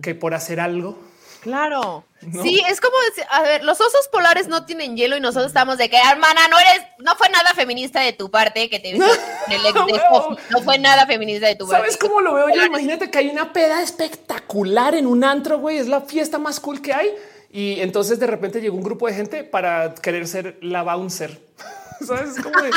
que 0.00 0.14
por 0.14 0.32
hacer 0.32 0.60
algo. 0.60 0.98
Claro. 1.40 2.04
Sí, 2.42 2.60
es 2.68 2.80
como 2.80 2.96
decir, 3.08 3.24
a 3.30 3.42
ver, 3.42 3.64
los 3.64 3.80
osos 3.80 4.08
polares 4.10 4.48
no 4.48 4.64
tienen 4.66 4.96
hielo 4.96 5.16
y 5.16 5.20
nosotros 5.20 5.46
estamos 5.46 5.78
de 5.78 5.88
que, 5.88 5.96
hermana, 5.96 6.48
no 6.50 6.58
eres, 6.58 6.84
no 6.98 7.14
fue 7.14 7.28
nada 7.28 7.54
feminista 7.54 8.00
de 8.00 8.12
tu 8.12 8.30
parte 8.30 8.68
que 8.68 8.80
te 8.80 8.90
el 8.90 8.98
no 10.50 10.62
fue 10.62 10.78
nada 10.78 11.06
feminista 11.06 11.46
de 11.46 11.54
tu 11.54 11.68
parte. 11.68 11.90
¿Sabes 11.90 11.96
cómo 11.96 12.20
lo 12.20 12.34
veo 12.34 12.48
yo? 12.48 12.64
Imagínate 12.64 13.10
que 13.10 13.18
hay 13.18 13.28
una 13.28 13.52
peda 13.52 13.82
espectacular 13.82 14.94
en 14.94 15.06
un 15.06 15.22
antro, 15.22 15.58
güey, 15.60 15.78
es 15.78 15.86
la 15.86 16.00
fiesta 16.00 16.38
más 16.38 16.58
cool 16.58 16.82
que 16.82 16.92
hay. 16.92 17.14
Y 17.50 17.80
entonces 17.80 18.18
de 18.18 18.26
repente 18.26 18.60
llegó 18.60 18.76
un 18.76 18.82
grupo 18.82 19.06
de 19.06 19.14
gente 19.14 19.44
para 19.44 19.94
querer 19.94 20.26
ser 20.26 20.58
la 20.60 20.82
bouncer. 20.82 21.40
¿Sabes? 22.00 22.34
Como 22.42 22.60
de, 22.60 22.70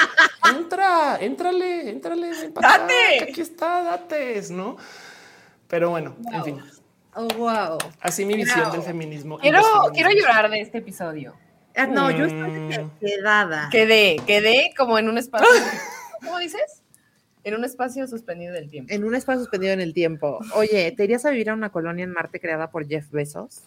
entra, 0.49 1.18
entrale, 1.20 1.89
entrale, 1.89 2.32
date. 2.53 3.24
aquí 3.24 3.41
está, 3.41 3.84
date, 3.84 4.41
¿no? 4.51 4.78
Pero 5.68 5.89
bueno, 5.89 6.16
en 6.32 6.43
fin. 6.43 6.64
Oh, 7.16 7.28
wow. 7.38 7.78
Así 7.99 8.26
mi 8.26 8.36
visión 8.36 8.72
del 8.72 8.84
feminismo. 8.84 9.38
Quiero, 9.39 9.62
quiero 9.93 10.12
llorar 10.12 10.49
de 10.49 10.62
este 10.62 10.78
episodio. 10.78 11.36
Ah, 11.76 11.88
no, 11.88 12.12
yo 12.12 12.26
estoy 12.26 12.51
mm. 12.51 12.91
quedada. 12.99 13.70
Quedé, 13.72 14.18
quedé 14.26 14.74
como 14.78 14.97
en 14.97 15.09
un 15.09 15.18
espacio. 15.18 15.47
¿Cómo 16.20 16.38
dices? 16.39 16.84
En 17.43 17.55
un 17.55 17.66
espacio 17.66 18.07
suspendido 18.07 18.55
en 18.55 18.64
el 18.64 18.70
tiempo. 18.70 18.93
En 18.93 19.03
un 19.03 19.16
espacio 19.16 19.41
suspendido 19.41 19.74
en 19.74 19.82
el 19.82 19.93
tiempo. 19.93 20.39
Oye, 20.53 20.91
¿te 20.91 21.03
irías 21.03 21.26
a 21.26 21.32
vivir 21.32 21.49
a 21.49 21.53
una 21.53 21.72
colonia 21.72 22.03
en 22.03 22.12
Marte 22.12 22.39
creada 22.39 22.70
por 22.70 22.88
Jeff 22.88 23.09
Bezos? 23.09 23.62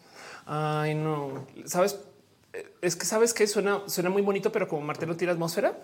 Ay, 0.46 0.94
no. 0.94 1.46
¿Sabes? 1.64 1.98
Es 2.80 2.94
que 2.94 3.04
sabes 3.04 3.34
que 3.34 3.46
suena, 3.46 3.80
suena 3.86 4.10
muy 4.10 4.22
bonito, 4.22 4.52
pero 4.52 4.68
como 4.68 4.82
Marte 4.82 5.06
no 5.06 5.16
tiene 5.16 5.32
atmósfera, 5.32 5.76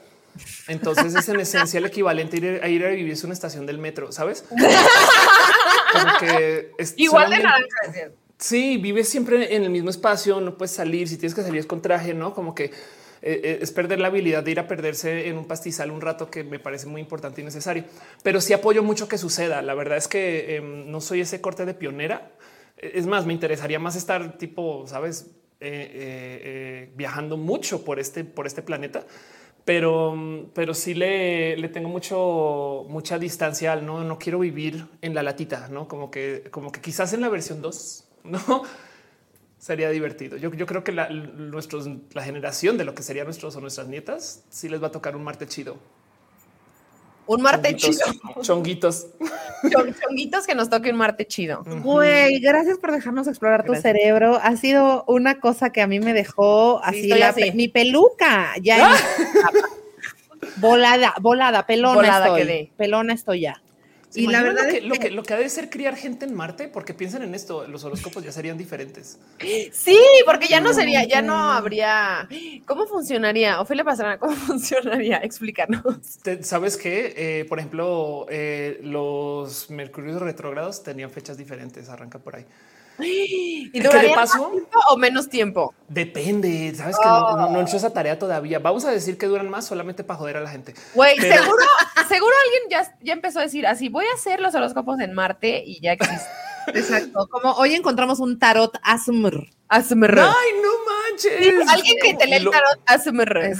entonces 0.68 1.12
es 1.14 1.28
en 1.28 1.40
esencia 1.40 1.78
el 1.78 1.86
equivalente 1.86 2.36
a 2.36 2.68
ir 2.68 2.84
a, 2.84 2.92
ir 2.92 2.96
vivir 2.96 3.18
una 3.24 3.32
estación 3.32 3.66
del 3.66 3.78
metro, 3.78 4.12
¿sabes? 4.12 4.44
Igual 6.96 7.30
de 7.30 7.36
naranja. 7.38 8.12
Sí, 8.40 8.78
vives 8.78 9.08
siempre 9.08 9.54
en 9.54 9.64
el 9.64 9.70
mismo 9.70 9.90
espacio, 9.90 10.40
no 10.40 10.56
puedes 10.56 10.72
salir, 10.72 11.08
si 11.08 11.18
tienes 11.18 11.34
que 11.34 11.42
salir 11.42 11.66
con 11.66 11.82
traje, 11.82 12.14
¿no? 12.14 12.32
Como 12.32 12.54
que 12.54 12.64
eh, 12.64 12.72
eh, 13.22 13.58
es 13.60 13.70
perder 13.70 14.00
la 14.00 14.08
habilidad 14.08 14.42
de 14.42 14.50
ir 14.50 14.60
a 14.60 14.66
perderse 14.66 15.28
en 15.28 15.36
un 15.36 15.46
pastizal 15.46 15.90
un 15.90 16.00
rato 16.00 16.30
que 16.30 16.42
me 16.42 16.58
parece 16.58 16.86
muy 16.86 17.02
importante 17.02 17.42
y 17.42 17.44
necesario. 17.44 17.84
Pero 18.22 18.40
sí 18.40 18.54
apoyo 18.54 18.82
mucho 18.82 19.08
que 19.08 19.18
suceda. 19.18 19.60
La 19.60 19.74
verdad 19.74 19.98
es 19.98 20.08
que 20.08 20.56
em, 20.56 20.90
no 20.90 21.02
soy 21.02 21.20
ese 21.20 21.42
corte 21.42 21.66
de 21.66 21.74
pionera. 21.74 22.32
Es 22.78 23.06
más, 23.06 23.26
me 23.26 23.34
interesaría 23.34 23.78
más 23.78 23.94
estar 23.94 24.38
tipo, 24.38 24.86
sabes, 24.86 25.26
eh, 25.60 26.90
viajando 26.96 27.36
mucho 27.36 27.84
por 27.84 28.00
este, 28.00 28.24
por 28.24 28.46
este 28.46 28.62
planeta 28.62 29.04
pero, 29.64 30.48
pero 30.54 30.74
sí 30.74 30.94
le, 30.94 31.56
le, 31.56 31.68
tengo 31.68 31.88
mucho, 31.88 32.86
mucha 32.88 33.18
distancia 33.18 33.72
al 33.72 33.84
no, 33.84 34.02
no 34.04 34.18
quiero 34.18 34.38
vivir 34.38 34.86
en 35.02 35.14
la 35.14 35.22
latita, 35.22 35.68
no 35.68 35.86
como 35.88 36.10
que, 36.10 36.44
como 36.50 36.72
que 36.72 36.80
quizás 36.80 37.12
en 37.12 37.20
la 37.20 37.28
versión 37.28 37.62
2, 37.62 38.04
no 38.24 38.62
sería 39.58 39.90
divertido. 39.90 40.36
Yo, 40.36 40.52
yo 40.52 40.66
creo 40.66 40.82
que 40.82 40.92
la, 40.92 41.10
nuestros, 41.10 41.88
la 42.12 42.22
generación 42.22 42.78
de 42.78 42.84
lo 42.84 42.94
que 42.94 43.02
serían 43.02 43.26
nuestros 43.26 43.54
o 43.56 43.60
nuestras 43.60 43.86
nietas, 43.88 44.44
sí 44.48 44.68
les 44.68 44.82
va 44.82 44.88
a 44.88 44.92
tocar 44.92 45.14
un 45.14 45.22
Marte 45.22 45.46
chido. 45.46 45.76
Un 47.30 47.42
Marte 47.42 47.76
chido. 47.76 48.00
Chonguitos. 48.42 49.06
Chonguitos 50.02 50.48
que 50.48 50.56
nos 50.56 50.68
toque 50.68 50.90
un 50.90 50.96
Marte 50.96 51.28
chido. 51.28 51.62
Güey, 51.64 52.40
gracias 52.40 52.78
por 52.78 52.90
dejarnos 52.90 53.28
explorar 53.28 53.64
tu 53.64 53.76
cerebro. 53.76 54.40
Ha 54.42 54.56
sido 54.56 55.04
una 55.06 55.38
cosa 55.38 55.70
que 55.70 55.80
a 55.80 55.86
mí 55.86 56.00
me 56.00 56.12
dejó 56.12 56.82
así, 56.82 57.12
mi 57.54 57.68
peluca. 57.68 58.54
Ya 58.60 58.90
volada, 60.56 61.14
volada, 61.20 61.66
pelona 61.66 61.94
volada 61.94 62.38
estoy. 62.38 62.72
Pelona 62.76 63.12
estoy 63.12 63.42
ya 63.42 63.62
y 64.14 64.26
la 64.26 64.42
verdad 64.42 64.64
lo 64.64 64.72
que, 64.72 64.80
lo 64.80 64.94
que, 64.96 65.10
lo 65.10 65.22
que 65.22 65.34
ha 65.34 65.38
de 65.38 65.48
ser 65.48 65.70
criar 65.70 65.96
gente 65.96 66.24
en 66.24 66.34
Marte, 66.34 66.68
porque 66.68 66.94
piensen 66.94 67.22
en 67.22 67.34
esto, 67.34 67.66
los 67.66 67.84
horóscopos 67.84 68.24
ya 68.24 68.32
serían 68.32 68.58
diferentes. 68.58 69.18
Sí, 69.72 69.98
porque 70.26 70.48
ya 70.48 70.60
no 70.60 70.72
sería, 70.72 71.04
ya 71.04 71.22
no 71.22 71.52
habría. 71.52 72.28
¿Cómo 72.66 72.86
funcionaría? 72.86 73.60
Ofelia 73.60 73.84
Pastrana, 73.84 74.18
¿cómo 74.18 74.32
funcionaría? 74.36 75.18
Explícanos. 75.18 75.84
Sabes 76.42 76.76
que, 76.76 77.14
eh, 77.16 77.44
por 77.44 77.58
ejemplo, 77.58 78.26
eh, 78.30 78.80
los 78.82 79.70
mercurios 79.70 80.20
retrógrados 80.20 80.82
tenían 80.82 81.10
fechas 81.10 81.36
diferentes. 81.36 81.88
Arranca 81.88 82.18
por 82.18 82.36
ahí. 82.36 82.46
¿Y 83.72 83.80
duraría 83.80 84.16
más 84.16 84.32
tiempo 84.32 84.78
o 84.90 84.96
menos 84.96 85.28
tiempo? 85.28 85.74
Depende, 85.88 86.74
sabes 86.74 86.96
que 86.96 87.08
no, 87.08 87.58
he 87.58 87.62
hecho 87.62 87.76
esa 87.76 87.92
tarea 87.92 88.18
todavía. 88.18 88.58
Vamos 88.58 88.84
a 88.84 88.90
decir 88.90 89.18
que 89.18 89.26
duran 89.26 89.48
más 89.48 89.66
solamente 89.66 90.04
para 90.04 90.18
joder 90.18 90.36
a 90.36 90.40
la 90.40 90.50
gente. 90.50 90.74
Güey, 90.94 91.18
seguro, 91.18 91.64
seguro 92.08 92.34
alguien 92.44 92.62
ya, 92.70 92.96
ya 93.02 93.12
empezó 93.12 93.40
a 93.40 93.42
decir 93.42 93.66
así, 93.66 93.88
voy 93.88 94.04
a 94.06 94.14
hacer 94.14 94.40
los 94.40 94.54
horóscopos 94.54 95.00
en 95.00 95.12
Marte 95.12 95.62
y 95.64 95.80
ya 95.80 95.92
existe. 95.92 96.28
Exacto, 96.74 97.28
como 97.28 97.52
hoy 97.52 97.74
encontramos 97.74 98.20
un 98.20 98.38
tarot 98.38 98.76
ASMR. 98.82 99.48
ASMR. 99.68 100.18
Ay, 100.20 100.50
no 100.62 100.70
manches. 100.84 101.68
alguien 101.68 101.96
que 102.02 102.14
te 102.14 102.26
lee 102.26 102.36
el 102.36 102.50
tarot 102.50 102.80
ASMR. 102.86 103.52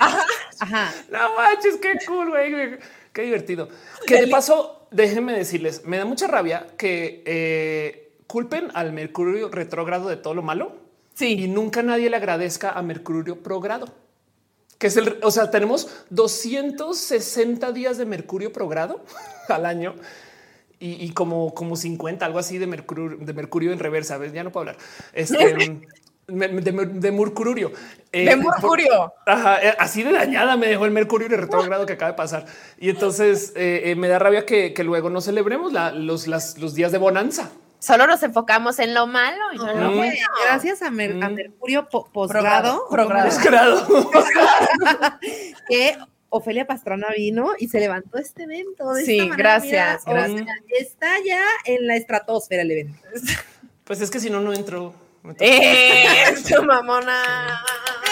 Ajá. 0.00 0.26
Ajá. 0.60 0.94
No 1.10 1.36
manches, 1.36 1.76
qué 1.76 1.98
cool, 2.06 2.30
güey. 2.30 2.78
Qué 3.12 3.22
divertido. 3.22 3.68
Que 4.06 4.20
de 4.20 4.28
paso, 4.28 4.86
déjenme 4.90 5.32
decirles, 5.32 5.84
me 5.84 5.98
da 5.98 6.04
mucha 6.04 6.26
rabia 6.26 6.66
que 6.76 7.22
eh, 7.26 8.07
culpen 8.28 8.68
al 8.74 8.92
Mercurio 8.92 9.48
retrógrado 9.48 10.08
de 10.08 10.16
todo 10.16 10.34
lo 10.34 10.42
malo. 10.42 10.76
Sí. 11.14 11.32
Y 11.32 11.48
nunca 11.48 11.82
nadie 11.82 12.08
le 12.08 12.16
agradezca 12.16 12.70
a 12.70 12.82
Mercurio 12.82 13.42
progrado, 13.42 13.88
que 14.78 14.86
es 14.86 14.96
el, 14.96 15.18
o 15.22 15.32
sea, 15.32 15.50
tenemos 15.50 16.04
260 16.10 17.72
días 17.72 17.98
de 17.98 18.06
Mercurio 18.06 18.52
progrado 18.52 19.02
al 19.48 19.66
año 19.66 19.96
y, 20.80 21.10
como, 21.10 21.54
como 21.54 21.74
50, 21.74 22.24
algo 22.24 22.38
así 22.38 22.56
de 22.56 22.68
Mercurio, 22.68 23.16
de 23.18 23.32
Mercurio 23.32 23.72
en 23.72 23.80
reversa. 23.80 24.16
¿ves? 24.16 24.32
Ya 24.32 24.44
no 24.44 24.52
puedo 24.52 24.68
hablar. 24.68 24.76
Este, 25.12 25.82
de, 26.28 27.10
Mercurio. 27.10 27.72
Eh, 28.12 28.26
de 28.26 28.36
Mercurio. 28.36 29.12
Eh, 29.26 29.74
así 29.80 30.04
de 30.04 30.12
dañada 30.12 30.56
me 30.56 30.68
dejó 30.68 30.84
el 30.84 30.92
Mercurio 30.92 31.26
retrógrado 31.28 31.84
que 31.84 31.94
acaba 31.94 32.12
de 32.12 32.16
pasar. 32.16 32.46
Y 32.78 32.90
entonces 32.90 33.52
eh, 33.56 33.96
me 33.96 34.06
da 34.06 34.20
rabia 34.20 34.46
que, 34.46 34.72
luego 34.84 35.10
no 35.10 35.20
celebremos 35.20 35.72
los, 35.72 36.28
los 36.28 36.74
días 36.74 36.92
de 36.92 36.98
bonanza 36.98 37.50
solo 37.78 38.06
nos 38.06 38.22
enfocamos 38.22 38.78
en 38.78 38.94
lo 38.94 39.06
malo. 39.06 39.52
Y 39.52 39.58
no 39.58 39.92
Gracias 40.44 40.82
a, 40.82 40.90
mm. 40.90 40.94
Mercurio 40.94 41.88
posgrado. 41.88 42.86
Posgrado. 42.88 43.86
que 45.68 45.96
Ofelia 46.30 46.66
Pastrana 46.66 47.08
vino 47.16 47.52
y 47.58 47.68
se 47.68 47.80
levantó 47.80 48.18
este 48.18 48.44
evento. 48.44 48.94
sí, 48.94 49.30
gracias. 49.36 50.04
está 50.78 51.08
ya 51.24 51.42
en 51.64 51.86
la 51.86 51.96
estratosfera 51.96 52.62
el 52.62 52.70
evento. 52.70 52.98
Pues 53.84 54.00
es 54.00 54.10
que 54.10 54.20
si 54.20 54.28
no, 54.28 54.40
no 54.40 54.52
entro. 54.52 54.94
¡Eso, 55.40 56.62
mamona! 56.62 57.62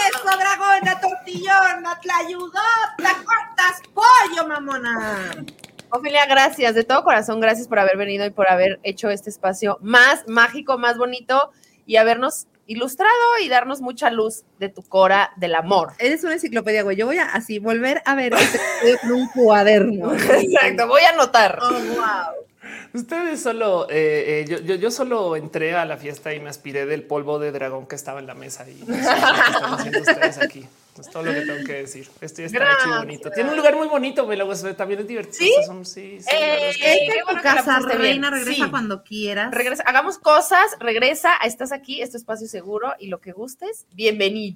¡Eso, 0.09 0.39
dragona, 0.39 1.01
tortillona! 1.01 2.01
¡Te 2.01 2.11
ayudó! 2.11 2.61
¡Te 2.99 3.05
cortas 3.05 3.83
pollo, 3.95 4.49
mamona! 4.49 5.45
Ofelia, 5.91 6.27
gracias, 6.27 6.75
de 6.75 6.85
todo 6.85 7.05
corazón, 7.05 7.41
gracias 7.41 7.69
por 7.69 7.79
haber 7.79 7.97
venido 7.97 8.27
y 8.27 8.31
por 8.31 8.49
haber 8.49 8.81
hecho 8.83 9.11
este 9.11 9.31
espacio 9.31 9.79
más 9.81 10.27
mágico, 10.27 10.79
más 10.79 10.99
bonito 10.99 11.51
y 11.87 11.97
habernos 11.97 12.47
ilustrado 12.67 13.13
y 13.43 13.49
darnos 13.49 13.81
mucha 13.81 14.11
luz 14.11 14.45
de 14.59 14.69
tu 14.69 14.83
cora 14.83 15.31
del 15.37 15.55
amor. 15.55 15.93
Eres 15.99 16.25
una 16.25 16.35
enciclopedia, 16.35 16.83
güey. 16.83 16.97
Yo 16.97 17.07
voy 17.07 17.19
a 17.19 17.27
así 17.27 17.59
volver 17.59 18.03
a 18.05 18.15
ver 18.15 18.35
este 18.35 19.13
un 19.13 19.29
cuaderno. 19.29 20.13
Exacto, 20.15 20.89
voy 20.89 21.03
a 21.03 21.11
anotar. 21.11 21.59
Oh, 21.63 21.71
wow. 21.71 22.47
Ustedes 22.93 23.41
solo, 23.41 23.87
eh, 23.91 24.47
eh, 24.49 24.63
yo, 24.65 24.75
yo, 24.75 24.91
solo 24.91 25.37
entré 25.37 25.75
a 25.75 25.85
la 25.85 25.97
fiesta 25.97 26.35
y 26.35 26.41
me 26.41 26.49
aspiré 26.49 26.87
del 26.87 27.03
polvo 27.03 27.39
de 27.39 27.53
dragón 27.53 27.87
que 27.87 27.95
estaba 27.95 28.21
en 28.21 28.27
la 28.27 28.35
mesa 28.35 28.65
y 28.69 28.81
están 28.91 29.75
haciendo 29.75 30.01
ustedes 30.01 30.39
aquí. 30.39 30.67
Es 30.99 31.11
todo 31.11 31.23
lo 31.25 31.33
que 31.33 31.41
tengo 31.43 31.65
que 31.65 31.73
decir. 31.75 32.09
Esto 32.21 32.43
está 32.43 32.87
muy 32.87 32.99
bonito. 32.99 33.31
Tiene 33.31 33.51
un 33.51 33.57
lugar 33.57 33.77
muy 33.77 33.89
bonito, 33.89 34.27
me 34.27 34.37
lo 34.37 34.47
también 34.75 35.01
es 35.01 35.07
divertido. 35.07 35.85
Sí, 35.85 35.85
sí, 35.85 36.21
sí 36.21 36.27
eh, 36.33 37.11
tu 37.29 37.43
casa, 37.43 37.81
reina, 37.81 38.31
regresa 38.31 38.71
cuando 38.71 39.03
quieras. 39.03 39.53
Regresa, 39.53 39.83
hagamos 39.85 40.19
cosas, 40.19 40.77
regresa, 40.81 41.35
estás 41.45 41.73
aquí, 41.73 42.01
es 42.01 42.11
tu 42.11 42.17
espacio 42.17 42.47
seguro 42.47 42.95
y 42.99 43.09
lo 43.09 43.21
que 43.21 43.33
gustes, 43.33 43.87
bienvenido. 43.93 44.47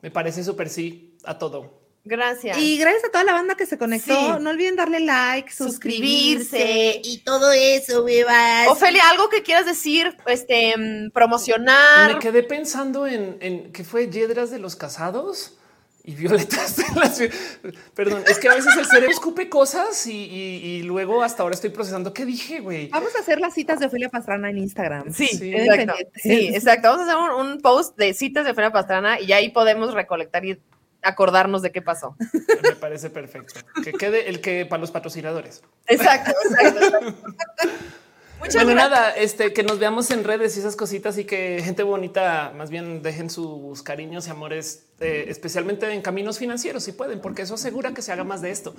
Me 0.00 0.10
parece 0.10 0.42
súper 0.42 0.68
sí 0.68 1.16
a 1.24 1.38
todo. 1.38 1.78
Gracias. 2.04 2.56
Y 2.56 2.78
gracias 2.78 3.04
a 3.04 3.10
toda 3.10 3.24
la 3.24 3.32
banda 3.32 3.54
que 3.54 3.66
se 3.66 3.76
conectó. 3.76 4.38
No 4.38 4.50
olviden 4.50 4.76
darle 4.76 5.00
like, 5.00 5.52
suscribirse, 5.52 7.00
y 7.04 7.18
todo 7.18 7.52
eso, 7.52 8.02
bebas. 8.04 8.68
Ofelia, 8.68 9.10
algo 9.10 9.28
que 9.28 9.42
quieras 9.42 9.66
decir, 9.66 10.16
este, 10.26 10.74
mm, 10.76 11.10
promocionar. 11.10 12.14
Me 12.14 12.18
quedé 12.18 12.42
pensando 12.42 13.06
en, 13.06 13.36
en 13.40 13.72
que 13.72 13.84
fue 13.84 14.08
Yedras 14.08 14.50
de 14.50 14.58
los 14.58 14.74
Casados 14.74 15.57
y 16.08 16.14
violetas 16.14 16.76
de 16.76 16.84
la 16.98 17.10
ciudad. 17.10 17.34
Perdón, 17.94 18.24
es 18.26 18.38
que 18.38 18.48
a 18.48 18.54
veces 18.54 18.74
el 18.78 18.86
cerebro 18.86 19.10
escupe 19.10 19.50
cosas 19.50 20.06
y, 20.06 20.82
luego 20.84 21.22
hasta 21.22 21.42
ahora 21.42 21.54
estoy 21.54 21.68
procesando 21.68 22.14
qué 22.14 22.24
dije, 22.24 22.60
güey. 22.60 22.88
Vamos 22.88 23.14
a 23.14 23.18
hacer 23.20 23.38
las 23.40 23.52
citas 23.52 23.78
de 23.78 23.86
Ofelia 23.86 24.08
Pastrana 24.08 24.48
en 24.48 24.56
Instagram. 24.56 25.12
Sí, 25.12 25.28
exacto. 25.54 25.94
Sí, 26.14 26.48
exacto. 26.48 26.88
Vamos 26.88 27.08
a 27.08 27.12
hacer 27.12 27.34
un, 27.34 27.60
post 27.60 27.98
de 27.98 28.14
citas 28.14 28.46
de 28.46 28.52
Ofelia 28.52 28.72
Pastrana 28.72 29.20
y 29.20 29.32
ahí 29.32 29.50
podemos 29.50 29.92
recolectar 29.92 30.46
y 30.46 30.58
acordarnos 31.02 31.60
de 31.60 31.72
qué 31.72 31.82
pasó. 31.82 32.16
Me 32.62 32.72
parece 32.76 33.10
perfecto. 33.10 33.60
Que 33.84 33.92
quede 33.92 34.30
el 34.30 34.40
que 34.40 34.64
para 34.64 34.80
los 34.80 34.90
patrocinadores. 34.90 35.62
Exacto, 35.88 36.32
exacto. 36.42 37.14
bueno, 38.38 38.74
nada, 38.74 39.10
este, 39.10 39.52
que 39.52 39.62
nos 39.62 39.78
veamos 39.78 40.10
en 40.10 40.24
redes 40.24 40.56
y 40.56 40.60
esas 40.60 40.76
cositas 40.76 41.18
y 41.18 41.24
que 41.24 41.60
gente 41.64 41.82
bonita 41.82 42.52
más 42.56 42.70
bien 42.70 43.02
dejen 43.02 43.30
sus 43.30 43.82
cariños 43.82 44.26
y 44.26 44.30
amores, 44.30 44.86
eh, 45.00 45.26
especialmente 45.28 45.92
en 45.92 46.02
caminos 46.02 46.38
financieros, 46.38 46.84
si 46.84 46.92
pueden, 46.92 47.20
porque 47.20 47.42
eso 47.42 47.54
asegura 47.54 47.92
que 47.94 48.02
se 48.02 48.12
haga 48.12 48.24
más 48.24 48.40
de 48.40 48.50
esto. 48.50 48.74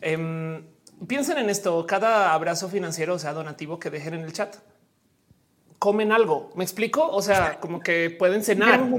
Em, 0.00 0.62
piensen 1.06 1.38
en 1.38 1.50
esto, 1.50 1.86
cada 1.86 2.32
abrazo 2.32 2.68
financiero, 2.68 3.14
o 3.14 3.18
sea, 3.18 3.32
donativo 3.32 3.78
que 3.78 3.90
dejen 3.90 4.14
en 4.14 4.22
el 4.22 4.32
chat 4.32 4.56
comen 5.78 6.10
algo. 6.12 6.50
¿Me 6.56 6.64
explico? 6.64 7.08
O 7.08 7.22
sea, 7.22 7.60
como 7.60 7.80
que 7.80 8.10
pueden 8.10 8.42
cenar. 8.42 8.80
¿no? 8.80 8.98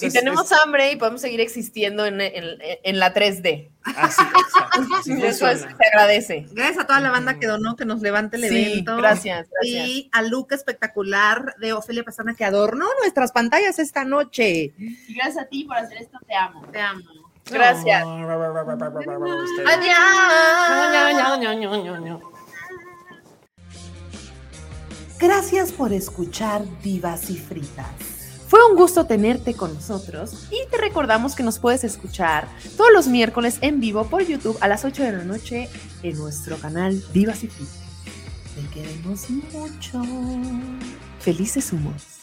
y 0.00 0.10
tenemos 0.10 0.50
hambre 0.52 0.92
y 0.92 0.96
podemos 0.96 1.20
seguir 1.20 1.40
existiendo 1.40 2.04
en, 2.04 2.18
la 2.18 3.14
3D. 3.14 3.70
Así, 3.84 4.22
exacto. 4.22 5.24
Eso 5.24 5.46
se 5.46 5.66
agradece. 5.92 6.46
Gracias 6.50 6.78
a 6.84 6.86
toda 6.86 7.00
la 7.00 7.10
banda 7.10 7.38
que 7.38 7.46
donó, 7.46 7.76
que 7.76 7.84
nos 7.84 8.02
levante 8.02 8.36
el 8.36 8.44
evento. 8.44 8.96
Gracias, 8.96 9.48
Y 9.62 10.08
al 10.12 10.28
look 10.28 10.48
espectacular 10.50 11.54
de 11.58 11.72
Ofelia 11.72 12.02
Pasana 12.02 12.34
que 12.34 12.44
adornó 12.44 12.86
nuestras 13.00 13.30
pantallas 13.32 13.78
esta 13.78 14.04
noche. 14.04 14.72
Y 14.76 15.14
gracias 15.14 15.44
a 15.44 15.48
ti 15.48 15.64
por 15.64 15.76
hacer 15.76 15.98
esto. 15.98 16.18
Te 16.26 16.34
amo. 16.34 16.66
Te 16.72 16.80
amo. 16.80 17.02
Gracias. 17.48 18.02
Adiós. 22.02 22.35
Gracias 25.18 25.72
por 25.72 25.94
escuchar 25.94 26.62
Divas 26.82 27.30
y 27.30 27.38
Fritas. 27.38 27.86
Fue 28.48 28.60
un 28.70 28.76
gusto 28.76 29.06
tenerte 29.06 29.54
con 29.54 29.72
nosotros 29.72 30.46
y 30.50 30.70
te 30.70 30.76
recordamos 30.76 31.34
que 31.34 31.42
nos 31.42 31.58
puedes 31.58 31.84
escuchar 31.84 32.46
todos 32.76 32.92
los 32.92 33.08
miércoles 33.08 33.58
en 33.62 33.80
vivo 33.80 34.04
por 34.04 34.22
YouTube 34.24 34.58
a 34.60 34.68
las 34.68 34.84
8 34.84 35.02
de 35.02 35.12
la 35.12 35.24
noche 35.24 35.70
en 36.02 36.18
nuestro 36.18 36.58
canal 36.58 37.02
Divas 37.14 37.42
y 37.44 37.48
Fritas. 37.48 37.78
Te 38.54 38.68
queremos 38.74 39.30
mucho. 39.30 40.02
Felices 41.20 41.72
humos. 41.72 42.15